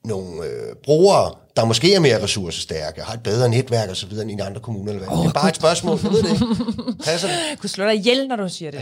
nogle 0.05 0.45
øh, 0.45 0.77
brugere, 0.85 1.35
der 1.57 1.65
måske 1.65 1.95
er 1.95 2.01
mere 2.01 2.23
ressourcestærke, 2.23 3.01
har 3.03 3.15
et 3.15 3.23
bedre 3.23 3.49
netværk 3.49 3.89
og 3.89 3.97
så 3.97 4.07
videre 4.07 4.31
end 4.31 4.41
i 4.41 4.43
andre 4.43 4.61
kommuner. 4.61 4.93
Eller 4.93 5.07
hvad. 5.07 5.19
Oh, 5.19 5.23
det 5.25 5.29
er 5.29 5.41
bare 5.41 5.49
et 5.49 5.57
spørgsmål, 5.57 5.99
jeg 6.03 6.13
ved 6.13 6.23
det 6.23 6.39
Passer 7.05 7.29
det? 7.29 7.61
Kunne 7.61 7.71
slå 7.71 7.85
dig 7.85 7.95
ihjel, 7.95 8.29
når 8.29 8.37
du 8.37 8.49
siger 8.49 8.71
det. 8.71 8.81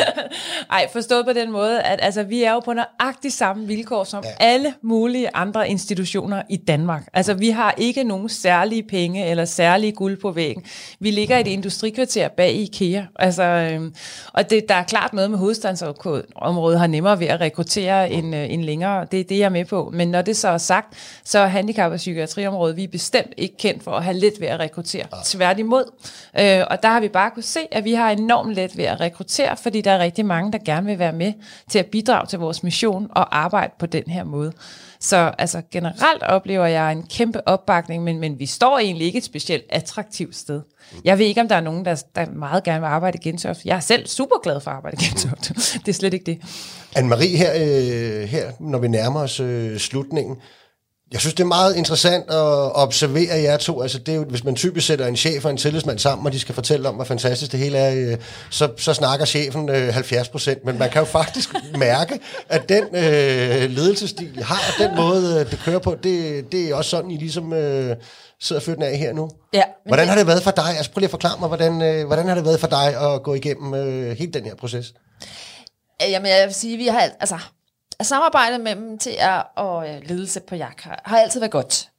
Ej, 0.70 0.88
forstået 0.92 1.26
på 1.26 1.32
den 1.32 1.52
måde, 1.52 1.82
at 1.82 1.98
altså, 2.02 2.22
vi 2.22 2.42
er 2.42 2.52
jo 2.52 2.60
på 2.60 2.72
nøjagtigt 2.72 3.34
samme 3.34 3.66
vilkår 3.66 4.04
som 4.04 4.24
ja. 4.24 4.30
alle 4.40 4.74
mulige 4.82 5.28
andre 5.34 5.68
institutioner 5.68 6.42
i 6.50 6.56
Danmark. 6.56 7.08
Altså, 7.12 7.34
vi 7.34 7.50
har 7.50 7.74
ikke 7.78 8.04
nogen 8.04 8.28
særlige 8.28 8.82
penge 8.82 9.26
eller 9.26 9.44
særlige 9.44 9.92
guld 9.92 10.20
på 10.20 10.30
væggen. 10.30 10.64
Vi 11.00 11.10
ligger 11.10 11.38
i 11.38 11.40
et 11.40 11.46
industrikvarter 11.46 12.28
bag 12.28 12.52
IKEA. 12.52 13.02
Altså, 13.18 13.42
øhm, 13.42 13.94
og 14.32 14.50
det, 14.50 14.68
der 14.68 14.74
er 14.74 14.84
klart 14.84 15.12
noget 15.12 15.30
med 15.30 15.38
hovedstadsområdet 15.38 16.78
har 16.78 16.86
nemmere 16.86 17.20
ved 17.20 17.26
at 17.26 17.40
rekruttere 17.40 18.10
en, 18.10 18.34
øh, 18.34 18.52
en 18.52 18.64
længere. 18.64 19.06
Det 19.10 19.20
er 19.20 19.24
det, 19.24 19.38
jeg 19.38 19.44
er 19.44 19.48
med 19.48 19.64
på. 19.64 19.90
Men 19.92 20.08
når 20.08 20.22
det 20.22 20.36
så 20.36 20.48
er 20.48 20.58
sagt, 20.58 20.94
så 21.24 21.38
er 21.38 21.46
handicap 21.46 21.91
og 21.92 21.96
psykiatriområdet, 21.96 22.76
vi 22.76 22.84
er 22.84 22.88
bestemt 22.88 23.34
ikke 23.36 23.56
kendt 23.56 23.82
for 23.82 23.90
at 23.90 24.04
have 24.04 24.16
let 24.16 24.32
ved 24.40 24.48
at 24.48 24.60
rekruttere. 24.60 25.06
Ja. 25.12 25.16
Tværtimod. 25.24 25.84
Øh, 26.40 26.64
og 26.70 26.82
der 26.82 26.88
har 26.88 27.00
vi 27.00 27.08
bare 27.08 27.30
kunne 27.30 27.42
se, 27.42 27.60
at 27.70 27.84
vi 27.84 27.92
har 27.92 28.10
enormt 28.10 28.54
let 28.54 28.76
ved 28.76 28.84
at 28.84 29.00
rekruttere, 29.00 29.56
fordi 29.56 29.80
der 29.80 29.90
er 29.90 29.98
rigtig 29.98 30.26
mange, 30.26 30.52
der 30.52 30.58
gerne 30.64 30.86
vil 30.86 30.98
være 30.98 31.12
med 31.12 31.32
til 31.70 31.78
at 31.78 31.86
bidrage 31.86 32.26
til 32.26 32.38
vores 32.38 32.62
mission 32.62 33.08
og 33.10 33.38
arbejde 33.38 33.72
på 33.78 33.86
den 33.86 34.04
her 34.06 34.24
måde. 34.24 34.52
Så 35.00 35.32
altså, 35.38 35.62
generelt 35.70 36.22
oplever 36.22 36.66
jeg 36.66 36.92
en 36.92 37.02
kæmpe 37.02 37.48
opbakning, 37.48 38.04
men, 38.04 38.18
men 38.20 38.38
vi 38.38 38.46
står 38.46 38.78
egentlig 38.78 39.06
ikke 39.06 39.18
et 39.18 39.24
specielt 39.24 39.64
attraktivt 39.70 40.36
sted. 40.36 40.62
Jeg 41.04 41.18
ved 41.18 41.26
ikke, 41.26 41.40
om 41.40 41.48
der 41.48 41.56
er 41.56 41.60
nogen, 41.60 41.84
der, 41.84 42.02
der 42.14 42.26
meget 42.30 42.64
gerne 42.64 42.80
vil 42.80 42.86
arbejde 42.86 43.18
i 43.20 43.24
Gentofte. 43.24 43.62
Jeg 43.64 43.76
er 43.76 43.80
selv 43.80 44.06
super 44.06 44.36
glad 44.42 44.60
for 44.60 44.70
at 44.70 44.76
arbejde 44.76 44.96
i 45.00 45.04
Gentofte. 45.04 45.54
det 45.86 45.88
er 45.88 45.92
slet 45.92 46.14
ikke 46.14 46.26
det. 46.26 46.38
Anne-Marie, 46.96 47.36
her, 47.36 47.52
øh, 47.54 48.28
her, 48.28 48.52
når 48.60 48.78
vi 48.78 48.88
nærmer 48.88 49.20
os 49.20 49.40
øh, 49.40 49.78
slutningen, 49.78 50.36
Jeg 51.12 51.20
synes, 51.20 51.34
det 51.34 51.42
er 51.42 51.46
meget 51.46 51.76
interessant 51.76 52.30
at 52.30 52.76
observere 52.76 53.34
jer 53.42 53.56
to. 53.56 53.82
Altså, 53.82 53.98
det 53.98 54.12
er 54.12 54.16
jo, 54.16 54.24
hvis 54.24 54.44
man 54.44 54.54
typisk 54.54 54.86
sætter 54.86 55.06
en 55.06 55.16
chef 55.16 55.44
og 55.44 55.50
en 55.50 55.56
tillidsmand 55.56 55.98
sammen, 55.98 56.26
og 56.26 56.32
de 56.32 56.40
skal 56.40 56.54
fortælle 56.54 56.88
om, 56.88 56.94
hvor 56.94 57.04
fantastisk 57.04 57.52
det 57.52 57.60
hele 57.60 57.78
er, 57.78 58.12
øh, 58.12 58.18
så, 58.50 58.68
så 58.76 58.94
snakker 58.94 59.26
chefen 59.26 59.68
øh, 59.68 59.94
70 59.94 60.28
procent. 60.28 60.64
Men 60.64 60.78
man 60.78 60.90
kan 60.90 60.98
jo 61.00 61.04
faktisk 61.04 61.48
mærke, 61.78 62.20
at 62.48 62.68
den 62.68 62.84
øh, 62.84 63.70
ledelsesstil, 63.70 64.42
har, 64.42 64.54
og 64.56 64.88
den 64.88 64.96
måde, 64.96 65.40
øh, 65.40 65.50
det 65.50 65.58
kører 65.64 65.78
på, 65.78 65.96
det, 66.02 66.44
det 66.52 66.70
er 66.70 66.74
også 66.74 66.90
sådan, 66.90 67.10
I 67.10 67.16
ligesom 67.16 67.52
øh, 67.52 67.96
sidder 68.40 68.62
og 68.62 68.66
den 68.76 68.82
af 68.82 68.98
her 68.98 69.12
nu. 69.12 69.30
Ja, 69.54 69.62
hvordan 69.86 70.08
har 70.08 70.16
det 70.16 70.26
været 70.26 70.42
for 70.42 70.50
dig? 70.50 70.76
Altså, 70.76 70.92
prøv 70.92 70.98
lige 71.00 71.06
at 71.06 71.10
forklare 71.10 71.36
mig, 71.40 71.48
hvordan, 71.48 71.82
øh, 71.82 72.06
hvordan 72.06 72.28
har 72.28 72.34
det 72.34 72.44
været 72.44 72.60
for 72.60 72.66
dig 72.66 73.12
at 73.12 73.22
gå 73.22 73.34
igennem 73.34 73.74
øh, 73.74 74.16
hele 74.18 74.32
den 74.32 74.44
her 74.44 74.54
proces? 74.54 74.92
Jamen, 76.00 76.30
jeg 76.30 76.46
vil 76.46 76.54
sige, 76.54 76.76
vi 76.76 76.86
har 76.86 77.00
alt- 77.00 77.14
altså, 77.20 77.38
samarbejdet 78.02 78.60
mellem 78.60 78.98
TR 78.98 79.38
og 79.56 79.90
øh, 79.90 80.00
ledelse 80.08 80.40
på 80.40 80.54
JAK 80.54 80.80
har, 80.80 81.02
har 81.04 81.18
altid 81.18 81.40
været 81.40 81.52
godt. 81.52 81.90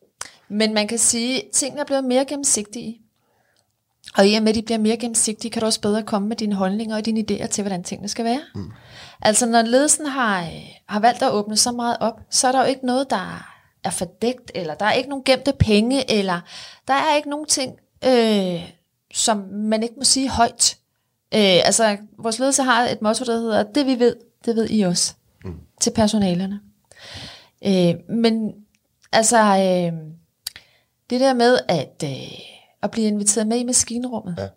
Men 0.47 0.73
man 0.73 0.87
kan 0.87 0.97
sige, 0.97 1.43
at 1.43 1.49
tingene 1.53 1.81
er 1.81 1.85
blevet 1.85 2.03
mere 2.03 2.25
gennemsigtige. 2.25 2.99
Og 4.17 4.27
i 4.27 4.35
og 4.35 4.43
med, 4.43 4.49
at 4.49 4.55
de 4.55 4.61
bliver 4.61 4.77
mere 4.77 4.97
gennemsigtige, 4.97 5.51
kan 5.51 5.59
du 5.59 5.65
også 5.65 5.81
bedre 5.81 6.03
komme 6.03 6.27
med 6.27 6.37
dine 6.37 6.55
holdninger 6.55 6.95
og 6.95 7.05
dine 7.05 7.25
idéer 7.31 7.47
til, 7.47 7.61
hvordan 7.61 7.83
tingene 7.83 8.09
skal 8.09 8.25
være. 8.25 8.41
Mm. 8.55 8.71
Altså, 9.21 9.45
når 9.45 9.61
ledelsen 9.61 10.05
har, 10.05 10.41
øh, 10.41 10.63
har 10.89 10.99
valgt 10.99 11.23
at 11.23 11.31
åbne 11.31 11.57
så 11.57 11.71
meget 11.71 11.97
op, 11.99 12.19
så 12.29 12.47
er 12.47 12.51
der 12.51 12.59
jo 12.59 12.67
ikke 12.67 12.85
noget, 12.85 13.09
der 13.09 13.49
er 13.83 13.89
fordækt, 13.89 14.51
eller 14.55 14.73
der 14.73 14.85
er 14.85 14.91
ikke 14.91 15.09
nogen 15.09 15.23
gemte 15.23 15.53
penge, 15.59 16.11
eller 16.11 16.39
der 16.87 16.93
er 16.93 17.15
ikke 17.15 17.29
nogen 17.29 17.45
ting, 17.45 17.75
øh, 18.05 18.71
som 19.13 19.37
man 19.51 19.83
ikke 19.83 19.95
må 19.97 20.03
sige 20.03 20.29
højt. 20.29 20.77
Øh, 21.33 21.65
altså, 21.65 21.97
vores 22.17 22.39
ledelse 22.39 22.63
har 22.63 22.83
et 22.83 23.01
motto, 23.01 23.25
der 23.25 23.39
hedder, 23.39 23.63
det 23.63 23.85
vi 23.85 23.99
ved, 23.99 24.15
det 24.45 24.55
ved 24.55 24.67
I 24.69 24.81
også. 24.81 25.13
Til 25.83 25.91
personalerne. 25.95 26.59
Øh, 27.65 28.15
men 28.17 28.53
altså, 29.11 29.37
øh, 29.37 29.99
det 31.09 31.19
der 31.19 31.33
med 31.33 31.59
at, 31.67 32.03
øh, 32.03 32.11
at 32.83 32.91
blive 32.91 33.07
inviteret 33.07 33.47
med 33.47 33.57
i 33.57 33.63
maskinrummet, 33.63 34.35
Ja. 34.37 34.47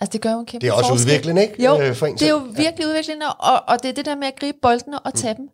altså 0.00 0.12
det 0.12 0.20
gør 0.20 0.32
jo 0.32 0.40
en 0.40 0.46
kæmpe 0.46 0.66
Det 0.66 0.72
er 0.72 0.76
også 0.76 0.88
forskel. 0.88 1.10
udviklende, 1.10 1.42
ikke? 1.42 1.64
Jo, 1.64 1.80
Øh, 1.80 1.94
for 1.94 2.06
en 2.06 2.14
det 2.14 2.22
er 2.22 2.30
jo 2.30 2.36
virkelig 2.38 2.84
ja. 2.84 2.86
udviklende, 2.88 3.26
og, 3.32 3.62
og 3.68 3.82
det 3.82 3.88
er 3.88 3.92
det 3.92 4.04
der 4.04 4.16
med 4.16 4.28
at 4.28 4.36
gribe 4.36 4.58
boldene 4.62 4.98
og 4.98 5.14
tage 5.14 5.34
mm. 5.34 5.36
dem. 5.40 5.48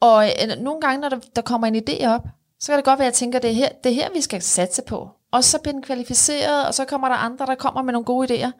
Og 0.00 0.26
øh, 0.28 0.58
nogle 0.62 0.80
gange, 0.80 1.00
når 1.00 1.08
der, 1.08 1.18
der 1.36 1.42
kommer 1.42 1.66
en 1.66 1.76
idé 1.76 2.06
op, 2.06 2.26
så 2.60 2.66
kan 2.66 2.76
det 2.76 2.84
godt 2.84 2.98
være, 2.98 3.06
at 3.06 3.12
jeg 3.12 3.14
tænker, 3.14 3.38
det 3.38 3.50
er 3.50 3.54
her, 3.54 3.68
det 3.84 3.90
er 3.92 3.94
her 3.94 4.08
vi 4.14 4.20
skal 4.20 4.42
satse 4.42 4.82
på. 4.82 5.08
Og 5.30 5.44
så 5.44 5.58
bliver 5.58 5.72
den 5.72 5.82
kvalificeret, 5.82 6.66
og 6.66 6.74
så 6.74 6.84
kommer 6.84 7.08
der 7.08 7.14
andre, 7.14 7.46
der 7.46 7.54
kommer 7.54 7.82
med 7.82 7.92
nogle 7.92 8.04
gode 8.04 8.28
idéer. 8.44 8.50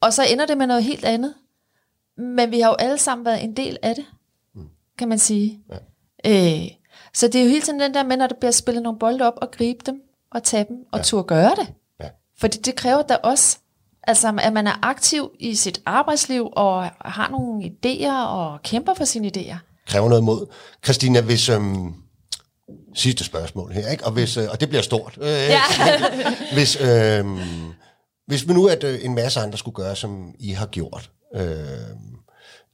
Og 0.00 0.12
så 0.12 0.22
ender 0.32 0.46
det 0.46 0.58
med 0.58 0.66
noget 0.66 0.84
helt 0.84 1.04
andet. 1.04 1.34
Men 2.16 2.50
vi 2.50 2.60
har 2.60 2.68
jo 2.70 2.74
alle 2.78 2.98
sammen 2.98 3.24
været 3.24 3.44
en 3.44 3.56
del 3.56 3.76
af 3.82 3.94
det, 3.94 4.04
kan 5.00 5.08
man 5.08 5.18
sige. 5.18 5.58
Ja. 6.24 6.62
Øh, 6.62 6.68
så 7.14 7.26
det 7.28 7.34
er 7.34 7.42
jo 7.42 7.48
hele 7.48 7.62
tiden 7.62 7.80
den 7.80 7.94
der 7.94 8.02
med, 8.02 8.16
når 8.16 8.26
der 8.26 8.34
bliver 8.40 8.52
spillet 8.52 8.82
nogle 8.82 8.98
bolde 8.98 9.26
op, 9.26 9.34
og 9.36 9.50
gribe 9.50 9.80
dem, 9.86 10.02
og 10.32 10.42
tage 10.42 10.64
dem, 10.68 10.76
og 10.92 10.98
ja. 10.98 11.02
turde 11.02 11.24
gøre 11.24 11.50
det. 11.50 11.72
Ja. 12.00 12.08
Fordi 12.38 12.58
det 12.58 12.74
kræver 12.74 13.02
da 13.02 13.14
også, 13.14 13.58
altså, 14.02 14.38
at 14.42 14.52
man 14.52 14.66
er 14.66 14.78
aktiv 14.82 15.30
i 15.38 15.54
sit 15.54 15.80
arbejdsliv, 15.86 16.48
og 16.52 16.90
har 17.00 17.28
nogle 17.30 17.64
idéer, 17.64 18.26
og 18.26 18.62
kæmper 18.62 18.94
for 18.94 19.04
sine 19.04 19.32
idéer. 19.36 19.56
kræver 19.86 20.08
noget 20.08 20.24
mod. 20.24 20.46
Christina, 20.84 21.20
hvis... 21.20 21.48
Øhm, 21.48 21.94
sidste 22.94 23.24
spørgsmål 23.24 23.72
her, 23.72 23.88
ikke? 23.88 24.06
Og, 24.06 24.12
hvis, 24.12 24.36
øh, 24.36 24.44
og 24.50 24.60
det 24.60 24.68
bliver 24.68 24.82
stort. 24.82 25.18
Øh, 25.20 25.28
ja. 25.28 25.62
hvis, 26.54 26.80
øh, 26.80 27.24
hvis 28.26 28.48
vi 28.48 28.52
nu, 28.52 28.66
at 28.66 28.84
øh, 28.84 29.04
en 29.04 29.14
masse 29.14 29.40
andre 29.40 29.58
skulle 29.58 29.74
gøre, 29.74 29.96
som 29.96 30.34
I 30.38 30.50
har 30.50 30.66
gjort, 30.66 31.10
øh, 31.34 31.42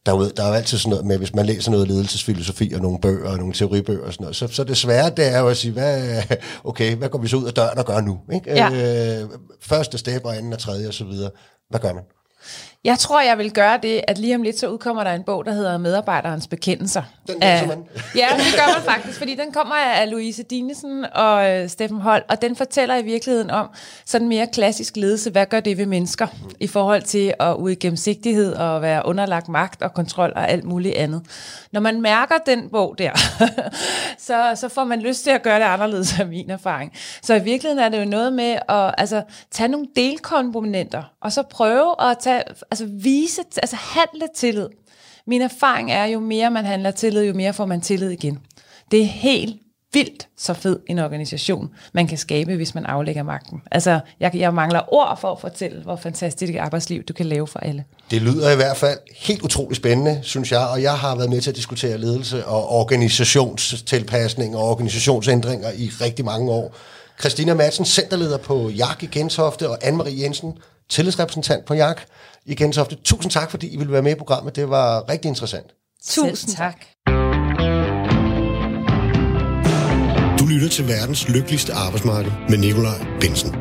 derude, 0.06 0.32
der 0.36 0.42
er 0.42 0.48
jo 0.48 0.54
altid 0.54 0.78
sådan 0.78 0.90
noget 0.90 1.06
med, 1.06 1.18
hvis 1.18 1.34
man 1.34 1.46
læser 1.46 1.70
noget 1.70 1.88
ledelsesfilosofi 1.88 2.72
og 2.74 2.80
nogle 2.80 2.98
bøger 3.00 3.30
og 3.30 3.38
nogle 3.38 3.52
teoribøger 3.52 4.06
og 4.06 4.12
sådan 4.12 4.24
noget, 4.24 4.36
så, 4.36 4.48
så 4.48 4.64
det 4.64 4.76
svære, 4.76 5.10
det 5.10 5.34
er 5.34 5.38
jo 5.38 5.48
at 5.48 5.56
sige, 5.56 5.72
hvad, 5.72 6.22
okay, 6.64 6.96
hvad 6.96 7.08
går 7.08 7.18
vi 7.18 7.28
så 7.28 7.36
ud 7.36 7.44
af 7.44 7.54
døren 7.54 7.78
og 7.78 7.86
gør 7.86 8.00
nu? 8.00 8.18
Ikke? 8.32 8.50
Ja. 8.50 9.20
Øh, 9.22 9.28
første 9.60 9.98
step 9.98 10.24
og 10.24 10.36
anden 10.36 10.52
og 10.52 10.58
tredje 10.58 10.88
og 10.88 10.94
så 10.94 11.04
videre. 11.04 11.30
Hvad 11.70 11.80
gør 11.80 11.92
man? 11.92 12.02
Jeg 12.87 12.99
tror, 12.99 13.20
jeg 13.20 13.38
vil 13.38 13.53
gøre 13.53 13.79
det, 13.83 14.01
at 14.09 14.18
lige 14.18 14.35
om 14.35 14.42
lidt, 14.42 14.59
så 14.59 14.68
udkommer 14.68 15.05
der 15.05 15.12
en 15.12 15.22
bog, 15.22 15.44
der 15.44 15.53
hedder 15.53 15.79
Medarbejderens 15.79 16.46
Bekendelser. 16.46 17.03
Den 17.27 17.35
læser 17.40 17.62
Af- 17.62 17.68
man. 17.68 17.79
Ja, 18.16 18.27
det 18.37 18.44
gør 18.57 18.75
man 18.75 18.83
faktisk, 18.85 19.18
fordi 19.18 19.35
den 19.35 19.53
kommer 19.53 19.75
af 19.75 20.11
Louise 20.11 20.42
Dinesen 20.42 21.07
og 21.14 21.51
øh, 21.51 21.68
Steffen 21.68 22.01
Holt, 22.01 22.25
og 22.29 22.42
den 22.42 22.57
fortæller 22.57 22.96
i 22.96 23.03
virkeligheden 23.03 23.51
om 23.51 23.68
sådan 24.05 24.29
mere 24.29 24.46
klassisk 24.46 24.96
ledelse. 24.96 25.31
Hvad 25.31 25.46
gør 25.46 25.61
det 25.61 25.79
ved 25.79 25.87
mennesker 25.87 26.27
i 26.61 26.66
forhold 26.66 27.03
til 27.03 27.35
at 27.40 27.55
ud 27.55 27.70
i 27.70 27.75
gennemsigtighed 27.75 28.55
og 28.55 28.83
være 28.83 29.03
underlagt 29.07 29.49
magt 29.49 29.83
og 29.83 29.94
kontrol 29.94 30.33
og 30.37 30.51
alt 30.51 30.64
muligt 30.64 30.94
andet. 30.94 31.22
Når 31.72 31.81
man 31.81 32.01
mærker 32.01 32.35
den 32.46 32.68
bog 32.68 32.94
der, 32.99 33.11
så, 34.18 34.53
så 34.55 34.68
får 34.68 34.85
man 34.85 35.01
lyst 35.01 35.25
til 35.25 35.31
at 35.31 35.42
gøre 35.42 35.59
det 35.59 35.64
anderledes 35.64 36.20
af 36.20 36.27
min 36.27 36.51
erfaring. 36.51 36.92
Så 37.22 37.35
i 37.35 37.42
virkeligheden 37.42 37.85
er 37.85 37.88
det 37.88 38.01
jo 38.01 38.05
noget 38.05 38.33
med 38.33 38.59
at 38.68 38.94
altså, 38.99 39.22
tage 39.51 39.68
nogle 39.68 39.87
delkomponenter, 39.96 41.03
og 41.20 41.33
så 41.33 41.42
prøve 41.42 42.11
at 42.11 42.18
tage, 42.18 42.42
altså 42.80 42.94
vise, 43.02 43.42
altså 43.56 43.76
handle 43.76 44.28
tillid. 44.36 44.68
Min 45.26 45.42
erfaring 45.42 45.92
er, 45.92 46.04
jo 46.04 46.20
mere 46.20 46.50
man 46.50 46.64
handler 46.64 46.90
tillid, 46.90 47.24
jo 47.24 47.34
mere 47.34 47.52
får 47.52 47.66
man 47.66 47.80
tillid 47.80 48.10
igen. 48.10 48.38
Det 48.90 49.00
er 49.00 49.06
helt 49.06 49.56
vildt 49.92 50.28
så 50.36 50.54
fed 50.54 50.78
en 50.86 50.98
organisation, 50.98 51.68
man 51.92 52.06
kan 52.06 52.18
skabe, 52.18 52.56
hvis 52.56 52.74
man 52.74 52.86
aflægger 52.86 53.22
magten. 53.22 53.62
Altså, 53.70 54.00
jeg, 54.20 54.30
jeg 54.34 54.54
mangler 54.54 54.94
ord 54.94 55.18
for 55.20 55.32
at 55.32 55.40
fortælle, 55.40 55.82
hvor 55.82 55.96
fantastisk 55.96 56.54
et 56.54 56.58
arbejdsliv 56.58 57.02
du 57.02 57.12
kan 57.12 57.26
lave 57.26 57.46
for 57.46 57.58
alle. 57.58 57.84
Det 58.10 58.22
lyder 58.22 58.52
i 58.52 58.56
hvert 58.56 58.76
fald 58.76 58.98
helt 59.16 59.42
utroligt 59.42 59.76
spændende, 59.76 60.20
synes 60.22 60.52
jeg, 60.52 60.66
og 60.66 60.82
jeg 60.82 60.98
har 60.98 61.16
været 61.16 61.30
med 61.30 61.40
til 61.40 61.50
at 61.50 61.56
diskutere 61.56 61.98
ledelse 61.98 62.46
og 62.46 62.68
organisationstilpasning 62.68 64.56
og 64.56 64.68
organisationsændringer 64.68 65.70
i 65.76 65.90
rigtig 66.00 66.24
mange 66.24 66.50
år. 66.50 66.74
Christina 67.20 67.54
Madsen, 67.54 67.84
centerleder 67.84 68.38
på 68.38 68.68
JAK 68.68 69.02
i 69.02 69.06
Gentofte, 69.06 69.68
og 69.70 69.84
Anne-Marie 69.84 70.22
Jensen, 70.22 70.52
tillidsrepræsentant 70.88 71.64
på 71.64 71.75
JAK 71.75 72.07
i 72.46 72.55
Gentofte. 72.55 72.96
Tusind 73.05 73.33
tak, 73.33 73.51
fordi 73.51 73.68
I 73.68 73.77
ville 73.77 73.92
være 73.92 74.03
med 74.03 74.12
i 74.12 74.18
programmet. 74.18 74.57
Det 74.57 74.70
var 74.70 75.09
rigtig 75.09 75.29
interessant. 75.29 75.66
Tusind 76.09 76.55
tak. 76.55 76.77
Du 80.38 80.46
lytter 80.46 80.68
til 80.68 80.88
verdens 80.88 81.29
lykkeligste 81.29 81.72
arbejdsmarked 81.72 82.33
med 82.49 82.59
Nikolaj 82.59 83.07
Bensen. 83.20 83.55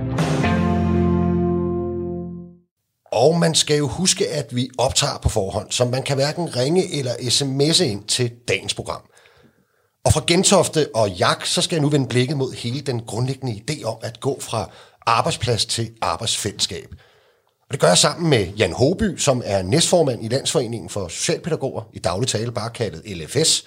Og 3.11 3.39
man 3.39 3.55
skal 3.55 3.77
jo 3.77 3.87
huske, 3.87 4.27
at 4.27 4.55
vi 4.55 4.69
optager 4.77 5.17
på 5.23 5.29
forhånd, 5.29 5.71
så 5.71 5.85
man 5.85 6.03
kan 6.03 6.15
hverken 6.15 6.55
ringe 6.55 6.99
eller 6.99 7.11
sms'e 7.11 7.83
ind 7.83 8.03
til 8.03 8.31
dagens 8.47 8.73
program. 8.73 9.01
Og 10.05 10.13
fra 10.13 10.21
Gentofte 10.27 10.87
og 10.95 11.09
Jak, 11.09 11.45
så 11.45 11.61
skal 11.61 11.75
jeg 11.75 11.81
nu 11.81 11.89
vende 11.89 12.07
blikket 12.07 12.37
mod 12.37 12.53
hele 12.53 12.81
den 12.81 13.01
grundlæggende 13.05 13.61
idé 13.61 13.83
om 13.83 13.97
at 14.01 14.19
gå 14.19 14.39
fra 14.41 14.69
arbejdsplads 15.05 15.65
til 15.65 15.91
arbejdsfællesskab. 16.01 16.87
Og 17.67 17.71
det 17.71 17.79
gør 17.79 17.87
jeg 17.87 17.97
sammen 17.97 18.29
med 18.29 18.47
Jan 18.57 18.73
Hoby, 18.73 19.17
som 19.17 19.41
er 19.45 19.61
næstformand 19.61 20.25
i 20.25 20.27
Landsforeningen 20.27 20.89
for 20.89 21.07
Socialpædagoger, 21.07 21.81
i 21.93 21.99
daglig 21.99 22.27
tale 22.29 22.51
bare 22.51 22.69
kaldet 22.69 23.01
LFS, 23.17 23.65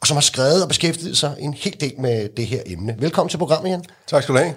og 0.00 0.06
som 0.06 0.16
har 0.16 0.22
skrevet 0.22 0.62
og 0.62 0.68
beskæftiget 0.68 1.16
sig 1.16 1.34
en 1.38 1.54
hel 1.54 1.76
del 1.80 1.94
med 1.98 2.28
det 2.36 2.46
her 2.46 2.62
emne. 2.66 2.96
Velkommen 2.98 3.30
til 3.30 3.38
programmet, 3.38 3.70
Jan. 3.70 3.84
Tak 4.06 4.22
skal 4.22 4.34
du 4.34 4.38
have. 4.40 4.54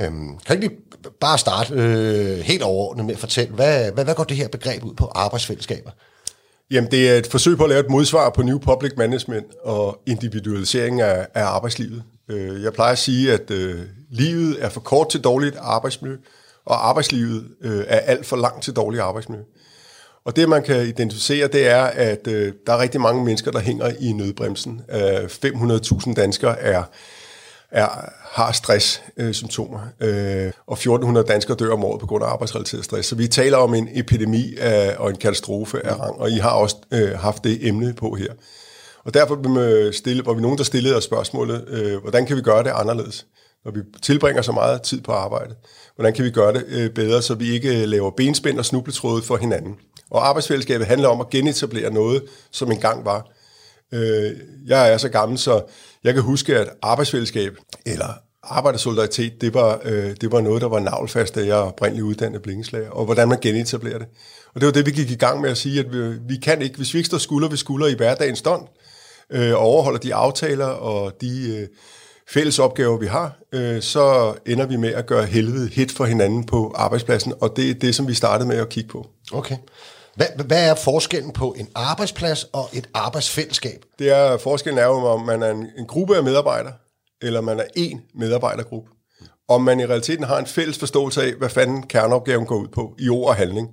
Øhm, 0.00 0.38
kan 0.46 0.56
ikke 0.56 0.68
lige 0.68 0.80
bare 1.20 1.38
starte 1.38 1.74
øh, 1.74 2.38
helt 2.38 2.62
overordnet 2.62 3.06
med 3.06 3.14
at 3.14 3.20
fortælle, 3.20 3.54
hvad, 3.54 3.92
hvad, 3.92 4.04
hvad 4.04 4.14
går 4.14 4.24
det 4.24 4.36
her 4.36 4.48
begreb 4.48 4.84
ud 4.84 4.94
på 4.94 5.10
arbejdsfællesskaber? 5.14 5.90
Jamen, 6.70 6.90
det 6.90 7.10
er 7.10 7.16
et 7.16 7.26
forsøg 7.26 7.56
på 7.56 7.64
at 7.64 7.68
lave 7.70 7.80
et 7.80 7.90
modsvar 7.90 8.30
på 8.30 8.42
New 8.42 8.58
Public 8.58 8.92
Management 8.96 9.46
og 9.64 10.02
individualisering 10.06 11.00
af, 11.00 11.26
af 11.34 11.44
arbejdslivet. 11.44 12.02
Øh, 12.28 12.62
Jeg 12.62 12.72
plejer 12.72 12.92
at 12.92 12.98
sige, 12.98 13.32
at 13.32 13.50
øh, 13.50 13.80
livet 14.10 14.56
er 14.64 14.68
for 14.68 14.80
kort 14.80 15.08
til 15.08 15.20
dårligt 15.20 15.56
arbejdsmiljø, 15.60 16.16
og 16.66 16.88
arbejdslivet 16.88 17.48
øh, 17.60 17.84
er 17.88 17.98
alt 17.98 18.26
for 18.26 18.36
langt 18.36 18.62
til 18.62 18.76
dårlig 18.76 19.00
arbejdsmiljø. 19.00 19.44
Og 20.24 20.36
det, 20.36 20.48
man 20.48 20.62
kan 20.62 20.86
identificere, 20.86 21.48
det 21.48 21.68
er, 21.68 21.82
at 21.82 22.26
øh, 22.26 22.52
der 22.66 22.72
er 22.72 22.78
rigtig 22.78 23.00
mange 23.00 23.24
mennesker, 23.24 23.50
der 23.50 23.58
hænger 23.58 23.92
i 24.00 24.12
nødbremsen. 24.12 24.80
Øh, 24.90 25.24
500.000 25.24 26.14
danskere 26.14 26.58
er, 26.58 26.82
er, 27.70 27.88
har 28.20 28.52
stress-symptomer, 28.52 29.80
øh, 30.00 30.46
øh, 30.46 30.52
og 30.66 30.78
1.400 30.78 31.22
danskere 31.22 31.56
dør 31.56 31.72
om 31.72 31.84
året 31.84 32.00
på 32.00 32.06
grund 32.06 32.24
af 32.24 32.28
arbejdsrelateret 32.28 32.84
stress. 32.84 33.08
Så 33.08 33.14
vi 33.14 33.28
taler 33.28 33.56
om 33.58 33.74
en 33.74 33.88
epidemi 33.92 34.54
af, 34.58 34.96
og 34.98 35.10
en 35.10 35.16
katastrofe 35.16 35.86
af 35.86 36.00
rang, 36.00 36.18
og 36.18 36.30
I 36.30 36.38
har 36.38 36.50
også 36.50 36.76
øh, 36.90 37.18
haft 37.18 37.44
det 37.44 37.68
emne 37.68 37.94
på 37.94 38.14
her. 38.14 38.32
Og 39.04 39.14
derfor 39.14 39.34
vil 39.34 39.86
vi, 39.86 39.92
stille, 39.92 40.26
var 40.26 40.34
vi 40.34 40.40
nogen, 40.42 40.58
der 40.58 40.64
stillede 40.64 40.96
os 40.96 41.04
spørgsmålet, 41.04 41.68
øh, 41.68 42.00
hvordan 42.00 42.26
kan 42.26 42.36
vi 42.36 42.42
gøre 42.42 42.64
det 42.64 42.70
anderledes, 42.74 43.26
når 43.64 43.72
vi 43.72 43.80
tilbringer 44.02 44.42
så 44.42 44.52
meget 44.52 44.82
tid 44.82 45.00
på 45.00 45.12
arbejde? 45.12 45.54
Hvordan 45.94 46.14
kan 46.14 46.24
vi 46.24 46.30
gøre 46.30 46.52
det 46.52 46.64
øh, 46.68 46.90
bedre, 46.90 47.22
så 47.22 47.34
vi 47.34 47.50
ikke 47.50 47.82
øh, 47.82 47.88
laver 47.88 48.10
benspænd 48.10 48.58
og 48.58 48.64
snubletråde 48.64 49.22
for 49.22 49.36
hinanden? 49.36 49.74
Og 50.10 50.28
arbejdsfællesskabet 50.28 50.86
handler 50.86 51.08
om 51.08 51.20
at 51.20 51.30
genetablere 51.30 51.90
noget, 51.90 52.22
som 52.50 52.72
engang 52.72 53.04
var. 53.04 53.26
Øh, 53.92 54.32
jeg 54.66 54.92
er 54.92 54.96
så 54.96 55.08
gammel, 55.08 55.38
så 55.38 55.62
jeg 56.04 56.14
kan 56.14 56.22
huske, 56.22 56.58
at 56.58 56.68
arbejdsfællesskab 56.82 57.56
eller 57.86 58.14
arbejdersolidaritet, 58.42 59.40
det 59.40 59.54
var, 59.54 59.80
øh, 59.84 60.16
det 60.20 60.32
var 60.32 60.40
noget, 60.40 60.62
der 60.62 60.68
var 60.68 60.80
navlfast, 60.80 61.34
da 61.34 61.46
jeg 61.46 61.54
oprindeligt 61.54 62.04
uddannede 62.04 62.42
blingeslager, 62.42 62.90
og 62.90 63.04
hvordan 63.04 63.28
man 63.28 63.38
genetablerer 63.40 63.98
det. 63.98 64.06
Og 64.54 64.60
det 64.60 64.66
var 64.66 64.72
det, 64.72 64.86
vi 64.86 64.90
gik 64.90 65.10
i 65.10 65.14
gang 65.14 65.40
med 65.40 65.50
at 65.50 65.58
sige, 65.58 65.80
at 65.80 65.92
vi, 65.92 66.18
vi 66.28 66.36
kan 66.36 66.62
ikke, 66.62 66.76
hvis 66.76 66.94
vi 66.94 66.98
ikke 66.98 67.06
står 67.06 67.18
skulder 67.18 67.48
ved 67.48 67.56
skulder 67.56 67.86
i 67.86 67.94
hverdagens 67.94 68.38
stund, 68.38 68.62
øh, 69.30 69.52
og 69.54 69.58
overholder 69.58 69.98
de 69.98 70.14
aftaler 70.14 70.66
og 70.66 71.20
de 71.20 71.68
fælles 72.34 72.58
opgaver, 72.58 72.98
vi 72.98 73.06
har, 73.06 73.38
øh, 73.52 73.82
så 73.82 74.34
ender 74.46 74.66
vi 74.66 74.76
med 74.76 74.94
at 74.94 75.06
gøre 75.06 75.26
helvede 75.26 75.68
hit 75.68 75.92
for 75.92 76.04
hinanden 76.04 76.44
på 76.44 76.72
arbejdspladsen, 76.74 77.32
og 77.40 77.56
det 77.56 77.70
er 77.70 77.74
det, 77.74 77.94
som 77.94 78.08
vi 78.08 78.14
startede 78.14 78.48
med 78.48 78.56
at 78.56 78.68
kigge 78.68 78.90
på. 78.90 79.06
Okay. 79.32 79.56
Hvad, 80.16 80.26
hvad 80.46 80.70
er 80.70 80.74
forskellen 80.74 81.32
på 81.32 81.54
en 81.58 81.68
arbejdsplads 81.74 82.44
og 82.44 82.68
et 82.72 82.88
arbejdsfællesskab? 82.94 83.84
Det 83.98 84.10
er, 84.10 84.36
forskellen 84.36 84.78
er 84.78 84.86
jo, 84.86 84.92
om 84.92 85.20
man 85.20 85.42
er 85.42 85.50
en, 85.50 85.66
en 85.78 85.86
gruppe 85.86 86.16
af 86.16 86.22
medarbejdere, 86.22 86.72
eller 87.22 87.40
man 87.40 87.60
er 87.60 87.64
en 87.76 88.00
medarbejdergruppe. 88.14 88.90
Om 89.48 89.62
man 89.62 89.80
i 89.80 89.86
realiteten 89.86 90.24
har 90.24 90.38
en 90.38 90.46
fælles 90.46 90.78
forståelse 90.78 91.22
af, 91.22 91.32
hvad 91.32 91.48
fanden 91.48 91.82
kerneopgaven 91.82 92.46
går 92.46 92.56
ud 92.56 92.68
på, 92.68 92.94
i 92.98 93.08
ord 93.08 93.28
og 93.28 93.34
handling. 93.34 93.68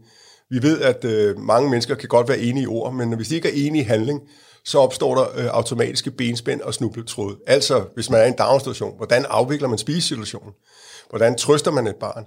Vi 0.50 0.62
ved, 0.62 0.82
at 0.82 1.06
øh, 1.06 1.40
mange 1.40 1.70
mennesker 1.70 1.96
kan 1.96 2.10
godt 2.10 2.28
være 2.30 2.40
enige 2.40 2.64
i 2.64 2.68
ord, 2.68 2.94
men 2.94 3.14
hvis 3.14 3.28
de 3.28 3.36
ikke 3.36 3.48
er 3.48 3.68
enige 3.68 3.84
i 3.84 3.88
handling, 3.88 4.22
så 4.70 4.80
opstår 4.80 5.16
der 5.16 5.26
øh, 5.36 5.46
automatiske 5.46 6.12
benspænd 6.12 6.62
og 6.62 6.74
snubletråd. 6.74 7.36
Altså, 7.48 7.84
hvis 7.94 8.10
man 8.10 8.20
er 8.20 8.26
i 8.26 8.28
en 8.28 8.34
daginstitution, 8.34 8.98
hvordan 8.98 9.26
afvikler 9.30 9.68
man 9.68 9.78
spisesituationen? 9.78 10.54
Hvordan 11.10 11.38
trøster 11.38 11.72
man 11.72 11.88
et 11.88 11.96
barn? 11.96 12.26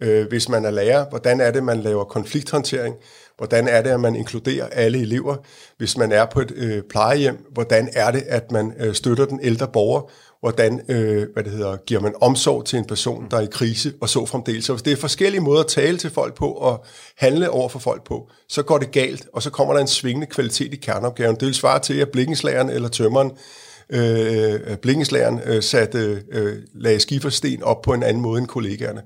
Øh, 0.00 0.28
hvis 0.28 0.48
man 0.48 0.64
er 0.64 0.70
lærer, 0.70 1.08
hvordan 1.08 1.40
er 1.40 1.50
det, 1.50 1.64
man 1.64 1.80
laver 1.80 2.04
konflikthåndtering? 2.04 2.94
Hvordan 3.36 3.68
er 3.68 3.82
det, 3.82 3.90
at 3.90 4.00
man 4.00 4.16
inkluderer 4.16 4.66
alle 4.66 5.00
elever? 5.00 5.36
Hvis 5.78 5.96
man 5.96 6.12
er 6.12 6.24
på 6.24 6.40
et 6.40 6.52
øh, 6.56 6.82
plejehjem, 6.90 7.38
hvordan 7.52 7.88
er 7.92 8.10
det, 8.10 8.22
at 8.28 8.52
man 8.52 8.72
øh, 8.78 8.94
støtter 8.94 9.24
den 9.24 9.40
ældre 9.42 9.68
borger? 9.68 10.10
Hvordan 10.44 10.80
øh, 10.88 11.26
hvad 11.32 11.44
det 11.44 11.52
hedder, 11.52 11.76
giver 11.76 12.00
man 12.00 12.14
omsorg 12.20 12.64
til 12.64 12.78
en 12.78 12.84
person, 12.84 13.26
der 13.30 13.36
er 13.36 13.40
i 13.40 13.48
krise, 13.50 13.92
og 14.00 14.08
så 14.08 14.26
fremdeles. 14.26 14.64
Så 14.64 14.72
hvis 14.72 14.82
det 14.82 14.92
er 14.92 14.96
forskellige 14.96 15.40
måder 15.40 15.60
at 15.60 15.66
tale 15.66 15.98
til 15.98 16.10
folk 16.10 16.34
på, 16.34 16.48
og 16.48 16.84
handle 17.16 17.50
over 17.50 17.68
for 17.68 17.78
folk 17.78 18.04
på, 18.04 18.30
så 18.48 18.62
går 18.62 18.78
det 18.78 18.90
galt, 18.90 19.26
og 19.32 19.42
så 19.42 19.50
kommer 19.50 19.74
der 19.74 19.80
en 19.80 19.86
svingende 19.86 20.26
kvalitet 20.26 20.74
i 20.74 20.76
kerneopgaven. 20.76 21.36
Det 21.36 21.46
vil 21.46 21.54
svare 21.54 21.78
til, 21.78 21.94
at 21.94 22.08
blikkenslageren 22.08 22.70
eller 22.70 22.88
tømmeren, 22.88 23.32
øh, 23.90 24.76
blikkenslageren 24.76 25.40
øh, 25.44 25.62
satte, 25.62 26.22
øh, 26.32 26.56
lagde 26.74 27.00
skifersten 27.00 27.62
op 27.62 27.82
på 27.82 27.92
en 27.92 28.02
anden 28.02 28.22
måde 28.22 28.38
end 28.38 28.48
kollegaerne. 28.48 29.02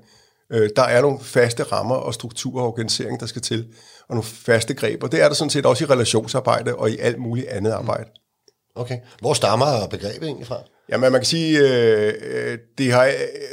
Øh, 0.51 0.69
der 0.75 0.83
er 0.83 1.01
nogle 1.01 1.19
faste 1.21 1.63
rammer 1.63 1.95
og 1.95 2.13
strukturer 2.13 2.61
og 2.63 2.67
organisering, 2.67 3.19
der 3.19 3.25
skal 3.25 3.41
til, 3.41 3.67
og 4.09 4.15
nogle 4.15 4.23
faste 4.23 4.73
greb, 4.73 5.03
og 5.03 5.11
det 5.11 5.21
er 5.21 5.27
der 5.27 5.35
sådan 5.35 5.49
set 5.49 5.65
også 5.65 5.83
i 5.83 5.87
relationsarbejde 5.87 6.75
og 6.75 6.91
i 6.91 6.97
alt 6.97 7.19
muligt 7.19 7.47
andet 7.47 7.71
arbejde. 7.71 8.09
Okay. 8.75 8.97
Hvor 9.19 9.33
stammer 9.33 9.87
begrebet 9.87 10.23
egentlig 10.23 10.47
fra? 10.47 10.63
Jamen, 10.91 11.11
man 11.11 11.21
kan 11.21 11.25
sige, 11.25 11.59
øh, 11.59 12.13
øh, 12.21 12.57
det 12.77 12.93
har, 12.93 13.11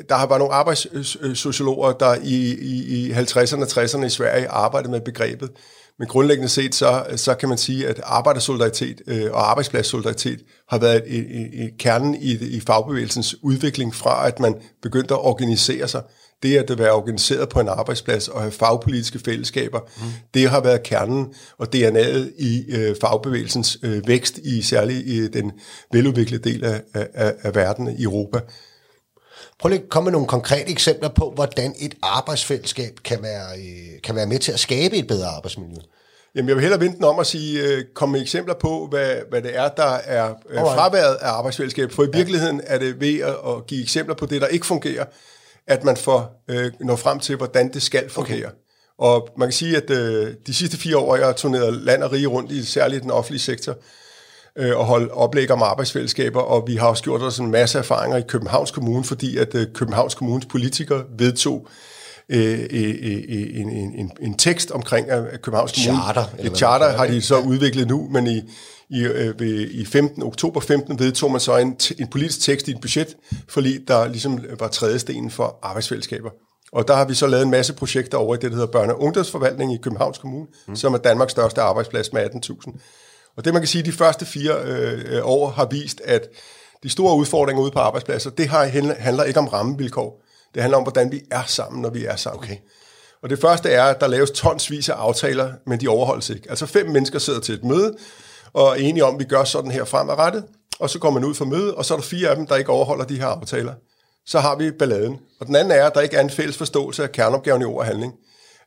der 0.08 0.14
har 0.14 0.26
været 0.26 0.38
nogle 0.38 0.54
arbejdssociologer, 0.54 1.92
der 1.92 2.14
i, 2.22 2.54
i, 2.54 3.08
i 3.08 3.12
50'erne 3.12 3.60
og 3.60 3.84
60'erne 3.84 4.04
i 4.04 4.10
Sverige 4.10 4.48
arbejdede 4.48 4.90
med 4.90 5.00
begrebet. 5.00 5.50
Men 5.98 6.08
grundlæggende 6.08 6.48
set, 6.48 6.74
så, 6.74 7.04
så 7.16 7.34
kan 7.34 7.48
man 7.48 7.58
sige, 7.58 7.88
at 7.88 8.00
arbejdersolidaritet 8.04 9.02
øh, 9.06 9.32
og 9.32 9.50
arbejdspladssolidaritet 9.50 10.40
har 10.68 10.78
været 10.78 11.02
i, 11.06 11.18
i, 11.18 11.64
i 11.64 11.70
kernen 11.78 12.14
i, 12.14 12.32
i 12.32 12.60
fagbevægelsens 12.60 13.36
udvikling 13.42 13.94
fra, 13.94 14.26
at 14.26 14.40
man 14.40 14.54
begyndte 14.82 15.14
at 15.14 15.20
organisere 15.20 15.88
sig 15.88 16.02
det 16.42 16.56
at 16.56 16.78
være 16.78 16.92
organiseret 16.92 17.48
på 17.48 17.60
en 17.60 17.68
arbejdsplads 17.68 18.28
og 18.28 18.40
have 18.40 18.52
fagpolitiske 18.52 19.18
fællesskaber, 19.18 19.80
mm. 19.80 20.06
det 20.34 20.50
har 20.50 20.60
været 20.60 20.82
kernen 20.82 21.34
og 21.58 21.68
DNA'et 21.74 22.42
i 22.42 22.64
øh, 22.68 22.96
fagbevægelsens 23.00 23.78
øh, 23.82 24.08
vækst 24.08 24.38
i 24.38 24.62
særligt 24.62 25.06
i 25.06 25.28
den 25.28 25.52
veludviklede 25.92 26.50
del 26.50 26.64
af, 26.64 26.82
af, 26.94 27.34
af 27.42 27.54
verden 27.54 27.98
i 27.98 28.02
Europa. 28.02 28.40
Prøv 29.58 29.68
lige 29.68 29.82
at 29.82 29.88
komme 29.88 30.04
med 30.04 30.12
nogle 30.12 30.26
konkrete 30.26 30.70
eksempler 30.70 31.08
på, 31.08 31.32
hvordan 31.34 31.74
et 31.78 31.94
arbejdsfællesskab 32.02 32.92
kan 33.04 33.22
være, 33.22 33.58
øh, 33.58 34.02
kan 34.04 34.14
være 34.14 34.26
med 34.26 34.38
til 34.38 34.52
at 34.52 34.60
skabe 34.60 34.96
et 34.96 35.06
bedre 35.06 35.26
arbejdsmiljø. 35.26 35.76
Jamen, 36.34 36.48
jeg 36.48 36.56
vil 36.56 36.62
hellere 36.62 36.80
vente 36.80 36.96
den 36.96 37.04
om 37.04 37.18
at 37.18 37.26
sige, 37.26 37.62
øh, 37.62 37.84
komme 37.94 38.12
med 38.12 38.20
eksempler 38.20 38.54
på, 38.54 38.86
hvad, 38.90 39.16
hvad 39.30 39.42
det 39.42 39.56
er, 39.56 39.68
der 39.68 39.94
er 40.04 40.34
øh, 40.50 40.58
fraværet 40.58 41.14
af 41.14 41.28
arbejdsfællesskab. 41.28 41.92
For 41.92 42.04
i 42.04 42.08
virkeligheden 42.12 42.60
er 42.66 42.78
det 42.78 43.00
ved 43.00 43.20
at, 43.20 43.34
at 43.48 43.66
give 43.66 43.82
eksempler 43.82 44.14
på 44.14 44.26
det, 44.26 44.40
der 44.40 44.46
ikke 44.46 44.66
fungerer, 44.66 45.04
at 45.66 45.84
man 45.84 45.96
får 45.96 46.44
øh, 46.48 46.72
når 46.80 46.96
frem 46.96 47.18
til, 47.18 47.36
hvordan 47.36 47.72
det 47.72 47.82
skal 47.82 48.10
fungere. 48.10 48.46
Okay. 48.46 48.56
Og 48.98 49.28
man 49.38 49.48
kan 49.48 49.52
sige, 49.52 49.76
at 49.76 49.90
øh, 49.90 50.34
de 50.46 50.54
sidste 50.54 50.76
fire 50.76 50.98
år, 50.98 51.16
jeg 51.16 51.26
har 51.26 51.32
turneret 51.32 51.74
land 51.74 52.02
og 52.02 52.12
rige 52.12 52.26
rundt 52.26 52.52
i 52.52 52.64
særligt 52.64 53.02
den 53.02 53.10
offentlige 53.10 53.40
sektor, 53.40 53.76
øh, 54.58 54.78
og 54.78 54.84
holdt 54.84 55.12
oplæg 55.12 55.50
om 55.50 55.62
arbejdsfællesskaber, 55.62 56.40
og 56.40 56.64
vi 56.66 56.76
har 56.76 56.88
også 56.88 57.02
gjort 57.02 57.22
os 57.22 57.38
en 57.38 57.50
masse 57.50 57.78
erfaringer 57.78 58.16
i 58.16 58.22
Københavns 58.28 58.70
Kommune, 58.70 59.04
fordi 59.04 59.36
at 59.36 59.54
øh, 59.54 59.66
Københavns 59.74 60.14
Kommunes 60.14 60.46
politikere 60.46 61.04
vedtog 61.18 61.68
øh, 62.28 62.60
øh, 62.70 62.94
øh, 63.02 63.24
en, 63.28 63.70
en, 63.70 63.94
en, 63.94 64.10
en 64.20 64.34
tekst 64.34 64.70
omkring 64.70 65.10
at 65.10 65.42
Københavns 65.42 65.72
Kommune. 65.72 66.02
Charter. 66.02 66.24
Et 66.38 66.56
charter 66.56 66.96
har 66.96 67.06
de 67.06 67.22
så 67.22 67.38
udviklet 67.38 67.88
nu, 67.88 68.08
men 68.10 68.26
i, 68.26 68.42
i, 68.90 69.04
øh, 69.04 69.40
ved, 69.40 69.70
i 69.70 69.84
15, 69.84 70.22
oktober 70.22 70.60
15 70.60 70.98
vedtog 70.98 71.30
man 71.30 71.40
så 71.40 71.56
en, 71.56 71.76
en 71.98 72.08
politisk 72.08 72.40
tekst 72.40 72.68
i 72.68 72.70
et 72.70 72.80
budget, 72.80 73.16
fordi 73.48 73.84
der 73.84 74.08
ligesom 74.08 74.44
var 74.58 74.68
trædestenen 74.68 75.30
for 75.30 75.58
arbejdsfællesskaber. 75.62 76.30
Og 76.72 76.88
der 76.88 76.94
har 76.94 77.04
vi 77.04 77.14
så 77.14 77.26
lavet 77.26 77.44
en 77.44 77.50
masse 77.50 77.72
projekter 77.72 78.18
over 78.18 78.34
i 78.34 78.38
det, 78.38 78.50
der 78.50 78.56
hedder 78.56 78.80
Børne- 78.80 78.92
og 78.92 79.02
Ungdomsforvaltning 79.02 79.74
i 79.74 79.78
Københavns 79.82 80.18
Kommune, 80.18 80.46
mm. 80.68 80.76
som 80.76 80.94
er 80.94 80.98
Danmarks 80.98 81.30
største 81.30 81.60
arbejdsplads 81.60 82.12
med 82.12 82.22
18.000. 82.24 82.78
Og 83.36 83.44
det 83.44 83.52
man 83.52 83.62
kan 83.62 83.68
sige, 83.68 83.82
de 83.82 83.92
første 83.92 84.24
fire 84.24 84.54
øh, 84.64 85.26
år 85.26 85.50
har 85.50 85.68
vist, 85.70 86.00
at 86.04 86.28
de 86.82 86.88
store 86.88 87.16
udfordringer 87.16 87.62
ude 87.62 87.70
på 87.70 87.78
arbejdspladser, 87.78 88.30
det 88.30 88.48
har, 88.48 88.64
handler 88.98 89.24
ikke 89.24 89.40
om 89.40 89.46
rammevilkår. 89.46 90.22
Det 90.54 90.62
handler 90.62 90.76
om, 90.76 90.82
hvordan 90.82 91.12
vi 91.12 91.20
er 91.30 91.42
sammen, 91.46 91.82
når 91.82 91.90
vi 91.90 92.04
er 92.04 92.16
sammen. 92.16 92.44
Okay. 92.44 92.56
Og 93.22 93.30
det 93.30 93.40
første 93.40 93.70
er, 93.70 93.84
at 93.84 94.00
der 94.00 94.06
laves 94.06 94.30
tonsvis 94.30 94.88
af 94.88 94.94
aftaler, 94.94 95.52
men 95.66 95.80
de 95.80 95.88
overholdes 95.88 96.30
ikke. 96.30 96.50
Altså 96.50 96.66
fem 96.66 96.86
mennesker 96.86 97.18
sidder 97.18 97.40
til 97.40 97.54
et 97.54 97.64
møde, 97.64 97.96
og 98.56 98.66
er 98.66 98.74
enige 98.74 99.04
om, 99.04 99.14
at 99.14 99.18
vi 99.20 99.24
gør 99.24 99.44
sådan 99.44 99.70
her 99.70 99.84
fremadrettet, 99.84 100.44
og 100.78 100.90
så 100.90 100.98
går 100.98 101.10
man 101.10 101.24
ud 101.24 101.34
for 101.34 101.44
møde, 101.44 101.74
og 101.74 101.84
så 101.84 101.94
er 101.94 101.98
der 101.98 102.04
fire 102.04 102.28
af 102.28 102.36
dem, 102.36 102.46
der 102.46 102.56
ikke 102.56 102.70
overholder 102.70 103.04
de 103.04 103.18
her 103.18 103.26
aftaler. 103.26 103.74
Så 104.26 104.40
har 104.40 104.56
vi 104.56 104.70
balladen. 104.70 105.18
Og 105.40 105.46
den 105.46 105.56
anden 105.56 105.78
er, 105.78 105.86
at 105.86 105.94
der 105.94 106.00
ikke 106.00 106.16
er 106.16 106.20
en 106.20 106.30
fælles 106.30 106.56
forståelse 106.56 107.02
af 107.02 107.12
kerneopgaven 107.12 107.62
i 107.62 107.64
ord 107.64 107.78
og 107.78 107.84
handling. 107.84 108.12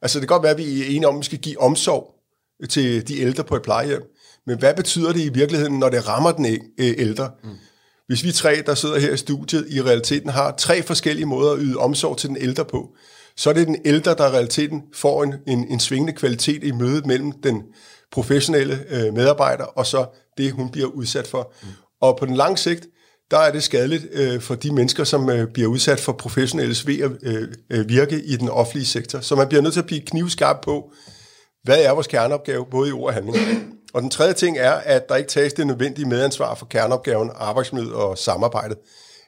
Altså 0.01 0.19
det 0.19 0.27
kan 0.27 0.35
godt 0.35 0.43
være, 0.43 0.51
at 0.51 0.57
vi 0.57 0.81
er 0.81 0.85
enige 0.85 1.07
om, 1.07 1.15
at 1.15 1.19
vi 1.19 1.25
skal 1.25 1.37
give 1.37 1.61
omsorg 1.61 2.15
til 2.69 3.07
de 3.07 3.19
ældre 3.19 3.43
på 3.43 3.55
et 3.55 3.61
plejehjem. 3.61 4.03
Men 4.47 4.59
hvad 4.59 4.73
betyder 4.73 5.13
det 5.13 5.21
i 5.21 5.29
virkeligheden, 5.29 5.79
når 5.79 5.89
det 5.89 6.07
rammer 6.07 6.31
den 6.31 6.45
ældre? 6.77 7.31
Mm. 7.43 7.49
Hvis 8.07 8.23
vi 8.23 8.31
tre, 8.31 8.63
der 8.65 8.75
sidder 8.75 8.99
her 8.99 9.13
i 9.13 9.17
studiet, 9.17 9.67
i 9.69 9.81
realiteten 9.81 10.29
har 10.29 10.55
tre 10.57 10.83
forskellige 10.83 11.25
måder 11.25 11.51
at 11.51 11.59
yde 11.61 11.77
omsorg 11.77 12.17
til 12.17 12.29
den 12.29 12.37
ældre 12.37 12.65
på, 12.65 12.89
så 13.37 13.49
er 13.49 13.53
det 13.53 13.67
den 13.67 13.77
ældre, 13.85 14.13
der 14.13 14.27
i 14.27 14.31
realiteten 14.31 14.83
får 14.93 15.23
en, 15.23 15.35
en, 15.47 15.67
en 15.69 15.79
svingende 15.79 16.13
kvalitet 16.13 16.63
i 16.63 16.71
mødet 16.71 17.05
mellem 17.05 17.31
den 17.31 17.63
professionelle 18.11 18.85
øh, 18.89 19.13
medarbejder, 19.13 19.63
og 19.63 19.85
så 19.85 20.05
det, 20.37 20.51
hun 20.51 20.69
bliver 20.69 20.87
udsat 20.87 21.27
for. 21.27 21.53
Mm. 21.61 21.67
Og 22.01 22.17
på 22.17 22.25
den 22.25 22.35
lange 22.35 22.57
sigt, 22.57 22.87
der 23.31 23.37
er 23.37 23.51
det 23.51 23.63
skadeligt 23.63 24.07
øh, 24.11 24.41
for 24.41 24.55
de 24.55 24.73
mennesker, 24.73 25.03
som 25.03 25.29
øh, 25.29 25.47
bliver 25.53 25.69
udsat 25.69 25.99
for 25.99 26.11
professionelle 26.11 26.75
ved 26.85 26.99
at 26.99 27.11
øh, 27.21 27.47
øh, 27.69 27.89
virke 27.89 28.23
i 28.23 28.35
den 28.35 28.49
offentlige 28.49 28.85
sektor. 28.85 29.19
Så 29.19 29.35
man 29.35 29.47
bliver 29.47 29.61
nødt 29.61 29.73
til 29.73 29.79
at 29.79 29.85
blive 29.85 30.01
knivskarp 30.01 30.61
på, 30.61 30.91
hvad 31.63 31.83
er 31.83 31.91
vores 31.91 32.07
kerneopgave, 32.07 32.65
både 32.71 32.89
i 32.89 32.91
ord 32.91 33.07
og 33.07 33.13
handling. 33.13 33.37
Og 33.93 34.01
den 34.01 34.09
tredje 34.09 34.33
ting 34.33 34.57
er, 34.57 34.71
at 34.71 35.09
der 35.09 35.15
ikke 35.15 35.29
tages 35.29 35.53
det 35.53 35.67
nødvendige 35.67 36.07
medansvar 36.07 36.55
for 36.55 36.65
kerneopgaven, 36.65 37.31
arbejdsmiljø 37.35 37.93
og 37.93 38.17
samarbejde. 38.17 38.75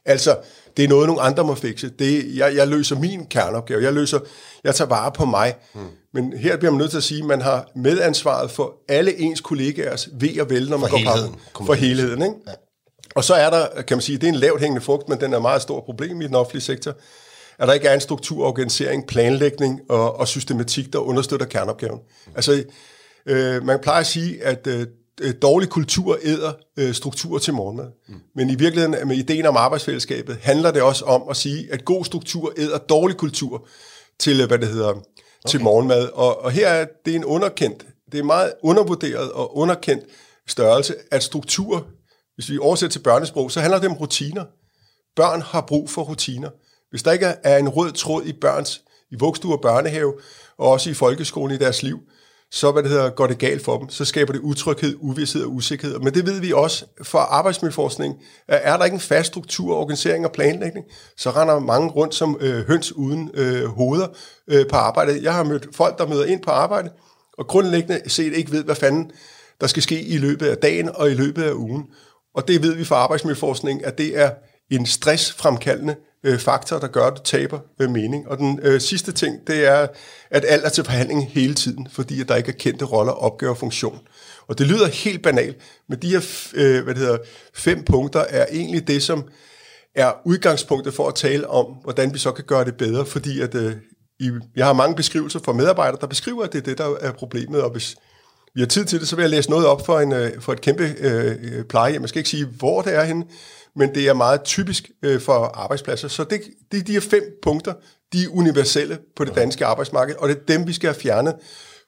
Altså, 0.05 0.37
det 0.77 0.85
er 0.85 0.89
noget, 0.89 1.07
nogle 1.07 1.21
andre 1.21 1.43
må 1.43 1.55
fikse. 1.55 1.89
Det, 1.89 2.35
jeg, 2.35 2.55
jeg 2.55 2.67
løser 2.67 2.99
min 2.99 3.25
kerneopgave. 3.25 3.83
Jeg 3.83 3.93
løser, 3.93 4.19
jeg 4.63 4.75
tager 4.75 4.89
vare 4.89 5.11
på 5.11 5.25
mig. 5.25 5.55
Hmm. 5.73 5.87
Men 6.13 6.33
her 6.37 6.57
bliver 6.57 6.71
man 6.71 6.77
nødt 6.77 6.89
til 6.89 6.97
at 6.97 7.03
sige, 7.03 7.21
at 7.21 7.27
man 7.27 7.41
har 7.41 7.71
medansvaret 7.75 8.51
for 8.51 8.73
alle 8.89 9.19
ens 9.19 9.41
kollegaers 9.41 10.09
ved 10.13 10.39
og 10.39 10.49
vel, 10.49 10.69
når 10.69 10.77
man 10.77 10.89
for 10.89 11.03
går 11.05 11.11
helheden. 11.11 11.35
på 11.55 11.65
For 11.65 11.73
helheden, 11.73 12.21
ikke? 12.21 12.35
Ja. 12.47 12.53
Og 13.15 13.23
så 13.23 13.33
er 13.33 13.49
der, 13.49 13.81
kan 13.81 13.97
man 13.97 14.01
sige, 14.01 14.17
det 14.17 14.23
er 14.23 14.33
en 14.33 14.39
lavt 14.39 14.61
hængende 14.61 14.81
frugt, 14.81 15.09
men 15.09 15.21
den 15.21 15.33
er 15.33 15.37
et 15.37 15.41
meget 15.41 15.61
stort 15.61 15.83
problem 15.83 16.21
i 16.21 16.27
den 16.27 16.35
offentlige 16.35 16.61
sektor, 16.61 16.95
at 17.59 17.67
der 17.67 17.73
ikke 17.73 17.87
er 17.87 17.93
en 17.93 18.01
struktur, 18.01 18.45
organisering, 18.45 19.07
planlægning 19.07 19.81
og, 19.89 20.19
og 20.19 20.27
systematik, 20.27 20.93
der 20.93 20.99
understøtter 20.99 21.45
kerneopgaven. 21.45 21.99
Hmm. 22.25 22.33
Altså, 22.35 22.63
øh, 23.25 23.65
man 23.65 23.79
plejer 23.79 23.99
at 23.99 24.07
sige, 24.07 24.43
at 24.43 24.67
øh, 24.67 24.87
øh, 25.21 25.33
dårlig 25.41 25.69
kultur 25.69 26.17
æder 26.23 26.53
øh, 26.77 26.93
struktur 26.93 27.37
til 27.37 27.53
morgenmad. 27.53 27.85
Mm. 28.07 28.15
Men 28.35 28.49
i 28.49 28.55
virkeligheden 28.55 29.07
med 29.07 29.17
ideen 29.17 29.45
om 29.45 29.57
arbejdsfællesskabet 29.57 30.37
handler 30.41 30.71
det 30.71 30.81
også 30.81 31.05
om 31.05 31.23
at 31.29 31.37
sige, 31.37 31.67
at 31.73 31.85
god 31.85 32.05
struktur 32.05 32.53
æder 32.57 32.77
dårlig 32.77 33.17
kultur 33.17 33.67
til, 34.19 34.41
øh, 34.41 34.47
hvad 34.47 34.59
det 34.59 34.67
hedder, 34.67 34.93
okay. 35.45 35.51
til 35.51 35.61
morgenmad. 35.61 36.09
Og, 36.13 36.41
og 36.41 36.51
her 36.51 36.67
er 36.67 36.85
det 37.05 37.15
en 37.15 37.25
underkendt, 37.25 37.85
det 38.11 38.19
er 38.19 38.23
meget 38.23 38.53
undervurderet 38.63 39.31
og 39.31 39.57
underkendt 39.57 40.03
størrelse, 40.47 40.95
at 41.11 41.23
struktur, 41.23 41.87
hvis 42.35 42.49
vi 42.49 42.57
oversætter 42.57 42.91
til 42.91 43.03
børnesprog, 43.03 43.51
så 43.51 43.59
handler 43.59 43.79
det 43.79 43.89
om 43.89 43.97
rutiner. 43.97 44.45
Børn 45.15 45.41
har 45.41 45.61
brug 45.61 45.89
for 45.89 46.01
rutiner. 46.01 46.49
Hvis 46.89 47.03
der 47.03 47.11
ikke 47.11 47.25
er 47.43 47.57
en 47.57 47.69
rød 47.69 47.91
tråd 47.91 48.23
i 48.25 48.33
børns, 48.33 48.81
i 49.11 49.15
vugstue 49.19 49.53
og 49.53 49.61
børnehave, 49.61 50.13
og 50.57 50.69
også 50.69 50.89
i 50.89 50.93
folkeskolen 50.93 51.55
i 51.55 51.59
deres 51.59 51.83
liv, 51.83 51.99
så 52.51 52.71
hvad 52.71 52.83
det 52.83 52.91
hedder, 52.91 53.09
går 53.09 53.27
det 53.27 53.37
galt 53.37 53.63
for 53.63 53.77
dem. 53.77 53.89
Så 53.89 54.05
skaber 54.05 54.33
det 54.33 54.39
utryghed, 54.39 54.95
uvidshed 54.99 55.43
og 55.43 55.53
usikkerhed. 55.53 55.99
Men 55.99 56.13
det 56.13 56.25
ved 56.25 56.41
vi 56.41 56.53
også 56.53 56.85
fra 57.03 57.19
arbejdsmiljøforskning. 57.19 58.15
Er 58.47 58.77
der 58.77 58.85
ikke 58.85 58.95
en 58.95 59.01
fast 59.01 59.27
struktur, 59.27 59.75
organisering 59.75 60.25
og 60.25 60.31
planlægning, 60.31 60.85
så 61.17 61.29
render 61.29 61.59
mange 61.59 61.89
rundt 61.89 62.15
som 62.15 62.37
øh, 62.39 62.67
høns 62.67 62.91
uden 62.91 63.29
øh, 63.33 63.65
hoveder 63.65 64.07
øh, 64.47 64.67
på 64.67 64.75
arbejdet. 64.75 65.23
Jeg 65.23 65.33
har 65.33 65.43
mødt 65.43 65.67
folk, 65.75 65.97
der 65.97 66.07
møder 66.07 66.25
ind 66.25 66.41
på 66.43 66.51
arbejde, 66.51 66.89
og 67.37 67.47
grundlæggende 67.47 68.01
set 68.07 68.33
ikke 68.33 68.51
ved, 68.51 68.63
hvad 68.63 68.75
fanden 68.75 69.11
der 69.61 69.67
skal 69.67 69.83
ske 69.83 70.01
i 70.01 70.17
løbet 70.17 70.45
af 70.45 70.57
dagen 70.57 70.89
og 70.95 71.11
i 71.11 71.13
løbet 71.13 71.43
af 71.43 71.53
ugen. 71.53 71.83
Og 72.35 72.47
det 72.47 72.63
ved 72.63 72.75
vi 72.75 72.83
fra 72.83 72.95
arbejdsmiljøforskning, 72.95 73.85
at 73.85 73.97
det 73.97 74.19
er 74.19 74.31
en 74.71 74.85
stressfremkaldende 74.85 75.95
øh, 76.23 76.39
faktor, 76.39 76.79
der 76.79 76.87
gør, 76.87 77.05
at 77.05 77.17
du 77.17 77.21
taber 77.23 77.59
øh, 77.79 77.89
mening. 77.89 78.27
Og 78.27 78.37
den 78.37 78.59
øh, 78.63 78.81
sidste 78.81 79.11
ting, 79.11 79.47
det 79.47 79.67
er, 79.67 79.87
at 80.29 80.45
alt 80.47 80.65
er 80.65 80.69
til 80.69 80.83
forhandling 80.83 81.31
hele 81.31 81.53
tiden, 81.53 81.87
fordi 81.91 82.21
at 82.21 82.29
der 82.29 82.35
ikke 82.35 82.49
er 82.49 82.57
kendte 82.59 82.85
roller, 82.85 83.13
opgaver 83.13 83.51
og 83.51 83.57
funktion. 83.57 83.99
Og 84.47 84.57
det 84.57 84.67
lyder 84.67 84.87
helt 84.87 85.23
banalt, 85.23 85.57
men 85.89 86.01
de 86.01 86.09
her 86.09 86.21
øh, 86.53 86.83
hvad 86.83 86.93
det 86.93 87.01
hedder, 87.01 87.17
fem 87.53 87.83
punkter 87.83 88.19
er 88.19 88.45
egentlig 88.51 88.87
det, 88.87 89.03
som 89.03 89.23
er 89.95 90.11
udgangspunktet 90.25 90.93
for 90.93 91.07
at 91.07 91.15
tale 91.15 91.49
om, 91.49 91.65
hvordan 91.65 92.13
vi 92.13 92.19
så 92.19 92.31
kan 92.31 92.45
gøre 92.45 92.65
det 92.65 92.75
bedre, 92.75 93.05
fordi 93.05 93.41
at, 93.41 93.55
øh, 93.55 93.73
i, 94.19 94.31
jeg 94.55 94.65
har 94.65 94.73
mange 94.73 94.95
beskrivelser 94.95 95.39
fra 95.39 95.53
medarbejdere, 95.53 96.01
der 96.01 96.07
beskriver, 96.07 96.43
at 96.43 96.53
det 96.53 96.59
er 96.59 96.63
det, 96.63 96.77
der 96.77 96.95
er 97.01 97.11
problemet, 97.11 97.61
og 97.61 97.71
hvis 97.71 97.95
vi 98.55 98.61
har 98.61 98.67
tid 98.67 98.85
til 98.85 98.99
det, 98.99 99.07
så 99.07 99.15
vil 99.15 99.23
jeg 99.23 99.29
læse 99.29 99.49
noget 99.49 99.65
op 99.65 99.85
for, 99.85 99.99
en, 99.99 100.11
øh, 100.11 100.41
for 100.41 100.53
et 100.53 100.61
kæmpe 100.61 100.95
øh, 100.99 101.35
øh 101.41 101.65
plejehjem. 101.65 102.01
Jeg 102.01 102.09
skal 102.09 102.19
ikke 102.19 102.29
sige, 102.29 102.45
hvor 102.45 102.81
det 102.81 102.95
er 102.95 103.03
henne, 103.03 103.25
men 103.75 103.95
det 103.95 104.07
er 104.07 104.13
meget 104.13 104.43
typisk 104.43 104.91
øh, 105.03 105.21
for 105.21 105.33
arbejdspladser. 105.33 106.07
Så 106.07 106.23
det, 106.23 106.41
det, 106.71 106.87
de 106.87 106.93
her 106.93 106.99
fem 107.01 107.23
punkter, 107.43 107.73
de 108.13 108.23
er 108.23 108.27
universelle 108.29 108.99
på 109.15 109.25
det 109.25 109.35
danske 109.35 109.65
arbejdsmarked, 109.65 110.15
og 110.15 110.29
det 110.29 110.37
er 110.37 110.41
dem, 110.47 110.67
vi 110.67 110.73
skal 110.73 110.87
have 110.87 111.01
fjernet, 111.01 111.35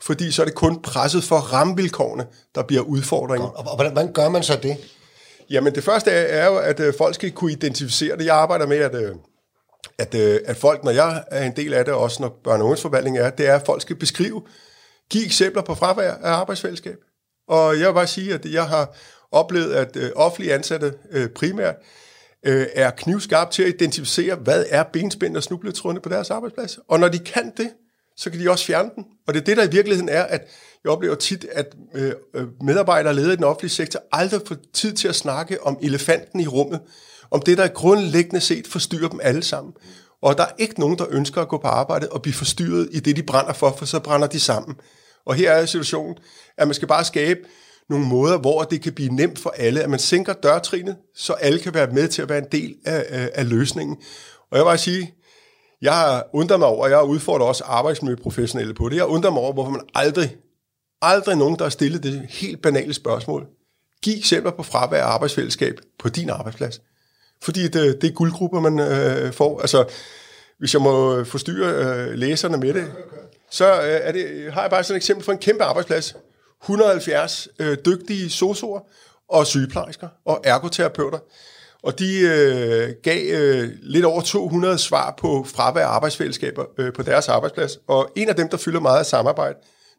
fordi 0.02 0.32
så 0.32 0.42
er 0.42 0.46
det 0.46 0.56
kun 0.56 0.82
presset 0.82 1.24
for 1.24 1.36
rammevilkårene, 1.36 2.26
der 2.56 2.64
bliver 2.64 2.82
udfordringen. 2.82 3.50
Og, 3.50 3.58
og 3.58 3.76
hvordan, 3.76 3.94
hvordan 3.94 4.14
gør 4.14 4.30
man 4.30 4.44
så 4.44 4.60
det? 4.64 4.78
Jamen 5.50 5.76
det 5.76 5.84
første 5.84 6.12
er, 6.12 6.42
er 6.42 6.46
jo, 6.46 6.58
at 6.58 6.80
øh, 6.80 6.94
folk 6.98 7.16
skal 7.16 7.32
kunne 7.32 7.52
identificere 7.52 8.18
det. 8.18 8.26
Jeg 8.26 8.36
arbejder 8.36 8.68
med, 8.68 8.78
at, 8.78 8.96
øh, 8.96 9.16
at, 9.98 10.16
øh, 10.16 10.40
at 10.46 10.58
folk, 10.58 10.84
når 10.84 10.92
jeg 10.92 11.24
er 11.32 11.46
en 11.46 11.56
del 11.56 11.74
af 11.74 11.86
det, 11.86 11.94
også 11.94 12.22
når 12.22 12.30
børne- 12.48 12.52
og 12.52 12.60
ungdomsforvaltning 12.60 13.18
er, 13.18 13.30
det 13.30 13.48
er, 13.48 13.56
at 13.56 13.66
folk 13.66 13.82
skal 13.82 13.96
beskrive, 13.96 14.42
give 15.10 15.26
eksempler 15.26 15.62
på 15.62 15.76
fravær 15.76 16.12
af 16.12 16.32
arbejdsfællesskab. 16.32 16.98
Og 17.48 17.80
jeg 17.80 17.88
vil 17.88 17.94
bare 17.94 18.08
sige, 18.08 18.34
at 18.34 18.46
jeg 18.46 18.66
har 18.66 18.96
oplevet, 19.34 19.74
at 19.74 19.96
øh, 19.96 20.12
offentlige 20.16 20.54
ansatte 20.54 20.94
øh, 21.12 21.30
primært 21.30 21.76
øh, 22.46 22.68
er 22.74 22.92
knivskarpe 22.92 23.52
til 23.52 23.64
at 23.64 23.70
identificere, 23.70 24.36
hvad 24.36 24.66
er 24.70 24.84
benspænd 24.84 25.38
og 25.38 25.44
snubletrådene 25.44 26.00
på 26.00 26.10
deres 26.10 26.32
arbejdsplads. 26.32 26.80
Og 26.88 27.00
når 27.00 27.08
de 27.08 27.20
kan 27.20 27.52
det, 27.58 27.70
så 28.18 28.30
kan 28.30 28.40
de 28.40 28.52
også 28.52 28.66
fjerne 28.66 28.90
den. 28.96 29.06
Og 29.28 29.34
det 29.34 29.42
er 29.42 29.46
det, 29.46 29.58
der 29.58 29.64
i 29.64 29.72
virkeligheden 29.72 30.10
er, 30.10 30.24
at 30.24 30.42
jeg 30.84 30.92
oplever 30.92 31.16
tit, 31.16 31.46
at 31.52 31.76
øh, 31.96 32.12
øh 32.34 32.48
medarbejdere 32.62 33.12
og 33.12 33.16
ledere 33.16 33.34
i 33.34 33.36
den 33.36 33.44
offentlige 33.44 33.72
sektor 33.72 34.00
aldrig 34.12 34.42
får 34.48 34.56
tid 34.74 34.94
til 34.94 35.08
at 35.08 35.16
snakke 35.16 35.64
om 35.64 35.78
elefanten 35.82 36.40
i 36.40 36.48
rummet, 36.48 36.80
om 37.32 37.42
det, 37.42 37.58
der 37.58 37.68
grundlæggende 37.68 38.42
set 38.42 38.68
forstyrrer 38.68 39.10
dem 39.10 39.20
alle 39.24 39.44
sammen. 39.44 39.74
Og 40.22 40.38
der 40.38 40.44
er 40.44 40.52
ikke 40.58 40.80
nogen, 40.80 40.98
der 40.98 41.06
ønsker 41.10 41.42
at 41.42 41.48
gå 41.48 41.58
på 41.58 41.68
arbejde 41.68 42.10
og 42.12 42.22
blive 42.22 42.34
forstyrret 42.34 42.90
i 42.92 43.00
det, 43.00 43.16
de 43.16 43.24
brænder 43.24 43.54
for, 43.54 43.76
for 43.78 43.86
så 43.86 44.00
brænder 44.00 44.28
de 44.28 44.40
sammen. 44.40 44.76
Og 45.26 45.36
her 45.36 45.52
er 45.52 45.66
situationen, 45.66 46.16
at 46.58 46.68
man 46.68 46.74
skal 46.74 46.88
bare 46.88 47.06
skabe 47.06 47.40
nogle 47.94 48.08
måder, 48.08 48.38
hvor 48.38 48.64
det 48.64 48.82
kan 48.82 48.94
blive 48.94 49.10
nemt 49.10 49.40
for 49.40 49.54
alle, 49.58 49.82
at 49.82 49.90
man 49.90 50.00
sænker 50.00 50.34
dørtrinet, 50.34 50.96
så 51.16 51.34
alle 51.34 51.60
kan 51.60 51.74
være 51.74 51.88
med 51.88 52.08
til 52.08 52.22
at 52.22 52.30
være 52.30 52.38
en 52.38 52.48
del 52.52 52.76
af, 52.86 53.06
af, 53.10 53.30
af 53.34 53.50
løsningen. 53.50 53.98
Og 54.52 54.58
jeg 54.58 54.60
vil 54.60 54.70
bare 54.70 54.78
sige, 54.78 55.14
jeg 55.82 56.24
undrer 56.34 56.58
mig 56.58 56.68
over, 56.68 56.84
og 56.84 56.90
jeg 56.90 57.04
udfordrer 57.04 57.46
også 57.46 57.64
arbejdsmiljøprofessionelle 57.64 58.74
på 58.74 58.90
det, 58.90 58.96
jeg 58.96 59.06
undrer 59.06 59.32
mig 59.32 59.42
over, 59.42 59.54
hvorfor 59.54 59.72
man 59.72 59.82
aldrig, 59.96 60.36
aldrig 61.02 61.38
nogen, 61.38 61.56
der 61.56 61.64
har 61.64 61.70
stillet 61.70 62.04
det 62.04 62.26
helt 62.30 62.62
banale 62.62 62.94
spørgsmål. 62.94 63.48
Giv 64.02 64.18
eksempler 64.18 64.52
på 64.52 64.64
fravær 64.64 65.04
af 65.04 65.08
arbejdsfællesskab 65.08 65.80
på 66.00 66.10
din 66.10 66.30
arbejdsplads. 66.30 66.82
Fordi 67.42 67.68
det, 67.68 68.02
det 68.02 68.10
er 68.10 68.14
guldgrupper, 68.14 68.60
man 68.60 68.80
øh, 68.80 69.34
får. 69.34 69.62
Altså, 69.62 69.86
hvis 70.60 70.74
jeg 70.74 70.82
må 70.82 71.24
forstyrre 71.24 71.74
øh, 71.74 72.14
læserne 72.14 72.58
med 72.58 72.74
det, 72.74 72.92
så 73.52 73.74
øh, 73.82 74.00
er 74.04 74.12
det, 74.12 74.54
har 74.54 74.62
jeg 74.62 74.70
bare 74.70 74.84
sådan 74.84 74.96
et 74.96 74.98
eksempel 74.98 75.26
fra 75.26 75.32
en 75.32 75.38
kæmpe 75.38 75.64
arbejdsplads. 75.64 76.16
170 76.64 77.48
øh, 77.60 77.78
dygtige 77.86 78.30
sosuer 78.30 78.80
og 79.30 79.48
sygeplejersker 79.48 80.08
og 80.26 80.42
ergoterapeuter. 80.44 81.20
Og 81.84 82.00
de 82.00 82.20
øh, 82.20 82.94
gav 83.04 83.34
øh, 83.34 83.70
lidt 83.82 84.06
over 84.06 84.22
200 84.22 84.78
svar 84.78 85.16
på 85.18 85.46
fravær 85.48 85.86
arbejdsfællesskaber 85.86 86.66
øh, 86.78 86.94
på 86.94 87.04
deres 87.04 87.30
arbejdsplads. 87.30 87.80
Og 87.88 88.12
en 88.16 88.30
af 88.30 88.36
dem, 88.36 88.50
der 88.50 88.58
fylder 88.58 88.80
meget 88.80 89.00
af 89.00 89.06
samarbejde, 89.06 89.58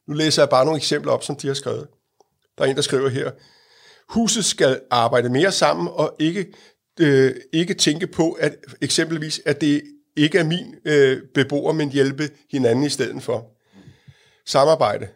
nu 0.09 0.15
læser 0.15 0.43
jeg 0.43 0.49
bare 0.49 0.65
nogle 0.65 0.77
eksempler 0.77 1.13
op, 1.13 1.23
som 1.23 1.37
de 1.37 1.47
har 1.47 1.55
skrevet. 1.55 1.87
Der 2.59 2.65
er 2.65 2.69
en, 2.69 2.77
der 2.77 2.83
skriver 2.83 3.09
her, 3.09 3.31
huset 4.09 4.45
skal 4.45 4.81
arbejde 4.91 5.29
mere 5.29 5.53
sammen 5.53 5.89
og 5.93 6.17
ikke, 6.19 6.47
øh, 7.01 7.35
ikke 7.53 7.75
tænke 7.75 8.07
på, 8.07 8.33
at 8.33 8.57
eksempelvis, 8.83 9.41
at 9.47 9.61
det 9.61 9.83
ikke 10.17 10.39
er 10.39 10.45
min 10.45 10.75
øh, 10.85 11.23
beboer, 11.35 11.73
men 11.73 11.91
hjælpe 11.91 12.31
hinanden 12.51 12.85
i 12.85 12.89
stedet 12.89 13.23
for. 13.23 13.47
Samarbejde. 14.47 15.09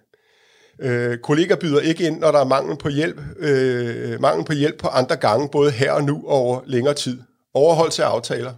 Øh, 0.83 1.19
kollegaer 1.19 1.57
byder 1.57 1.81
ikke 1.81 2.07
ind, 2.07 2.19
når 2.21 2.33
der 2.33 2.39
er 2.39 2.45
mangel 2.45 2.77
på 2.77 2.89
hjælp, 2.89 3.21
øh, 3.39 4.21
mangel 4.21 4.45
på 4.45 4.53
hjælp 4.53 4.79
på 4.79 4.89
andre 4.89 5.17
gange, 5.17 5.49
både 5.49 5.71
her 5.71 5.93
og 5.93 6.05
nu 6.05 6.23
og 6.27 6.37
over 6.37 6.61
længere 6.67 6.95
tid. 6.95 7.19
Overholdelse 7.55 8.05
af 8.05 8.09
aftaler. 8.09 8.53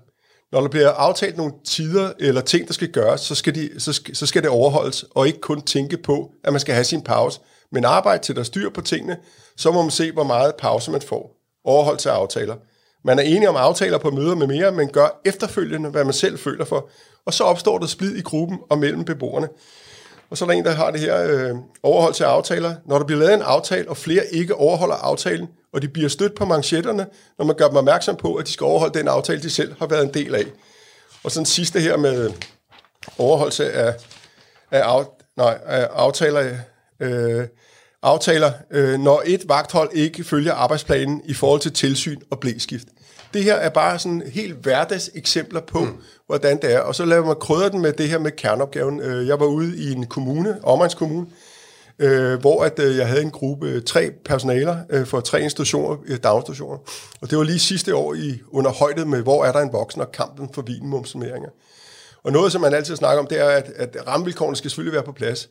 Når 0.52 0.60
der 0.60 0.68
bliver 0.68 0.90
aftalt 0.90 1.36
nogle 1.36 1.52
tider 1.64 2.12
eller 2.18 2.40
ting, 2.40 2.66
der 2.66 2.72
skal 2.72 2.92
gøres, 2.92 3.20
så 3.20 3.34
skal, 3.34 3.54
de, 3.54 3.80
så, 3.80 3.92
skal, 3.92 4.16
så 4.16 4.26
skal 4.26 4.42
det 4.42 4.50
overholdes, 4.50 5.04
og 5.14 5.26
ikke 5.26 5.40
kun 5.40 5.62
tænke 5.62 5.96
på, 5.96 6.30
at 6.44 6.52
man 6.52 6.60
skal 6.60 6.74
have 6.74 6.84
sin 6.84 7.02
pause, 7.02 7.40
men 7.72 7.84
arbejde 7.84 8.22
til 8.22 8.36
der 8.36 8.42
styr 8.42 8.70
på 8.70 8.80
tingene, 8.80 9.16
så 9.56 9.70
må 9.70 9.82
man 9.82 9.90
se, 9.90 10.12
hvor 10.12 10.24
meget 10.24 10.54
pause 10.58 10.90
man 10.90 11.02
får. 11.02 11.36
Overholdelse 11.64 12.10
af 12.10 12.14
aftaler. 12.14 12.56
Man 13.04 13.18
er 13.18 13.22
enige 13.22 13.48
om 13.48 13.56
aftaler 13.56 13.98
på 13.98 14.10
møder 14.10 14.34
med 14.34 14.46
mere, 14.46 14.72
men 14.72 14.88
gør 14.88 15.20
efterfølgende, 15.24 15.90
hvad 15.90 16.04
man 16.04 16.12
selv 16.12 16.38
føler 16.38 16.64
for, 16.64 16.90
og 17.26 17.34
så 17.34 17.44
opstår 17.44 17.78
der 17.78 17.86
splid 17.86 18.16
i 18.16 18.20
gruppen 18.20 18.58
og 18.70 18.78
mellem 18.78 19.04
beboerne. 19.04 19.48
Og 20.30 20.38
så 20.38 20.44
er 20.44 20.48
der 20.48 20.56
en, 20.56 20.64
der 20.64 20.70
har 20.70 20.90
det 20.90 21.00
her 21.00 21.22
øh, 21.22 21.56
overholdelse 21.82 22.26
af 22.26 22.28
aftaler. 22.28 22.74
Når 22.86 22.98
der 22.98 23.04
bliver 23.04 23.18
lavet 23.18 23.34
en 23.34 23.42
aftale, 23.42 23.88
og 23.88 23.96
flere 23.96 24.26
ikke 24.32 24.54
overholder 24.54 24.94
aftalen, 24.94 25.48
og 25.72 25.82
de 25.82 25.88
bliver 25.88 26.08
stødt 26.08 26.34
på 26.34 26.44
manchetterne, 26.44 27.06
når 27.38 27.44
man 27.44 27.56
gør 27.56 27.68
dem 27.68 27.76
opmærksom 27.76 28.16
på, 28.16 28.34
at 28.34 28.46
de 28.46 28.52
skal 28.52 28.64
overholde 28.64 28.98
den 28.98 29.08
aftale, 29.08 29.42
de 29.42 29.50
selv 29.50 29.74
har 29.78 29.86
været 29.86 30.04
en 30.04 30.14
del 30.14 30.34
af. 30.34 30.44
Og 31.24 31.30
så 31.30 31.40
den 31.40 31.46
sidste 31.46 31.80
her 31.80 31.96
med 31.96 32.32
overholdelse 33.18 33.72
af, 33.72 33.94
af, 34.70 34.98
af, 34.98 35.04
nej, 35.36 35.58
af 35.66 35.88
aftaler, 35.92 36.56
øh, 37.00 37.46
aftaler 38.02 38.52
øh, 38.70 38.98
når 39.00 39.22
et 39.26 39.48
vagthold 39.48 39.90
ikke 39.92 40.24
følger 40.24 40.54
arbejdsplanen 40.54 41.22
i 41.24 41.34
forhold 41.34 41.60
til 41.60 41.72
tilsyn 41.72 42.20
og 42.30 42.40
blæskift. 42.40 42.88
Det 43.34 43.44
her 43.44 43.54
er 43.54 43.68
bare 43.68 43.98
sådan 43.98 44.22
helt 44.32 44.54
hverdags 44.54 45.10
eksempler 45.14 45.60
på, 45.60 45.80
mm. 45.80 45.96
hvordan 46.26 46.62
det 46.62 46.74
er. 46.74 46.80
Og 46.80 46.94
så 46.94 47.04
laver 47.04 47.26
man 47.26 47.36
krydre 47.40 47.70
den 47.70 47.80
med 47.80 47.92
det 47.92 48.08
her 48.08 48.18
med 48.18 48.30
kerneopgaven. 48.30 49.00
Øh, 49.00 49.26
jeg 49.26 49.40
var 49.40 49.46
ude 49.46 49.76
i 49.76 49.92
en 49.92 50.06
kommune, 50.06 50.58
Kommune, 50.96 51.26
øh, 51.98 52.40
hvor 52.40 52.64
at, 52.64 52.78
øh, 52.78 52.96
jeg 52.96 53.08
havde 53.08 53.22
en 53.22 53.30
gruppe, 53.30 53.80
tre 53.80 54.10
personaler 54.24 54.76
øh, 54.90 55.06
for 55.06 55.20
tre 55.20 55.42
institutioner, 55.42 55.96
øh, 56.06 56.18
daginstitutioner. 56.22 56.78
Og 57.20 57.30
det 57.30 57.38
var 57.38 57.44
lige 57.44 57.58
sidste 57.58 57.94
år 57.94 58.14
i 58.14 58.40
under 58.50 58.70
højdet 58.70 59.06
med, 59.06 59.22
hvor 59.22 59.44
er 59.44 59.52
der 59.52 59.60
en 59.60 59.72
voksen 59.72 60.00
og 60.00 60.12
kampen 60.12 60.48
for 60.54 60.64
minimumsummeringer. 60.66 61.48
Og 62.22 62.32
noget, 62.32 62.52
som 62.52 62.60
man 62.60 62.74
altid 62.74 62.96
snakker 62.96 63.22
om, 63.22 63.26
det 63.26 63.40
er, 63.40 63.48
at, 63.48 63.72
at 63.76 63.96
rammevilkårene 64.06 64.56
skal 64.56 64.70
selvfølgelig 64.70 64.94
være 64.94 65.02
på 65.02 65.12
plads. 65.12 65.48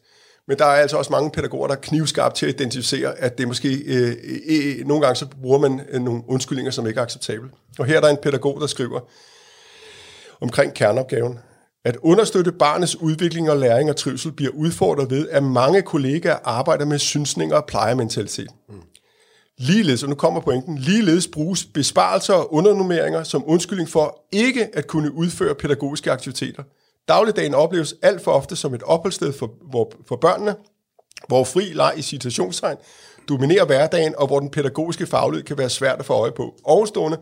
Men 0.50 0.58
der 0.58 0.66
er 0.66 0.70
altså 0.70 0.98
også 0.98 1.12
mange 1.12 1.32
pædagoger, 1.32 1.68
der 1.68 1.76
er 1.76 1.80
knivskarpt 1.80 2.36
til 2.36 2.46
at 2.46 2.54
identificere, 2.54 3.18
at 3.20 3.38
det 3.38 3.48
måske 3.48 3.76
øh, 3.86 4.16
øh, 4.24 4.80
øh, 4.80 4.88
nogle 4.88 5.04
gange 5.04 5.16
så 5.16 5.26
bruger 5.42 5.60
man 5.60 5.82
øh, 5.90 6.02
nogle 6.02 6.24
undskyldninger, 6.28 6.72
som 6.72 6.88
ikke 6.88 7.00
er 7.00 7.04
acceptable. 7.04 7.50
Og 7.80 7.86
her 7.86 7.98
er 7.98 8.02
der 8.02 8.08
en 8.08 8.18
pædagog, 8.18 8.62
der 8.62 8.68
skriver 8.68 9.00
omkring 10.42 10.74
kerneopgaven. 10.74 11.40
At 11.86 11.98
understøtte 12.02 12.52
barnets 12.52 12.96
udvikling 12.96 13.52
og 13.52 13.58
læring 13.58 13.90
og 13.90 13.96
trivsel 13.96 14.32
bliver 14.32 14.52
udfordret 14.52 15.10
ved, 15.10 15.30
at 15.30 15.44
mange 15.44 15.82
kollegaer 15.82 16.38
arbejder 16.44 16.86
med 16.86 17.00
synsninger 17.00 17.56
og 17.56 17.66
plejementalitet. 17.66 18.50
Mm. 18.70 18.76
Ligeledes, 19.58 20.04
og 20.04 20.10
nu 20.10 20.16
kommer 20.16 20.42
pointen, 20.42 20.78
ligeledes 20.78 21.28
bruges 21.28 21.66
besparelser 21.66 22.34
og 22.34 22.54
undernummeringer 22.54 23.24
som 23.24 23.44
undskyldning 23.48 23.90
for 23.90 24.22
ikke 24.32 24.68
at 24.74 24.88
kunne 24.88 25.14
udføre 25.14 25.56
pædagogiske 25.56 26.12
aktiviteter– 26.12 26.64
Dagligdagen 27.10 27.54
opleves 27.54 27.96
alt 28.02 28.22
for 28.22 28.32
ofte 28.32 28.56
som 28.56 28.74
et 28.74 28.84
opholdssted 28.84 29.34
for, 29.34 29.52
hvor, 29.70 29.92
for 30.08 30.16
børnene, 30.16 30.56
hvor 31.28 31.44
fri 31.44 31.64
leg 31.74 31.94
i 31.98 32.02
citationstegn 32.02 32.78
dominerer 33.30 33.66
hverdagen, 33.66 34.16
og 34.18 34.28
hvor 34.28 34.40
den 34.40 34.50
pædagogiske 34.50 35.08
faglighed 35.08 35.46
kan 35.46 35.58
være 35.58 35.70
svært 35.70 36.00
at 36.00 36.06
få 36.06 36.14
øje 36.14 36.32
på. 36.32 36.56
Ovenstående 36.64 37.18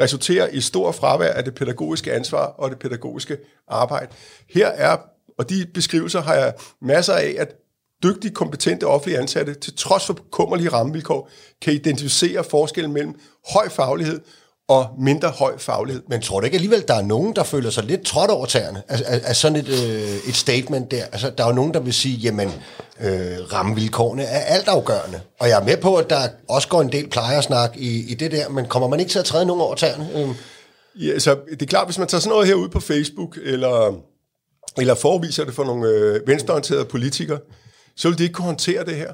resulterer 0.00 0.48
i 0.48 0.60
stor 0.60 0.92
fravær 0.92 1.32
af 1.32 1.44
det 1.44 1.54
pædagogiske 1.54 2.12
ansvar 2.12 2.46
og 2.46 2.70
det 2.70 2.78
pædagogiske 2.78 3.38
arbejde. 3.68 4.12
Her 4.50 4.66
er, 4.66 4.96
og 5.38 5.50
de 5.50 5.66
beskrivelser 5.74 6.22
har 6.22 6.34
jeg 6.34 6.54
masser 6.82 7.14
af, 7.14 7.34
at 7.38 7.54
dygtige, 8.02 8.34
kompetente 8.34 8.86
offentlige 8.86 9.18
ansatte, 9.18 9.54
til 9.54 9.76
trods 9.76 10.06
for 10.06 10.18
kummerlige 10.30 10.68
rammevilkår, 10.68 11.30
kan 11.62 11.72
identificere 11.72 12.44
forskellen 12.44 12.92
mellem 12.92 13.20
høj 13.52 13.68
faglighed 13.68 14.20
og 14.68 14.86
mindre 14.98 15.28
høj 15.28 15.58
faglighed. 15.58 16.02
Men 16.08 16.20
tror 16.20 16.40
du 16.40 16.44
ikke 16.44 16.54
alligevel, 16.54 16.84
der 16.88 16.94
er 16.94 17.02
nogen, 17.02 17.36
der 17.36 17.42
føler 17.42 17.70
sig 17.70 17.84
lidt 17.84 18.04
trådt 18.04 18.30
over 18.30 18.46
tæerne 18.46 18.82
af, 18.88 19.02
af, 19.06 19.20
af 19.24 19.36
sådan 19.36 19.56
et, 19.58 19.68
øh, 19.68 20.28
et 20.28 20.36
statement 20.36 20.90
der? 20.90 21.04
Altså, 21.04 21.30
der 21.38 21.44
er 21.44 21.48
jo 21.48 21.54
nogen, 21.54 21.74
der 21.74 21.80
vil 21.80 21.94
sige, 21.94 22.16
jamen, 22.16 22.48
øh, 23.00 23.52
rammevilkårene 23.52 24.22
er 24.22 24.40
altafgørende. 24.40 25.20
Og 25.40 25.48
jeg 25.48 25.60
er 25.60 25.64
med 25.64 25.76
på, 25.76 25.96
at 25.96 26.10
der 26.10 26.28
også 26.48 26.68
går 26.68 26.80
en 26.80 26.92
del 26.92 27.08
plejersnak 27.08 27.76
i, 27.76 28.10
i 28.10 28.14
det 28.14 28.32
der, 28.32 28.48
men 28.48 28.66
kommer 28.66 28.88
man 28.88 29.00
ikke 29.00 29.12
til 29.12 29.18
at 29.18 29.24
træde 29.24 29.46
nogen 29.46 29.62
over 29.62 29.74
tæerne? 29.74 30.08
Øh. 30.14 30.28
Ja, 31.06 31.18
så 31.18 31.36
det 31.50 31.62
er 31.62 31.66
klart, 31.66 31.86
hvis 31.86 31.98
man 31.98 32.08
tager 32.08 32.20
sådan 32.20 32.30
noget 32.30 32.46
her 32.46 32.54
ud 32.54 32.68
på 32.68 32.80
Facebook, 32.80 33.38
eller, 33.44 33.94
eller 34.78 34.94
forviser 34.94 35.44
det 35.44 35.54
for 35.54 35.64
nogle 35.64 35.88
øh, 35.88 36.28
venstreorienterede 36.28 36.84
politikere, 36.84 37.38
så 37.96 38.08
vil 38.08 38.18
de 38.18 38.22
ikke 38.22 38.34
kunne 38.34 38.46
håndtere 38.46 38.84
det 38.84 38.96
her. 38.96 39.12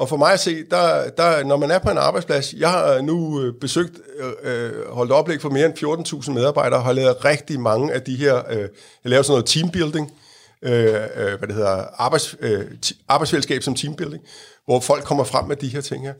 Og 0.00 0.08
for 0.08 0.16
mig 0.16 0.32
at 0.32 0.40
se, 0.40 0.64
der, 0.70 1.10
der, 1.10 1.44
når 1.44 1.56
man 1.56 1.70
er 1.70 1.78
på 1.78 1.90
en 1.90 1.98
arbejdsplads, 1.98 2.52
jeg 2.52 2.70
har 2.70 3.00
nu 3.00 3.40
øh, 3.40 3.54
besøgt, 3.60 4.00
øh, 4.18 4.32
øh 4.42 4.88
holdt 4.88 5.12
oplæg 5.12 5.40
for 5.40 5.50
mere 5.50 5.66
end 5.66 6.24
14.000 6.24 6.32
medarbejdere, 6.32 6.80
og 6.80 6.84
har 6.84 6.92
lavet 6.92 7.24
rigtig 7.24 7.60
mange 7.60 7.92
af 7.92 8.02
de 8.02 8.16
her, 8.16 8.42
øh, 8.50 8.58
jeg 8.58 8.68
laver 9.04 9.22
sådan 9.22 9.32
noget 9.32 9.46
teambuilding, 9.46 10.12
øh, 10.62 10.94
øh, 10.94 11.38
hvad 11.38 11.48
det 11.48 11.54
hedder, 11.54 11.84
arbejds, 11.98 12.36
øh, 12.40 12.64
arbejdsfællesskab 13.08 13.62
som 13.62 13.74
teambuilding, 13.74 14.22
hvor 14.64 14.80
folk 14.80 15.04
kommer 15.04 15.24
frem 15.24 15.44
med 15.44 15.56
de 15.56 15.68
her 15.68 15.80
ting 15.80 16.04
her. 16.04 16.14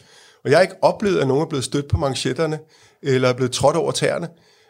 Og 0.45 0.51
jeg 0.51 0.59
har 0.59 0.62
ikke 0.62 0.83
oplevet, 0.83 1.20
at 1.20 1.28
nogen 1.28 1.43
er 1.43 1.49
blevet 1.49 1.64
stødt 1.64 1.89
på 1.89 1.97
manchetterne, 1.97 2.59
eller 3.03 3.28
er 3.28 3.33
blevet 3.33 3.53
trådt 3.53 3.76
over 3.76 3.93
tæerne, 3.93 4.28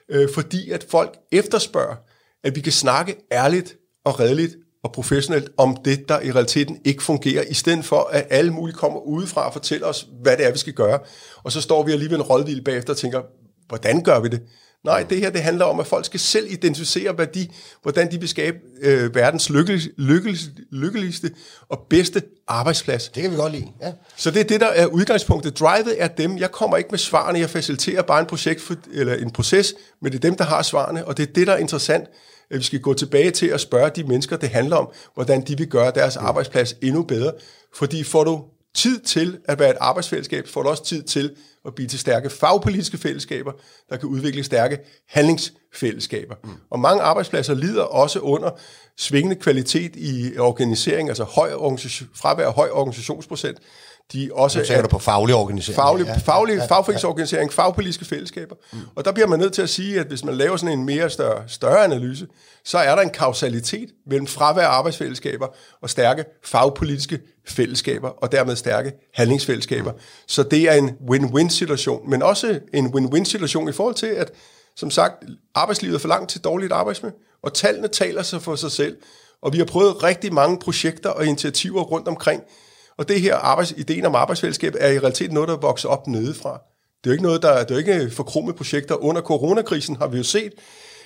øh, 0.08 0.28
fordi 0.34 0.70
at 0.70 0.86
folk 0.90 1.18
efterspørger, 1.32 1.96
at 2.44 2.56
vi 2.56 2.60
kan 2.60 2.72
snakke 2.72 3.16
ærligt 3.32 3.76
og 4.04 4.20
redeligt 4.20 4.56
og 4.84 4.92
professionelt 4.92 5.50
om 5.56 5.76
det, 5.84 6.08
der 6.08 6.20
i 6.20 6.32
realiteten 6.32 6.78
ikke 6.84 7.02
fungerer, 7.02 7.44
i 7.50 7.54
stedet 7.54 7.84
for, 7.84 8.08
at 8.12 8.26
alle 8.30 8.52
mulige 8.52 8.76
kommer 8.76 9.00
udefra 9.00 9.46
og 9.46 9.52
fortæller 9.52 9.86
os, 9.86 10.06
hvad 10.22 10.36
det 10.36 10.46
er, 10.46 10.52
vi 10.52 10.58
skal 10.58 10.72
gøre. 10.72 10.98
Og 11.42 11.52
så 11.52 11.60
står 11.60 11.82
vi 11.82 11.92
alligevel 11.92 12.16
en 12.16 12.22
rådvild 12.22 12.64
bagefter 12.64 12.92
og 12.92 12.96
tænker, 12.96 13.22
hvordan 13.68 14.02
gør 14.02 14.20
vi 14.20 14.28
det? 14.28 14.42
Nej, 14.84 15.02
det 15.10 15.18
her 15.18 15.30
det 15.30 15.42
handler 15.42 15.64
om, 15.64 15.80
at 15.80 15.86
folk 15.86 16.04
skal 16.04 16.20
selv 16.20 16.46
identificere, 16.52 17.12
hvad 17.12 17.26
de, 17.26 17.48
hvordan 17.82 18.10
de 18.10 18.20
vil 18.20 18.28
skabe 18.28 18.58
øh, 18.82 19.14
verdens 19.14 19.50
lykkelig, 19.50 19.80
lykkelig, 19.96 20.38
lykkeligste 20.72 21.30
og 21.68 21.86
bedste 21.90 22.22
arbejdsplads. 22.48 23.08
Det 23.08 23.22
kan 23.22 23.30
vi 23.32 23.36
godt 23.36 23.52
lide, 23.52 23.66
ja. 23.82 23.92
Så 24.16 24.30
det 24.30 24.40
er 24.40 24.44
det, 24.44 24.60
der 24.60 24.66
er 24.66 24.86
udgangspunktet. 24.86 25.58
Drivet 25.58 26.02
er 26.02 26.08
dem. 26.08 26.38
Jeg 26.38 26.50
kommer 26.50 26.76
ikke 26.76 26.90
med 26.90 26.98
svarene, 26.98 27.38
jeg 27.38 27.50
faciliterer 27.50 28.02
bare 28.02 28.20
en, 28.20 28.26
projekt 28.26 28.60
for, 28.60 28.74
eller 28.92 29.14
en 29.14 29.30
proces, 29.30 29.74
men 30.02 30.12
det 30.12 30.18
er 30.18 30.28
dem, 30.28 30.36
der 30.36 30.44
har 30.44 30.62
svarene, 30.62 31.04
og 31.04 31.16
det 31.16 31.28
er 31.28 31.32
det, 31.32 31.46
der 31.46 31.52
er 31.52 31.58
interessant 31.58 32.04
at 32.50 32.58
vi 32.58 32.62
skal 32.62 32.80
gå 32.80 32.94
tilbage 32.94 33.30
til 33.30 33.46
at 33.46 33.60
spørge 33.60 33.90
de 33.90 34.04
mennesker, 34.04 34.36
det 34.36 34.48
handler 34.48 34.76
om, 34.76 34.88
hvordan 35.14 35.40
de 35.40 35.58
vil 35.58 35.68
gøre 35.68 35.92
deres 35.94 36.16
arbejdsplads 36.16 36.74
endnu 36.82 37.02
bedre. 37.02 37.32
Fordi 37.74 38.04
får 38.04 38.24
du 38.24 38.44
tid 38.74 39.00
til 39.00 39.38
at 39.44 39.58
være 39.58 39.70
et 39.70 39.76
arbejdsfællesskab, 39.80 40.48
får 40.48 40.62
du 40.62 40.68
også 40.68 40.84
tid 40.84 41.02
til 41.02 41.36
at 41.66 41.74
blive 41.74 41.88
til 41.88 41.98
stærke 41.98 42.30
fagpolitiske 42.30 42.98
fællesskaber, 42.98 43.52
der 43.90 43.96
kan 43.96 44.08
udvikle 44.08 44.44
stærke 44.44 44.78
handlingsfællesskaber. 45.08 46.34
Mm. 46.44 46.50
Og 46.70 46.80
mange 46.80 47.02
arbejdspladser 47.02 47.54
lider 47.54 47.82
også 47.82 48.18
under 48.18 48.50
svingende 48.98 49.36
kvalitet 49.36 49.96
i 49.96 50.38
organisering, 50.38 51.08
altså 51.08 51.24
høj 51.24 51.50
fravær 52.14 52.46
af 52.46 52.54
høj 52.54 52.68
organisationsprocent, 52.72 53.58
de 54.12 54.30
også 54.32 54.58
nu 54.58 54.64
tænker 54.64 54.82
du 54.82 54.88
på 54.88 54.98
faglig 54.98 55.34
organisering. 55.34 55.76
Faglig, 55.76 56.06
ja, 56.06 56.16
faglig 56.16 56.56
ja, 56.56 56.66
fagforeningsorganisering, 56.66 57.52
fagpolitiske 57.52 58.04
fællesskaber. 58.04 58.54
Mm. 58.72 58.78
Og 58.94 59.04
der 59.04 59.12
bliver 59.12 59.26
man 59.26 59.38
nødt 59.38 59.52
til 59.52 59.62
at 59.62 59.68
sige, 59.68 60.00
at 60.00 60.06
hvis 60.06 60.24
man 60.24 60.34
laver 60.34 60.56
sådan 60.56 60.78
en 60.78 60.84
mere 60.84 61.10
større, 61.10 61.42
større 61.46 61.84
analyse, 61.84 62.26
så 62.64 62.78
er 62.78 62.94
der 62.94 63.02
en 63.02 63.10
kausalitet 63.10 63.88
mellem 64.06 64.26
fravær 64.26 64.66
af 64.66 64.68
arbejdsfællesskaber 64.68 65.46
og 65.82 65.90
stærke 65.90 66.24
fagpolitiske 66.44 67.20
fællesskaber, 67.48 68.08
og 68.08 68.32
dermed 68.32 68.56
stærke 68.56 68.92
handlingsfællesskaber. 69.14 69.92
Mm. 69.92 69.98
Så 70.28 70.42
det 70.42 70.68
er 70.68 70.72
en 70.72 70.90
win-win 71.10 71.48
situation, 71.48 72.10
men 72.10 72.22
også 72.22 72.60
en 72.74 72.86
win-win 72.86 73.24
situation 73.24 73.68
i 73.68 73.72
forhold 73.72 73.94
til, 73.94 74.06
at 74.06 74.32
som 74.76 74.90
sagt, 74.90 75.24
arbejdslivet 75.54 75.94
er 75.94 75.98
for 75.98 76.08
langt 76.08 76.30
til 76.30 76.40
dårligt 76.40 76.72
arbejdsmiljø, 76.72 77.16
og 77.42 77.54
tallene 77.54 77.88
taler 77.88 78.22
sig 78.22 78.42
for 78.42 78.54
sig 78.54 78.72
selv. 78.72 78.96
Og 79.42 79.52
vi 79.52 79.58
har 79.58 79.64
prøvet 79.64 80.02
rigtig 80.02 80.34
mange 80.34 80.58
projekter 80.58 81.10
og 81.10 81.26
initiativer 81.26 81.82
rundt 81.82 82.08
omkring, 82.08 82.42
og 83.00 83.08
det 83.08 83.20
her 83.20 83.36
arbejds, 83.36 83.74
ideen 83.76 84.06
om 84.06 84.14
arbejdsfællesskab 84.14 84.74
er 84.78 84.88
i 84.88 84.98
realiteten 84.98 85.34
noget, 85.34 85.48
der 85.48 85.56
vokser 85.56 85.88
op 85.88 86.06
nedefra. 86.06 86.50
Det 86.52 87.06
er 87.06 87.10
jo 87.10 87.12
ikke 87.12 87.22
noget, 87.22 87.42
der 87.42 87.64
det 87.64 87.70
er 87.70 87.74
jo 87.74 87.78
ikke 87.78 88.14
forkrummet 88.14 88.56
projekter. 88.56 88.94
Under 88.94 89.22
coronakrisen 89.22 89.96
har 89.96 90.06
vi 90.06 90.16
jo 90.16 90.22
set, 90.22 90.52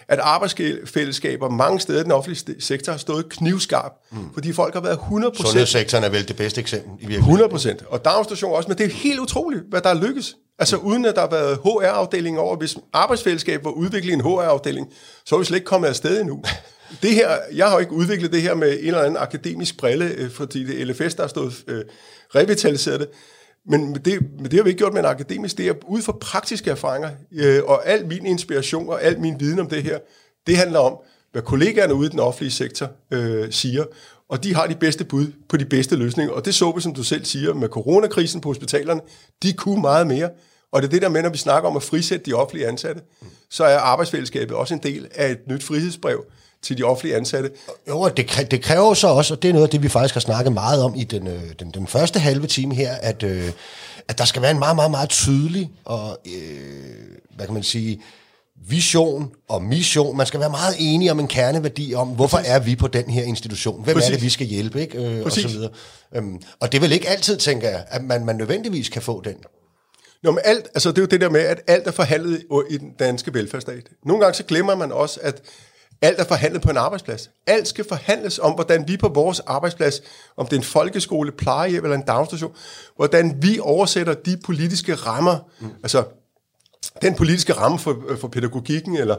at 0.08 0.18
arbejdsfællesskaber 0.18 1.48
mange 1.48 1.80
steder 1.80 2.00
i 2.00 2.02
den 2.02 2.12
offentlige 2.12 2.60
sektor 2.60 2.92
har 2.92 2.98
stået 2.98 3.28
knivskarp, 3.28 3.92
mm. 4.12 4.18
fordi 4.34 4.52
folk 4.52 4.74
har 4.74 4.80
været 4.80 4.96
100%... 4.96 5.42
Sundhedssektoren 5.42 6.04
er 6.04 6.08
vel 6.08 6.28
det 6.28 6.36
bedste 6.36 6.60
eksempel 6.60 6.90
i 7.00 7.06
virkeligheden. 7.06 7.78
100%. 7.80 7.86
Og 7.88 8.04
daginstitution 8.04 8.52
også, 8.52 8.68
men 8.68 8.78
det 8.78 8.86
er 8.86 8.90
helt 8.90 9.20
utroligt, 9.20 9.62
hvad 9.70 9.80
der 9.80 9.88
er 9.88 9.94
lykkes. 9.94 10.36
Altså 10.58 10.76
mm. 10.76 10.86
uden 10.86 11.04
at 11.04 11.14
der 11.14 11.20
har 11.20 11.30
været 11.30 11.58
HR-afdeling 11.58 12.38
over, 12.38 12.56
hvis 12.56 12.76
arbejdsfællesskab 12.92 13.64
var 13.64 13.70
udviklet 13.70 14.12
en 14.12 14.20
HR-afdeling, 14.20 14.88
så 15.26 15.34
er 15.34 15.38
vi 15.38 15.44
slet 15.44 15.56
ikke 15.56 15.66
kommet 15.66 15.88
afsted 15.88 16.20
endnu 16.20 16.42
det 17.02 17.14
her, 17.14 17.28
jeg 17.54 17.66
har 17.66 17.72
jo 17.72 17.78
ikke 17.78 17.92
udviklet 17.92 18.32
det 18.32 18.42
her 18.42 18.54
med 18.54 18.72
en 18.72 18.86
eller 18.86 19.02
anden 19.02 19.16
akademisk 19.16 19.76
brille, 19.76 20.04
øh, 20.04 20.30
fordi 20.30 20.64
det 20.64 20.80
er 20.80 20.84
LFS, 20.84 21.14
der 21.14 21.22
har 21.22 21.28
stået 21.28 21.64
øh, 21.66 21.84
revitaliseret 22.34 23.00
det. 23.00 23.08
Men 23.66 23.94
det, 23.94 24.20
men 24.36 24.44
det 24.44 24.52
har 24.52 24.62
vi 24.62 24.70
ikke 24.70 24.78
gjort 24.78 24.92
med 24.92 25.00
en 25.00 25.06
akademisk, 25.06 25.58
det 25.58 25.68
er 25.68 25.74
ud 25.88 26.02
fra 26.02 26.12
praktiske 26.20 26.70
erfaringer, 26.70 27.10
øh, 27.32 27.62
og 27.64 27.88
al 27.88 28.06
min 28.06 28.26
inspiration 28.26 28.88
og 28.88 29.02
al 29.02 29.20
min 29.20 29.40
viden 29.40 29.58
om 29.58 29.68
det 29.68 29.82
her, 29.82 29.98
det 30.46 30.56
handler 30.56 30.78
om, 30.78 30.96
hvad 31.32 31.42
kollegaerne 31.42 31.94
ude 31.94 32.06
i 32.06 32.10
den 32.10 32.20
offentlige 32.20 32.50
sektor 32.50 32.90
øh, 33.10 33.52
siger, 33.52 33.84
og 34.28 34.44
de 34.44 34.54
har 34.54 34.66
de 34.66 34.74
bedste 34.74 35.04
bud 35.04 35.26
på 35.48 35.56
de 35.56 35.64
bedste 35.64 35.96
løsninger. 35.96 36.32
Og 36.32 36.44
det 36.44 36.54
så 36.54 36.72
vi, 36.72 36.80
som 36.80 36.94
du 36.94 37.02
selv 37.02 37.24
siger, 37.24 37.54
med 37.54 37.68
coronakrisen 37.68 38.40
på 38.40 38.48
hospitalerne, 38.48 39.00
de 39.42 39.52
kunne 39.52 39.80
meget 39.80 40.06
mere. 40.06 40.30
Og 40.72 40.82
det 40.82 40.88
er 40.88 40.90
det 40.90 41.02
der 41.02 41.08
med, 41.08 41.22
når 41.22 41.30
vi 41.30 41.38
snakker 41.38 41.70
om 41.70 41.76
at 41.76 41.82
frisætte 41.82 42.26
de 42.26 42.32
offentlige 42.32 42.68
ansatte, 42.68 43.02
så 43.50 43.64
er 43.64 43.78
arbejdsfællesskabet 43.78 44.56
også 44.56 44.74
en 44.74 44.80
del 44.82 45.08
af 45.14 45.30
et 45.30 45.38
nyt 45.48 45.62
frihedsbrev, 45.62 46.24
til 46.64 46.78
de 46.78 46.82
offentlige 46.82 47.16
ansatte. 47.16 47.50
Jo, 47.88 48.08
det, 48.08 48.46
det 48.50 48.62
kræver 48.62 48.94
så 48.94 49.08
også, 49.08 49.34
og 49.34 49.42
det 49.42 49.48
er 49.48 49.52
noget 49.52 49.66
af 49.66 49.70
det, 49.70 49.82
vi 49.82 49.88
faktisk 49.88 50.14
har 50.14 50.20
snakket 50.20 50.52
meget 50.52 50.82
om 50.82 50.94
i 50.96 51.04
den, 51.04 51.26
øh, 51.26 51.42
den, 51.58 51.70
den 51.70 51.86
første 51.86 52.18
halve 52.18 52.46
time 52.46 52.74
her, 52.74 52.94
at, 52.94 53.22
øh, 53.22 53.52
at 54.08 54.18
der 54.18 54.24
skal 54.24 54.42
være 54.42 54.50
en 54.50 54.58
meget, 54.58 54.76
meget, 54.76 54.90
meget 54.90 55.08
tydelig 55.08 55.70
og, 55.84 56.18
øh, 56.26 57.04
hvad 57.36 57.46
kan 57.46 57.54
man 57.54 57.62
sige, 57.62 58.00
vision 58.68 59.30
og 59.48 59.62
mission. 59.62 60.16
Man 60.16 60.26
skal 60.26 60.40
være 60.40 60.50
meget 60.50 60.76
enige 60.78 61.10
om 61.10 61.20
en 61.20 61.28
kerneværdi 61.28 61.94
om, 61.94 62.08
hvorfor 62.08 62.36
Præcis. 62.36 62.52
er 62.52 62.58
vi 62.58 62.76
på 62.76 62.88
den 62.88 63.10
her 63.10 63.22
institution? 63.22 63.84
Hvem 63.84 63.94
Præcis. 63.94 64.10
er 64.10 64.14
det, 64.14 64.22
vi 64.22 64.28
skal 64.28 64.46
hjælpe? 64.46 64.80
Ikke? 64.80 64.98
Øh, 64.98 65.24
og, 65.24 65.32
så 65.32 65.48
videre. 65.48 65.70
Øhm, 66.16 66.40
og 66.60 66.72
det 66.72 66.80
vil 66.80 66.92
ikke 66.92 67.08
altid, 67.08 67.36
tænker 67.36 67.68
jeg, 67.68 67.84
at 67.88 68.04
man, 68.04 68.24
man 68.24 68.36
nødvendigvis 68.36 68.88
kan 68.88 69.02
få 69.02 69.22
den. 69.24 69.34
Nå, 70.22 70.30
men 70.30 70.40
alt, 70.44 70.68
altså 70.74 70.88
det 70.90 70.98
er 70.98 71.02
jo 71.02 71.06
det 71.06 71.20
der 71.20 71.30
med, 71.30 71.40
at 71.40 71.60
alt 71.66 71.86
er 71.86 71.90
forhandlet 71.90 72.44
i 72.70 72.76
den 72.76 72.90
danske 72.98 73.34
velfærdsstat. 73.34 73.82
Nogle 74.06 74.22
gange 74.22 74.34
så 74.34 74.42
glemmer 74.42 74.74
man 74.74 74.92
også, 74.92 75.20
at 75.22 75.42
alt 76.04 76.20
er 76.20 76.24
forhandlet 76.24 76.62
på 76.62 76.70
en 76.70 76.76
arbejdsplads. 76.76 77.30
Alt 77.46 77.68
skal 77.68 77.84
forhandles 77.88 78.38
om, 78.38 78.52
hvordan 78.52 78.88
vi 78.88 78.96
på 78.96 79.08
vores 79.08 79.40
arbejdsplads, 79.40 80.00
om 80.36 80.46
det 80.46 80.52
er 80.52 80.60
en 80.60 80.64
folkeskole, 80.64 81.32
plejehjem 81.32 81.84
eller 81.84 81.96
en 81.96 82.04
dagstation, 82.06 82.54
hvordan 82.96 83.42
vi 83.42 83.58
oversætter 83.60 84.14
de 84.14 84.36
politiske 84.44 84.94
rammer, 84.94 85.38
mm. 85.60 85.70
altså 85.82 86.04
den 87.02 87.14
politiske 87.14 87.52
ramme 87.52 87.78
for, 87.78 88.02
for 88.20 88.28
pædagogikken, 88.28 88.96
eller 88.96 89.16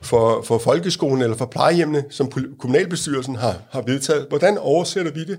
for, 0.00 0.42
for 0.42 0.58
folkeskolen, 0.58 1.22
eller 1.22 1.36
for 1.36 1.46
plejehjemmene, 1.46 2.04
som 2.10 2.32
kommunalbestyrelsen 2.58 3.36
har, 3.36 3.54
har 3.70 3.82
vedtaget, 3.82 4.26
hvordan 4.28 4.58
oversætter 4.58 5.12
vi 5.12 5.24
det 5.24 5.38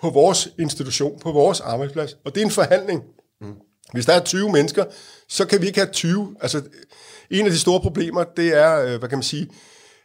på 0.00 0.10
vores 0.10 0.48
institution, 0.58 1.18
på 1.20 1.32
vores 1.32 1.60
arbejdsplads? 1.60 2.16
Og 2.24 2.34
det 2.34 2.40
er 2.40 2.44
en 2.44 2.50
forhandling. 2.50 3.02
Mm. 3.40 3.54
Hvis 3.92 4.06
der 4.06 4.12
er 4.12 4.20
20 4.20 4.52
mennesker, 4.52 4.84
så 5.28 5.46
kan 5.46 5.60
vi 5.62 5.66
ikke 5.66 5.78
have 5.78 5.92
20. 5.92 6.36
Altså, 6.40 6.62
en 7.30 7.46
af 7.46 7.52
de 7.52 7.58
store 7.58 7.80
problemer, 7.80 8.24
det 8.36 8.56
er, 8.56 8.80
øh, 8.80 8.98
hvad 8.98 9.08
kan 9.08 9.18
man 9.18 9.22
sige, 9.22 9.42
Øh, 9.44 9.54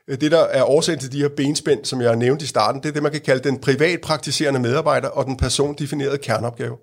Øh, 0.09 0.21
det, 0.21 0.31
der 0.31 0.39
er 0.39 0.63
årsagen 0.63 0.99
til 0.99 1.11
de 1.11 1.21
her 1.21 1.29
benspænd, 1.37 1.85
som 1.85 2.01
jeg 2.01 2.15
nævnte 2.15 2.43
i 2.43 2.47
starten, 2.47 2.81
det 2.81 2.89
er 2.89 2.93
det, 2.93 3.03
man 3.03 3.11
kan 3.11 3.21
kalde 3.21 3.49
den 3.49 3.59
privatpraktiserende 3.59 4.59
medarbejder 4.59 5.07
og 5.07 5.25
den 5.25 5.37
persondefinerede 5.37 6.17
kerneopgave. 6.17 6.77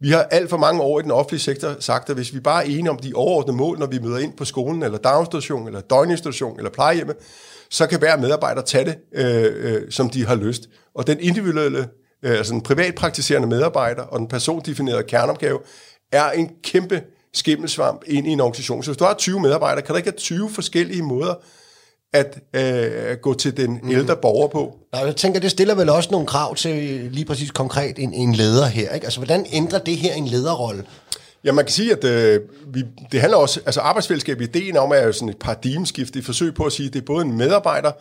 Vi 0.00 0.10
har 0.10 0.22
alt 0.22 0.50
for 0.50 0.56
mange 0.56 0.82
år 0.82 1.00
i 1.00 1.02
den 1.02 1.10
offentlige 1.10 1.40
sektor 1.40 1.76
sagt, 1.80 2.10
at 2.10 2.16
hvis 2.16 2.34
vi 2.34 2.40
bare 2.40 2.64
er 2.64 2.66
enige 2.66 2.90
om 2.90 2.98
de 2.98 3.12
overordnede 3.14 3.56
mål, 3.56 3.78
når 3.78 3.86
vi 3.86 3.98
møder 3.98 4.18
ind 4.18 4.32
på 4.36 4.44
skolen, 4.44 4.82
eller 4.82 4.98
daginstitution, 4.98 5.66
eller 5.66 5.80
døgninstitution, 5.80 6.58
eller 6.58 6.70
plejehjemme, 6.70 7.14
så 7.70 7.86
kan 7.86 7.98
hver 7.98 8.16
medarbejder 8.16 8.62
tage 8.62 8.84
det, 8.84 8.96
øh, 9.14 9.74
øh, 9.74 9.90
som 9.90 10.10
de 10.10 10.26
har 10.26 10.34
lyst. 10.34 10.68
Og 10.94 11.06
den 11.06 11.20
individuelle, 11.20 11.88
øh, 12.22 12.30
altså 12.30 12.52
den 12.52 12.62
privatpraktiserende 12.62 13.48
medarbejder 13.48 14.02
og 14.02 14.18
den 14.18 14.28
persondefinerede 14.28 15.02
kerneopgave, 15.02 15.58
er 16.12 16.30
en 16.30 16.50
kæmpe 16.64 17.02
skimmelsvamp 17.34 18.02
ind 18.06 18.26
i 18.26 18.30
en 18.30 18.40
organisation. 18.40 18.82
Så 18.82 18.90
hvis 18.90 18.98
du 18.98 19.04
har 19.04 19.14
20 19.14 19.40
medarbejdere, 19.40 19.82
kan 19.82 19.92
der 19.92 19.96
ikke 19.96 20.10
have 20.10 20.18
20 20.18 20.50
forskellige 20.50 21.02
måder 21.02 21.34
at 22.12 22.38
øh, 22.56 23.16
gå 23.16 23.34
til 23.34 23.56
den 23.56 23.80
mm. 23.82 23.90
ældre 23.90 24.16
borger 24.16 24.48
på. 24.48 24.76
Nej, 24.92 25.04
jeg 25.04 25.16
tænker, 25.16 25.40
det 25.40 25.50
stiller 25.50 25.74
vel 25.74 25.88
også 25.88 26.08
nogle 26.12 26.26
krav 26.26 26.54
til 26.54 26.74
lige 27.12 27.24
præcis 27.24 27.50
konkret 27.50 27.98
en, 27.98 28.14
en 28.14 28.34
leder 28.34 28.66
her. 28.66 28.94
Ikke? 28.94 29.04
Altså, 29.04 29.20
hvordan 29.20 29.46
ændrer 29.52 29.78
det 29.78 29.96
her 29.96 30.14
en 30.14 30.26
lederrolle? 30.26 30.84
Ja, 31.44 31.52
man 31.52 31.64
kan 31.64 31.72
sige, 31.72 31.92
at 31.92 32.04
øh, 32.04 32.40
vi, 32.66 32.82
det 33.12 33.20
handler 33.20 33.38
også, 33.38 33.60
altså 33.66 33.80
arbejdsfællesskab, 33.80 34.40
ideen 34.40 34.76
om 34.76 34.90
er 34.90 35.02
jo 35.02 35.12
sådan 35.12 35.28
et 35.28 35.38
paradigmeskift, 35.38 36.16
et 36.16 36.24
forsøg 36.24 36.54
på 36.54 36.64
at 36.64 36.72
sige, 36.72 36.86
at 36.86 36.92
det 36.92 37.00
er 37.00 37.04
både 37.04 37.24
en 37.24 37.36
medarbejder, 37.36 37.92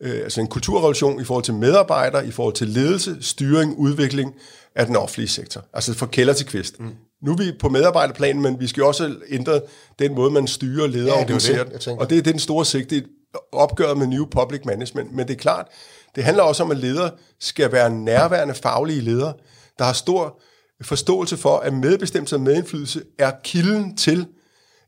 øh, 0.00 0.20
altså 0.22 0.40
en 0.40 0.46
kulturrevolution 0.46 1.20
i 1.20 1.24
forhold 1.24 1.44
til 1.44 1.54
medarbejdere, 1.54 2.26
i 2.26 2.30
forhold 2.30 2.54
til 2.54 2.68
ledelse, 2.68 3.16
styring, 3.20 3.78
udvikling 3.78 4.34
af 4.76 4.86
den 4.86 4.96
offentlige 4.96 5.28
sektor. 5.28 5.64
Altså 5.74 5.94
fra 5.94 6.06
kælder 6.06 6.32
til 6.32 6.46
kvist. 6.46 6.80
Mm. 6.80 6.90
Nu 7.22 7.32
er 7.32 7.36
vi 7.36 7.52
på 7.60 7.68
medarbejderplanen, 7.68 8.42
men 8.42 8.60
vi 8.60 8.66
skal 8.66 8.82
også 8.82 9.14
ændre 9.30 9.60
den 9.98 10.14
måde, 10.14 10.30
man 10.30 10.46
styrer 10.46 10.86
leder 10.86 11.06
ja, 11.06 11.12
og 11.12 11.20
organiserer. 11.20 11.64
Det, 11.64 11.88
og 11.88 12.10
det 12.10 12.18
er 12.18 12.22
den 12.22 12.38
store 12.38 12.64
sigte 12.64 13.04
opgøret 13.52 13.98
med 13.98 14.06
New 14.06 14.26
Public 14.26 14.60
Management. 14.64 15.12
Men 15.12 15.28
det 15.28 15.34
er 15.34 15.38
klart, 15.38 15.66
det 16.14 16.24
handler 16.24 16.42
også 16.42 16.62
om, 16.62 16.70
at 16.70 16.76
ledere 16.76 17.10
skal 17.40 17.72
være 17.72 17.90
nærværende 17.90 18.54
faglige 18.54 19.00
ledere, 19.00 19.34
der 19.78 19.84
har 19.84 19.92
stor 19.92 20.40
forståelse 20.82 21.36
for, 21.36 21.58
at 21.58 21.74
medbestemmelse 21.74 22.36
og 22.36 22.40
medindflydelse 22.40 23.02
er 23.18 23.32
kilden 23.44 23.96
til, 23.96 24.26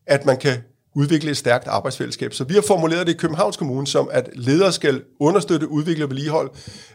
at 0.06 0.26
man 0.26 0.36
kan 0.36 0.62
udvikle 0.96 1.30
et 1.30 1.36
stærkt 1.36 1.68
arbejdsfællesskab. 1.68 2.34
Så 2.34 2.44
vi 2.44 2.54
har 2.54 2.62
formuleret 2.62 3.06
det 3.06 3.14
i 3.14 3.16
Københavns 3.16 3.56
Kommune 3.56 3.86
som, 3.86 4.08
at 4.12 4.30
ledere 4.34 4.72
skal 4.72 5.02
understøtte, 5.20 5.68
udvikle 5.68 6.04
og 6.04 6.10
vedligeholde 6.10 6.52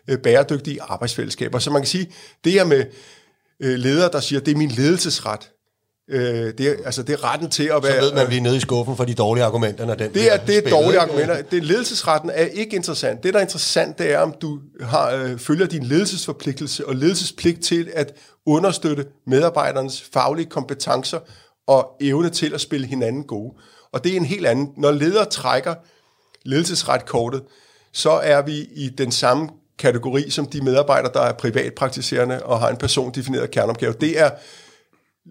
øh, 0.08 0.18
bæredygtige 0.18 0.82
arbejdsfællesskaber. 0.82 1.60
Så 1.60 1.72
man 1.72 1.82
kan 1.82 1.88
sige, 1.88 2.14
det 2.44 2.52
her 2.52 2.66
med 2.66 2.86
øh, 3.60 3.76
ledere, 3.76 4.12
der 4.12 4.20
siger, 4.20 4.40
det 4.40 4.52
er 4.52 4.58
min 4.58 4.70
ledelsesret. 4.70 5.52
Øh, 6.12 6.54
det, 6.58 6.60
er, 6.60 6.74
altså, 6.86 7.04
det 7.04 7.14
er 7.14 7.34
retten 7.34 7.50
til 7.50 7.64
at 7.64 7.84
være... 7.84 7.94
Så 7.94 8.02
ved 8.02 8.14
man, 8.14 8.26
at 8.26 8.32
vi 8.32 8.38
er 8.38 8.42
nede 8.42 8.58
i 8.58 8.60
skuffen 8.60 8.98
for 8.98 9.06
de 9.06 9.14
dårlige 9.14 9.44
argumenter, 9.44 9.86
når 9.86 9.96
den 9.96 10.14
Det 10.14 10.34
er, 10.34 10.38
det 10.38 10.58
er 10.58 10.70
dårlige 10.70 11.00
argumenter. 11.00 11.42
Det, 11.42 11.64
ledelsesretten 11.64 12.30
er 12.34 12.46
ikke 12.46 12.76
interessant. 12.76 13.24
Det, 13.24 13.34
der 13.34 13.40
er 13.40 13.44
interessant, 13.44 13.98
det 14.00 14.14
er, 14.14 14.20
om 14.20 14.36
du 14.42 14.60
har, 14.82 15.12
øh, 15.12 15.40
følger 15.40 15.66
din 15.66 15.84
ledelsesforpligtelse 15.84 16.88
og 16.88 16.96
ledelsespligt 16.96 17.64
til 17.64 17.90
at 17.94 18.14
understøtte 18.46 19.06
medarbejdernes 19.28 20.04
faglige 20.14 20.46
kompetencer 20.50 21.20
og 21.68 21.92
evne 22.02 22.30
til 22.30 22.54
at 22.54 22.62
spille 22.62 22.88
hinanden 22.88 23.24
gode. 23.24 23.54
Og 23.94 24.04
det 24.04 24.12
er 24.12 24.18
en 24.18 24.26
helt 24.26 24.46
anden. 24.46 24.70
Når 24.78 24.92
ledere 24.92 25.26
trækker 25.26 25.76
ledelsesretkortet, 26.46 27.42
så 27.94 28.12
er 28.12 28.42
vi 28.42 28.68
i 28.76 28.90
den 28.98 29.12
samme 29.12 29.50
kategori 29.80 30.30
som 30.30 30.46
de 30.46 30.62
medarbejdere, 30.62 31.12
der 31.14 31.22
er 31.22 31.34
privatpraktiserende 31.34 32.44
og 32.44 32.60
har 32.60 32.70
en 32.70 32.78
persondefineret 32.78 33.52
kerneopgave. 33.52 33.94
Det 34.02 34.20
er 34.20 34.30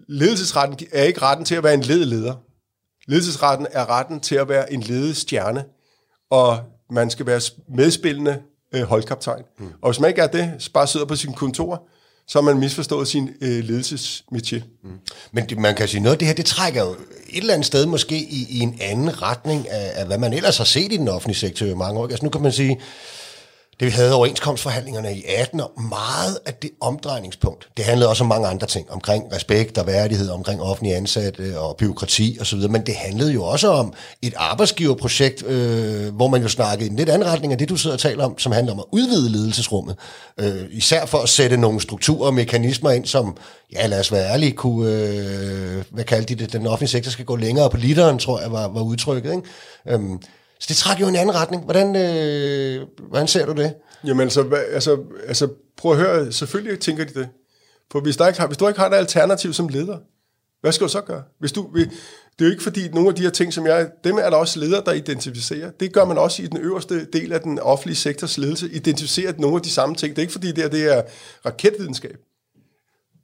ledelsesretten 0.08 0.86
er 0.92 1.02
ikke 1.02 1.22
retten 1.22 1.44
til 1.44 1.54
at 1.54 1.64
være 1.64 1.74
en 1.74 1.82
ledleder. 1.82 2.34
Ledelsesretten 3.08 3.66
er 3.70 3.90
retten 3.90 4.20
til 4.20 4.34
at 4.34 4.48
være 4.48 4.72
en 4.72 4.80
ledestjerne, 4.80 5.64
og 6.30 6.58
man 6.90 7.10
skal 7.10 7.26
være 7.26 7.40
medspillende 7.76 8.42
øh, 8.74 8.82
holdkaptajn. 8.82 9.42
Mm. 9.58 9.66
Og 9.82 9.90
hvis 9.90 10.00
man 10.00 10.10
ikke 10.10 10.22
er 10.22 10.26
det, 10.26 10.70
bare 10.74 10.86
sidder 10.86 11.06
på 11.06 11.16
sin 11.16 11.32
kontor, 11.32 11.88
så 12.28 12.38
har 12.38 12.42
man 12.42 12.58
misforstået 12.58 13.08
sin 13.08 13.30
øh, 13.40 13.64
ledelsesmetier. 13.64 14.62
Mm. 14.84 14.90
Men 15.32 15.48
det, 15.48 15.58
man 15.58 15.74
kan 15.74 15.88
sige, 15.88 16.00
noget 16.00 16.14
af 16.14 16.18
det 16.18 16.28
her, 16.28 16.34
det 16.34 16.46
trækker 16.46 16.84
jo 16.84 16.90
et 16.90 17.38
eller 17.38 17.54
andet 17.54 17.66
sted 17.66 17.86
måske 17.86 18.16
i, 18.16 18.46
i 18.50 18.60
en 18.60 18.78
anden 18.80 19.22
retning 19.22 19.68
af, 19.68 19.92
af, 19.94 20.06
hvad 20.06 20.18
man 20.18 20.32
ellers 20.32 20.58
har 20.58 20.64
set 20.64 20.92
i 20.92 20.96
den 20.96 21.08
offentlige 21.08 21.36
sektor 21.36 21.66
i 21.66 21.74
mange 21.74 22.00
år. 22.00 22.04
Altså 22.04 22.24
nu 22.24 22.30
kan 22.30 22.42
man 22.42 22.52
sige, 22.52 22.80
det 23.80 23.86
vi 23.86 23.92
havde 23.92 24.14
overenskomstforhandlingerne 24.14 25.14
i 25.14 25.24
18 25.38 25.60
og 25.60 25.72
meget 25.82 26.38
af 26.46 26.54
det 26.54 26.70
omdrejningspunkt, 26.80 27.68
det 27.76 27.84
handlede 27.84 28.10
også 28.10 28.24
om 28.24 28.28
mange 28.28 28.48
andre 28.48 28.66
ting, 28.66 28.90
omkring 28.90 29.32
respekt 29.32 29.78
og 29.78 29.86
værdighed, 29.86 30.30
omkring 30.30 30.62
offentlige 30.62 30.96
ansatte 30.96 31.60
og 31.60 31.76
byråkrati 31.76 32.38
osv., 32.40 32.58
men 32.58 32.86
det 32.86 32.94
handlede 32.94 33.32
jo 33.32 33.44
også 33.44 33.68
om 33.68 33.92
et 34.22 34.34
arbejdsgiverprojekt, 34.36 35.46
øh, 35.46 36.14
hvor 36.14 36.28
man 36.28 36.42
jo 36.42 36.48
snakkede 36.48 36.88
i 36.88 36.90
en 36.90 36.96
lidt 36.96 37.08
anden 37.08 37.28
retning 37.28 37.52
af 37.52 37.58
det, 37.58 37.68
du 37.68 37.76
sidder 37.76 37.96
og 37.96 38.00
taler 38.00 38.24
om, 38.24 38.38
som 38.38 38.52
handler 38.52 38.72
om 38.72 38.78
at 38.78 38.84
udvide 38.90 39.32
ledelsesrummet, 39.32 39.96
øh, 40.40 40.64
især 40.70 41.06
for 41.06 41.18
at 41.18 41.28
sætte 41.28 41.56
nogle 41.56 41.80
strukturer 41.80 42.26
og 42.26 42.34
mekanismer 42.34 42.90
ind, 42.90 43.06
som, 43.06 43.36
ja 43.72 43.86
lad 43.86 44.00
os 44.00 44.12
være 44.12 44.32
ærlige, 44.32 44.52
kunne, 44.52 44.92
øh, 44.92 45.84
hvad 45.90 46.04
kaldte 46.04 46.34
de 46.34 46.44
det, 46.44 46.52
den 46.52 46.66
offentlige 46.66 46.90
sektor 46.90 47.10
skal 47.10 47.24
gå 47.24 47.36
længere 47.36 47.70
på 47.70 47.76
literen, 47.76 48.18
tror 48.18 48.40
jeg 48.40 48.52
var, 48.52 48.68
var 48.68 48.80
udtrykket, 48.80 49.30
ikke? 49.30 49.42
Øh, 49.88 50.00
så 50.60 50.66
det 50.68 50.76
trækker 50.76 51.04
jo 51.04 51.08
en 51.08 51.16
anden 51.16 51.34
retning. 51.34 51.64
Hvordan, 51.64 51.96
øh, 51.96 52.86
hvordan 53.08 53.28
ser 53.28 53.46
du 53.46 53.52
det? 53.52 53.74
Jamen 54.04 54.20
altså, 54.20 54.42
hvad, 54.42 54.58
altså, 54.58 54.98
altså, 55.26 55.48
prøv 55.76 55.92
at 55.92 55.98
høre, 55.98 56.32
selvfølgelig 56.32 56.80
tænker 56.80 57.04
de 57.04 57.14
det. 57.14 57.28
For 57.92 58.00
hvis, 58.00 58.16
der 58.16 58.26
ikke 58.26 58.40
har, 58.40 58.46
hvis 58.46 58.58
du 58.58 58.68
ikke 58.68 58.80
har 58.80 58.88
et 58.88 58.94
alternativ 58.94 59.52
som 59.52 59.68
leder, 59.68 59.98
hvad 60.60 60.72
skal 60.72 60.86
du 60.86 60.92
så 60.92 61.00
gøre? 61.00 61.22
Hvis 61.38 61.52
du, 61.52 61.70
det 61.74 62.44
er 62.44 62.44
jo 62.44 62.50
ikke 62.50 62.62
fordi, 62.62 62.88
nogle 62.88 63.08
af 63.08 63.14
de 63.14 63.22
her 63.22 63.30
ting, 63.30 63.52
som 63.52 63.66
jeg... 63.66 63.90
Dem 64.04 64.16
er 64.16 64.30
der 64.30 64.36
også 64.36 64.60
ledere, 64.60 64.82
der 64.86 64.92
identificerer. 64.92 65.70
Det 65.70 65.92
gør 65.92 66.04
man 66.04 66.18
også 66.18 66.42
i 66.42 66.46
den 66.46 66.58
øverste 66.58 67.04
del 67.04 67.32
af 67.32 67.40
den 67.40 67.58
offentlige 67.58 67.96
sektors 67.96 68.38
ledelse. 68.38 68.70
Identificerer 68.70 69.32
nogle 69.38 69.56
af 69.56 69.62
de 69.62 69.70
samme 69.70 69.94
ting. 69.94 70.16
Det 70.16 70.18
er 70.18 70.22
ikke 70.22 70.32
fordi, 70.32 70.52
det, 70.52 70.64
er, 70.64 70.68
det 70.68 70.96
er 70.96 71.02
raketvidenskab. 71.46 72.16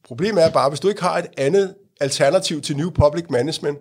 Problemet 0.05 0.45
er 0.45 0.51
bare, 0.51 0.69
hvis 0.69 0.81
du 0.81 0.89
ikke 0.89 1.03
har 1.03 1.19
et 1.19 1.27
andet 1.37 1.75
alternativ 2.01 2.61
til 2.61 2.77
New 2.77 2.91
Public 2.91 3.25
Management, 3.31 3.79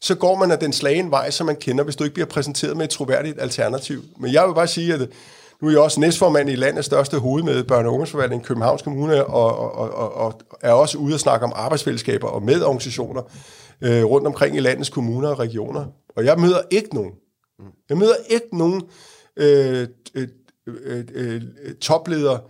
så 0.00 0.14
går 0.14 0.36
man 0.36 0.50
af 0.50 0.58
den 0.58 0.72
slagen 0.72 1.10
vej, 1.10 1.30
som 1.30 1.46
man 1.46 1.56
kender, 1.56 1.84
hvis 1.84 1.96
du 1.96 2.04
ikke 2.04 2.14
bliver 2.14 2.26
præsenteret 2.26 2.76
med 2.76 2.84
et 2.84 2.90
troværdigt 2.90 3.40
alternativ. 3.40 4.02
Men 4.18 4.32
jeg 4.32 4.48
vil 4.48 4.54
bare 4.54 4.66
sige, 4.66 4.94
at 4.94 5.08
nu 5.62 5.68
er 5.68 5.72
jeg 5.72 5.80
også 5.80 6.00
næstformand 6.00 6.50
i 6.50 6.54
landets 6.54 6.86
største 6.86 7.18
hoved 7.18 7.42
med 7.42 7.64
børne- 7.72 7.86
og 7.86 7.92
ungdomsforvaltning, 7.92 8.44
Københavns 8.44 8.82
Kommune, 8.82 9.26
og, 9.26 9.58
og, 9.58 9.90
og, 9.94 10.16
og 10.16 10.40
er 10.60 10.72
også 10.72 10.98
ude 10.98 11.14
og 11.14 11.20
snakke 11.20 11.46
om 11.46 11.52
arbejdsfællesskaber 11.54 12.28
og 12.28 12.42
medorganisationer 12.42 13.22
øh, 13.80 14.04
rundt 14.04 14.26
omkring 14.26 14.56
i 14.56 14.60
landets 14.60 14.88
kommuner 14.88 15.28
og 15.28 15.38
regioner. 15.38 15.86
Og 16.16 16.24
jeg 16.24 16.38
møder 16.38 16.60
ikke 16.70 16.94
nogen. 16.94 17.12
Jeg 17.88 17.98
møder 17.98 18.14
ikke 18.28 18.58
nogen 18.58 18.82
øh, 19.36 19.88
øh, 20.14 20.28
øh, 20.66 21.04
øh, 21.14 21.42
topledere, 21.80 22.40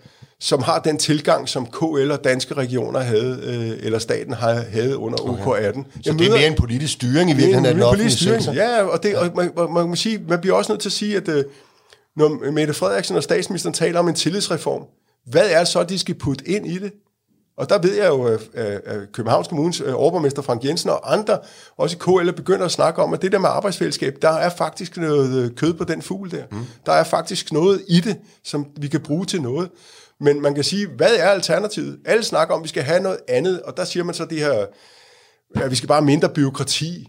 som 0.40 0.62
har 0.62 0.78
den 0.78 0.98
tilgang, 0.98 1.48
som 1.48 1.66
KL 1.66 2.10
og 2.10 2.24
danske 2.24 2.54
regioner 2.54 3.00
havde, 3.00 3.40
øh, 3.42 3.86
eller 3.86 3.98
staten 3.98 4.32
havde 4.72 4.96
under 4.96 5.18
OK18. 5.18 5.84
Så 6.02 6.12
det 6.12 6.26
er 6.26 6.30
mere 6.30 6.46
en 6.46 6.54
politisk 6.54 6.92
styring 6.92 7.30
i 7.30 7.32
virkeligheden 7.32 7.66
af 7.66 7.74
den 7.74 7.82
offentlige 7.82 8.10
sektor? 8.10 8.52
Ja, 8.52 8.82
og, 8.82 9.02
det, 9.02 9.16
og 9.16 9.30
man, 9.36 9.50
man, 9.56 9.88
man, 9.88 9.96
sige, 9.96 10.20
man 10.28 10.40
bliver 10.40 10.56
også 10.56 10.72
nødt 10.72 10.80
til 10.80 10.88
at 10.88 10.92
sige, 10.92 11.16
at 11.16 11.28
øh, 11.28 11.44
når 12.16 12.50
Mette 12.52 12.74
Frederiksen 12.74 13.16
og 13.16 13.22
statsministeren 13.22 13.74
taler 13.74 13.98
om 13.98 14.08
en 14.08 14.14
tillidsreform, 14.14 14.82
hvad 15.26 15.50
er 15.50 15.64
så, 15.64 15.82
de 15.82 15.98
skal 15.98 16.14
putte 16.14 16.48
ind 16.48 16.66
i 16.66 16.78
det? 16.78 16.92
Og 17.56 17.68
der 17.68 17.78
ved 17.78 17.94
jeg 17.94 18.08
jo, 18.08 18.22
at 18.22 19.12
Københavns 19.12 19.48
Kommunes 19.48 19.80
overborgmester 19.80 20.42
Frank 20.42 20.64
Jensen 20.64 20.90
og 20.90 21.12
andre, 21.12 21.38
også 21.76 21.96
i 21.96 21.98
KL, 21.98 22.28
er 22.28 22.32
begyndt 22.32 22.62
at 22.62 22.70
snakke 22.70 23.02
om, 23.02 23.14
at 23.14 23.22
det 23.22 23.32
der 23.32 23.38
med 23.38 23.48
arbejdsfællesskab, 23.48 24.16
der 24.22 24.30
er 24.30 24.50
faktisk 24.50 24.96
noget 24.96 25.56
kød 25.56 25.74
på 25.74 25.84
den 25.84 26.02
fugl 26.02 26.30
der. 26.30 26.44
Mm. 26.50 26.58
Der 26.86 26.92
er 26.92 27.04
faktisk 27.04 27.52
noget 27.52 27.82
i 27.88 28.00
det, 28.00 28.16
som 28.44 28.66
vi 28.76 28.88
kan 28.88 29.00
bruge 29.00 29.24
til 29.24 29.42
noget. 29.42 29.68
Men 30.20 30.42
man 30.42 30.54
kan 30.54 30.64
sige, 30.64 30.86
hvad 30.86 31.16
er 31.16 31.28
alternativet? 31.28 31.98
Alle 32.04 32.24
snakker 32.24 32.54
om, 32.54 32.60
at 32.60 32.64
vi 32.64 32.68
skal 32.68 32.82
have 32.82 33.00
noget 33.02 33.18
andet, 33.28 33.62
og 33.62 33.76
der 33.76 33.84
siger 33.84 34.04
man 34.04 34.14
så 34.14 34.24
det 34.24 34.38
her, 34.38 34.66
at 35.54 35.70
vi 35.70 35.76
skal 35.76 35.88
bare 35.88 36.00
have 36.00 36.06
mindre 36.06 36.28
byråkrati. 36.28 37.06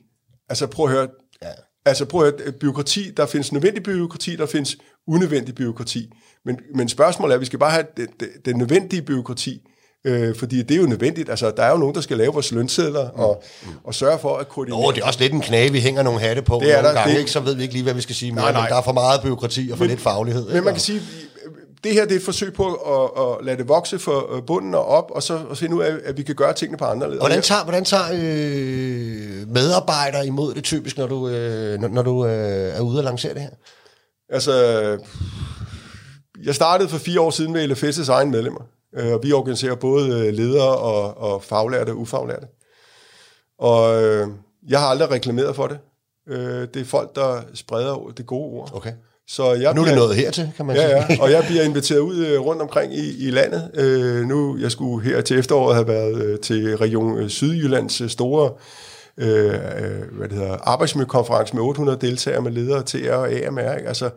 Altså 0.49 0.67
prøv 0.67 0.85
at 0.85 0.91
høre, 0.91 1.07
ja. 1.41 1.47
altså 1.85 2.05
prøv 2.05 2.27
at 2.27 2.33
høre, 2.41 2.51
byråkrati, 2.51 3.11
der 3.17 3.25
findes 3.25 3.51
nødvendig 3.51 3.83
byråkrati, 3.83 4.35
der 4.35 4.45
findes 4.45 4.77
unødvendig 5.07 5.55
byråkrati. 5.55 6.11
Men, 6.45 6.59
men 6.75 6.89
spørgsmålet 6.89 7.33
er, 7.33 7.35
at 7.35 7.41
vi 7.41 7.45
skal 7.45 7.59
bare 7.59 7.71
have 7.71 7.85
det, 7.97 8.09
det, 8.19 8.29
det 8.45 8.55
nødvendige 8.57 9.01
byråkrati, 9.01 9.61
Øh, 10.05 10.35
fordi 10.35 10.63
det 10.63 10.77
er 10.77 10.81
jo 10.81 10.87
nødvendigt. 10.87 11.29
Altså, 11.29 11.51
der 11.57 11.63
er 11.63 11.71
jo 11.71 11.77
nogen, 11.77 11.95
der 11.95 12.01
skal 12.01 12.17
lave 12.17 12.33
vores 12.33 12.51
lønsedler 12.51 13.09
og, 13.09 13.43
mm. 13.63 13.69
og 13.83 13.95
sørge 13.95 14.19
for 14.19 14.37
at 14.37 14.49
koordinere. 14.49 14.79
Åh, 14.79 14.93
det 14.93 15.01
er 15.01 15.05
også 15.05 15.19
lidt 15.19 15.33
en 15.33 15.41
knage, 15.41 15.71
vi 15.71 15.79
hænger 15.79 16.03
nogle 16.03 16.19
hatte 16.19 16.41
på 16.41 16.59
det 16.63 16.71
er 16.71 16.75
nogle 16.75 16.87
der, 16.87 16.93
gange, 16.93 17.13
det, 17.13 17.19
ikke? 17.19 17.31
så 17.31 17.39
ved 17.39 17.55
vi 17.55 17.61
ikke 17.61 17.73
lige, 17.73 17.83
hvad 17.83 17.93
vi 17.93 18.01
skal 18.01 18.15
sige 18.15 18.31
mere, 18.31 18.43
nej, 18.43 18.51
nej. 18.51 18.61
men 18.61 18.69
der 18.69 18.75
er 18.77 18.81
for 18.81 18.91
meget 18.91 19.21
byråkrati 19.21 19.69
og 19.71 19.77
for 19.77 19.83
men, 19.83 19.89
lidt 19.89 20.01
faglighed. 20.01 20.45
Men 20.45 20.55
ikke? 20.55 20.65
man 20.65 20.73
kan 20.73 20.81
sige, 20.81 21.01
det 21.83 21.93
her 21.93 22.05
det 22.05 22.11
er 22.11 22.15
et 22.15 22.25
forsøg 22.25 22.53
på 22.53 22.73
at, 22.73 23.23
at 23.23 23.45
lade 23.45 23.57
det 23.57 23.67
vokse 23.67 23.99
for 23.99 24.43
bunden 24.47 24.75
og 24.75 24.85
op, 24.85 25.11
og 25.11 25.23
så 25.23 25.45
og 25.49 25.57
finde 25.57 25.75
ud 25.75 25.83
af, 25.83 25.95
at 26.03 26.17
vi 26.17 26.23
kan 26.23 26.35
gøre 26.35 26.53
tingene 26.53 26.77
på 26.77 26.85
andre 26.85 27.09
led. 27.11 27.17
Hvordan 27.19 27.41
tager, 27.41 27.63
hvordan 27.63 27.85
tager 27.85 28.03
øh, 28.13 29.47
medarbejdere 29.47 30.27
imod 30.27 30.53
det 30.53 30.63
typisk, 30.63 30.97
når 30.97 31.07
du, 31.07 31.29
øh, 31.29 31.79
når, 31.79 31.87
når 31.87 32.01
du 32.01 32.25
øh, 32.25 32.77
er 32.77 32.81
ude 32.81 32.99
og 32.99 33.03
lancere 33.03 33.33
det 33.33 33.41
her? 33.41 33.49
Altså, 34.29 34.53
jeg 36.43 36.55
startede 36.55 36.89
for 36.89 36.97
fire 36.97 37.21
år 37.21 37.29
siden 37.29 37.53
med 37.53 37.71
LFS' 37.71 38.11
egen 38.11 38.31
medlemmer, 38.31 38.61
øh, 38.97 39.13
og 39.13 39.19
vi 39.23 39.31
organiserer 39.31 39.75
både 39.75 40.31
ledere 40.31 40.77
og, 40.77 41.17
og 41.17 41.43
faglærte 41.43 41.89
og 41.89 41.97
ufaglærte. 41.97 42.47
Og 43.59 44.03
øh, 44.03 44.27
jeg 44.67 44.79
har 44.79 44.87
aldrig 44.87 45.11
reklameret 45.11 45.55
for 45.55 45.67
det. 45.67 45.79
Øh, 46.27 46.67
det 46.73 46.75
er 46.75 46.85
folk, 46.85 47.15
der 47.15 47.41
spreder 47.53 48.11
det 48.17 48.25
gode 48.25 48.59
ord. 48.59 48.71
Okay. 48.73 48.93
Så 49.31 49.53
jeg 49.53 49.73
nu 49.73 49.81
er 49.81 49.85
det 49.85 49.95
noget 49.95 50.15
hertil, 50.15 50.51
kan 50.57 50.65
man 50.65 50.75
ja, 50.75 50.81
sige. 50.81 51.13
Ja, 51.13 51.23
og 51.23 51.31
jeg 51.31 51.43
bliver 51.47 51.63
inviteret 51.63 51.99
ud 51.99 52.25
øh, 52.25 52.39
rundt 52.41 52.61
omkring 52.61 52.93
i, 52.93 53.27
i 53.27 53.31
landet. 53.31 53.71
Øh, 53.73 54.25
nu, 54.25 54.57
jeg 54.57 54.71
skulle 54.71 55.09
her 55.09 55.21
til 55.21 55.39
efteråret 55.39 55.75
have 55.75 55.87
været 55.87 56.23
øh, 56.23 56.39
til 56.39 56.77
Region 56.77 57.29
Sydjyllands 57.29 58.01
øh, 58.01 58.09
store 58.09 58.51
øh, 59.17 59.53
hvad 60.11 60.29
det 60.29 60.37
hedder, 60.37 60.57
arbejdsmiljøkonference 60.63 61.55
med 61.55 61.63
800 61.63 61.97
deltagere 62.01 62.41
med 62.41 62.51
ledere 62.51 62.83
til 62.83 63.11
og 63.11 63.31
AMR. 63.31 63.75
Ikke? 63.75 63.87
Altså, 63.87 64.09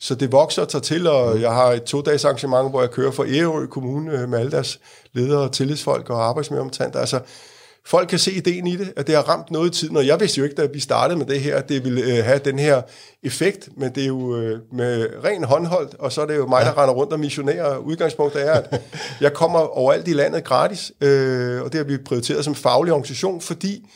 så 0.00 0.14
det 0.14 0.32
vokser 0.32 0.62
og 0.62 0.68
tager 0.68 0.82
til, 0.82 1.06
og 1.06 1.40
jeg 1.40 1.50
har 1.50 1.66
et 1.66 1.82
to-dages 1.82 2.24
arrangement, 2.24 2.70
hvor 2.70 2.80
jeg 2.80 2.90
kører 2.90 3.10
for 3.10 3.26
Ærø 3.28 3.66
Kommune 3.66 4.12
øh, 4.12 4.28
med 4.28 4.38
alle 4.38 4.50
deres 4.50 4.80
ledere, 5.12 5.48
tillidsfolk 5.48 6.10
og 6.10 6.28
arbejdsmiljøomtanter. 6.28 7.00
Altså, 7.00 7.20
folk 7.86 8.08
kan 8.08 8.18
se 8.18 8.32
ideen 8.32 8.66
i 8.66 8.76
det, 8.76 8.92
at 8.96 9.06
det 9.06 9.14
har 9.14 9.22
ramt 9.22 9.50
noget 9.50 9.74
i 9.74 9.78
tiden, 9.78 9.96
og 9.96 10.06
jeg 10.06 10.20
vidste 10.20 10.38
jo 10.38 10.44
ikke, 10.44 10.56
da 10.56 10.66
vi 10.66 10.80
startede 10.80 11.18
med 11.18 11.26
det 11.26 11.40
her, 11.40 11.56
at 11.56 11.68
det 11.68 11.84
ville 11.84 12.02
øh, 12.02 12.24
have 12.24 12.38
den 12.38 12.58
her 12.58 12.82
effekt, 13.22 13.68
men 13.76 13.94
det 13.94 14.02
er 14.02 14.06
jo 14.06 14.36
øh, 14.36 14.60
med 14.72 15.08
ren 15.24 15.44
håndholdt, 15.44 15.94
og 15.98 16.12
så 16.12 16.22
er 16.22 16.26
det 16.26 16.36
jo 16.36 16.46
mig, 16.46 16.62
der 16.64 16.72
ja. 16.76 16.82
render 16.82 16.94
rundt 16.94 17.12
og 17.12 17.20
missionerer. 17.20 17.76
Udgangspunktet 17.76 18.46
er, 18.46 18.52
at 18.52 18.82
jeg 19.20 19.32
kommer 19.32 19.58
overalt 19.58 20.08
i 20.08 20.12
landet 20.12 20.44
gratis, 20.44 20.92
øh, 21.00 21.62
og 21.62 21.72
det 21.72 21.78
har 21.78 21.84
vi 21.84 21.96
prioriteret 21.96 22.44
som 22.44 22.54
faglig 22.54 22.92
organisation, 22.92 23.40
fordi 23.40 23.86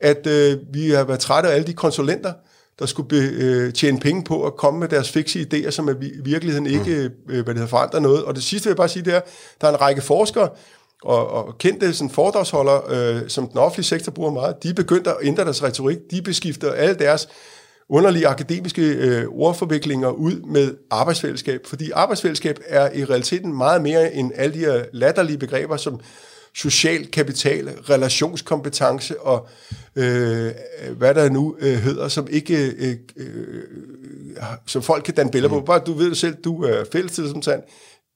at 0.00 0.26
øh, 0.26 0.58
vi 0.72 0.90
har 0.90 1.04
været 1.04 1.20
trætte 1.20 1.48
af 1.48 1.54
alle 1.54 1.66
de 1.66 1.72
konsulenter, 1.72 2.32
der 2.78 2.86
skulle 2.86 3.08
be, 3.08 3.16
øh, 3.16 3.72
tjene 3.72 4.00
penge 4.00 4.24
på 4.24 4.46
at 4.46 4.56
komme 4.56 4.80
med 4.80 4.88
deres 4.88 5.10
fikse 5.10 5.46
idéer, 5.52 5.70
som 5.70 5.88
i 6.02 6.10
virkeligheden 6.24 6.66
ikke 6.66 7.10
mm. 7.26 7.32
øh, 7.32 7.44
hvad 7.44 7.54
det 7.54 7.54
hedder, 7.54 7.66
forandrer 7.66 8.00
noget. 8.00 8.24
Og 8.24 8.34
det 8.34 8.42
sidste 8.44 8.66
vil 8.66 8.70
jeg 8.70 8.76
bare 8.76 8.88
sige, 8.88 9.04
det 9.04 9.14
er, 9.14 9.20
der 9.60 9.68
er 9.68 9.72
en 9.72 9.80
række 9.80 10.02
forskere, 10.02 10.48
og, 11.04 11.28
og 11.28 11.58
kendte 11.58 11.94
sådan 11.94 12.10
foredragsholder, 12.10 12.90
øh, 12.90 13.28
som 13.28 13.48
den 13.48 13.58
offentlige 13.58 13.84
sektor 13.84 14.12
bruger 14.12 14.30
meget, 14.30 14.62
de 14.62 14.74
begyndte 14.74 15.10
at 15.10 15.16
ændre 15.22 15.44
deres 15.44 15.62
retorik. 15.62 15.98
De 16.10 16.22
beskifter 16.22 16.72
alle 16.72 16.94
deres 16.94 17.28
underlige 17.88 18.28
akademiske 18.28 18.82
øh, 18.82 19.26
ordforviklinger 19.28 20.08
ud 20.08 20.40
med 20.40 20.74
arbejdsfællesskab, 20.90 21.66
fordi 21.66 21.90
arbejdsfællesskab 21.90 22.58
er 22.66 22.92
i 22.94 23.04
realiteten 23.04 23.56
meget 23.56 23.82
mere 23.82 24.14
end 24.14 24.32
alle 24.34 24.54
de 24.54 24.58
her 24.58 24.84
latterlige 24.92 25.38
begreber, 25.38 25.76
som 25.76 26.00
social 26.54 27.06
kapital, 27.06 27.68
relationskompetence 27.68 29.20
og 29.20 29.48
øh, 29.96 30.50
hvad 30.96 31.14
der 31.14 31.28
nu 31.28 31.56
øh, 31.60 31.74
hedder, 31.74 32.08
som 32.08 32.26
ikke 32.30 32.72
øh, 32.78 32.96
øh, 33.16 33.62
som 34.66 34.82
folk 34.82 35.04
kan 35.04 35.14
danne 35.14 35.32
billeder 35.32 35.54
på. 35.54 35.60
Mm. 35.60 35.66
Bare 35.66 35.80
du 35.86 35.92
ved 35.92 36.14
selv, 36.14 36.34
du 36.44 36.62
er 36.62 36.84
fællestillidsomtand. 36.92 37.62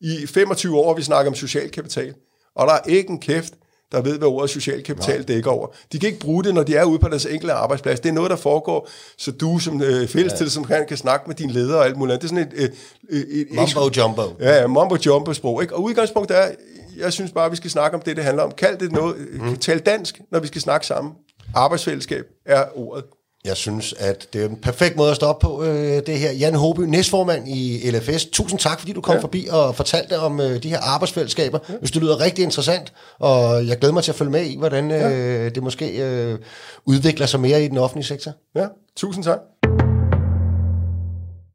I 0.01 0.27
25 0.27 0.77
år 0.77 0.95
vi 0.95 1.03
snakker 1.03 1.31
om 1.31 1.35
social 1.35 1.71
kapital, 1.71 2.15
og 2.55 2.67
der 2.67 2.73
er 2.73 2.81
ikke 2.87 3.11
en 3.11 3.21
kæft 3.21 3.55
der 3.93 4.01
ved, 4.01 4.19
hvad 4.19 4.29
ordet 4.29 4.51
social 4.51 4.83
kapital 4.83 5.23
dækker 5.23 5.51
over. 5.51 5.67
De 5.93 5.99
kan 5.99 6.09
ikke 6.09 6.21
bruge 6.21 6.45
det, 6.45 6.55
når 6.55 6.63
de 6.63 6.77
er 6.77 6.85
ude 6.85 6.99
på 6.99 7.09
deres 7.09 7.27
enkelte 7.27 7.53
arbejdsplads. 7.53 8.01
Det 8.01 8.09
er 8.09 8.13
noget, 8.13 8.31
der 8.31 8.37
foregår, 8.37 8.89
så 9.19 9.33
du 9.33 9.59
som 9.59 9.83
øh, 9.83 10.09
fællestil, 10.09 10.51
som 10.51 10.65
kan, 10.65 10.87
kan 10.89 10.97
snakke 10.97 11.25
med 11.27 11.37
dine 11.37 11.53
ledere 11.53 11.79
og 11.79 11.85
alt 11.85 11.97
muligt. 11.97 12.13
andet. 12.13 12.31
Det 12.31 12.39
er 12.39 12.45
sådan 12.45 12.63
et... 12.63 12.71
Øh, 13.11 13.19
et, 13.19 13.41
et 13.41 13.47
Mumbo 13.51 13.91
jumbo. 13.97 14.23
Ja, 14.41 14.61
ja, 14.61 14.67
mumbo 14.67 14.97
jumbo 15.07 15.33
sprog. 15.33 15.63
Ikke? 15.63 15.75
Og 15.75 15.83
udgangspunktet 15.83 16.39
er, 16.39 16.51
jeg 16.97 17.13
synes 17.13 17.33
bare, 17.33 17.51
vi 17.51 17.57
skal 17.57 17.71
snakke 17.71 17.97
om 17.97 18.03
det, 18.03 18.17
det 18.17 18.25
handler 18.25 18.43
om. 18.43 18.51
Kald 18.51 18.79
det 18.79 18.93
noget, 18.93 19.17
mm. 19.33 19.57
tal 19.57 19.79
dansk, 19.79 20.21
når 20.31 20.41
vi 20.41 20.47
skal 20.47 20.61
snakke 20.61 20.87
sammen. 20.87 21.13
Arbejdsfællesskab 21.55 22.25
er 22.47 22.65
ordet. 22.75 23.05
Jeg 23.45 23.57
synes, 23.57 23.93
at 23.99 24.29
det 24.33 24.43
er 24.43 24.49
en 24.49 24.57
perfekt 24.57 24.97
måde 24.97 25.11
at 25.11 25.17
stoppe 25.17 25.47
på 25.47 25.63
øh, 25.63 26.03
det 26.07 26.19
her. 26.19 26.33
Jan 26.33 26.55
Håby, 26.55 26.81
næstformand 26.81 27.49
i 27.49 27.91
LFS. 27.91 28.25
Tusind 28.25 28.61
tak, 28.61 28.79
fordi 28.79 28.93
du 28.93 29.01
kom 29.01 29.15
ja. 29.15 29.21
forbi 29.21 29.49
og 29.51 29.75
fortalte 29.75 30.19
om 30.19 30.41
øh, 30.41 30.63
de 30.63 30.69
her 30.69 30.81
arbejdsfællesskaber. 30.81 31.59
Ja. 31.69 31.75
Hvis 31.81 31.91
det 31.91 32.03
lyder 32.03 32.21
rigtig 32.21 32.43
interessant, 32.43 32.93
og 33.19 33.67
jeg 33.67 33.79
glæder 33.79 33.95
mig 33.95 34.05
til 34.05 34.13
at 34.13 34.17
følge 34.17 34.31
med 34.31 34.45
i, 34.45 34.57
hvordan 34.59 34.91
øh, 34.91 35.01
ja. 35.01 35.49
det 35.49 35.63
måske 35.63 36.03
øh, 36.03 36.39
udvikler 36.87 37.27
sig 37.27 37.41
mere 37.41 37.65
i 37.65 37.69
den 37.69 37.79
offentlige 37.79 38.07
sektor. 38.07 38.33
Ja, 38.57 38.67
tusind 38.97 39.25
tak. 39.25 39.39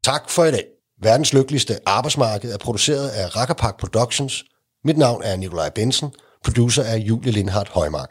Tak 0.04 0.30
for 0.30 0.44
i 0.44 0.50
dag. 0.50 0.64
Verdens 1.02 1.32
lykkeligste 1.32 1.78
arbejdsmarked 1.86 2.52
er 2.52 2.58
produceret 2.58 3.08
af 3.08 3.36
Rakkerpark 3.36 3.80
Productions. 3.80 4.44
Mit 4.84 4.98
navn 4.98 5.22
er 5.24 5.36
Nikolaj 5.36 5.70
Bensen. 5.70 6.12
Producer 6.44 6.82
er 6.82 6.96
Julie 6.96 7.32
Lindhardt 7.32 7.68
Højmark. 7.68 8.10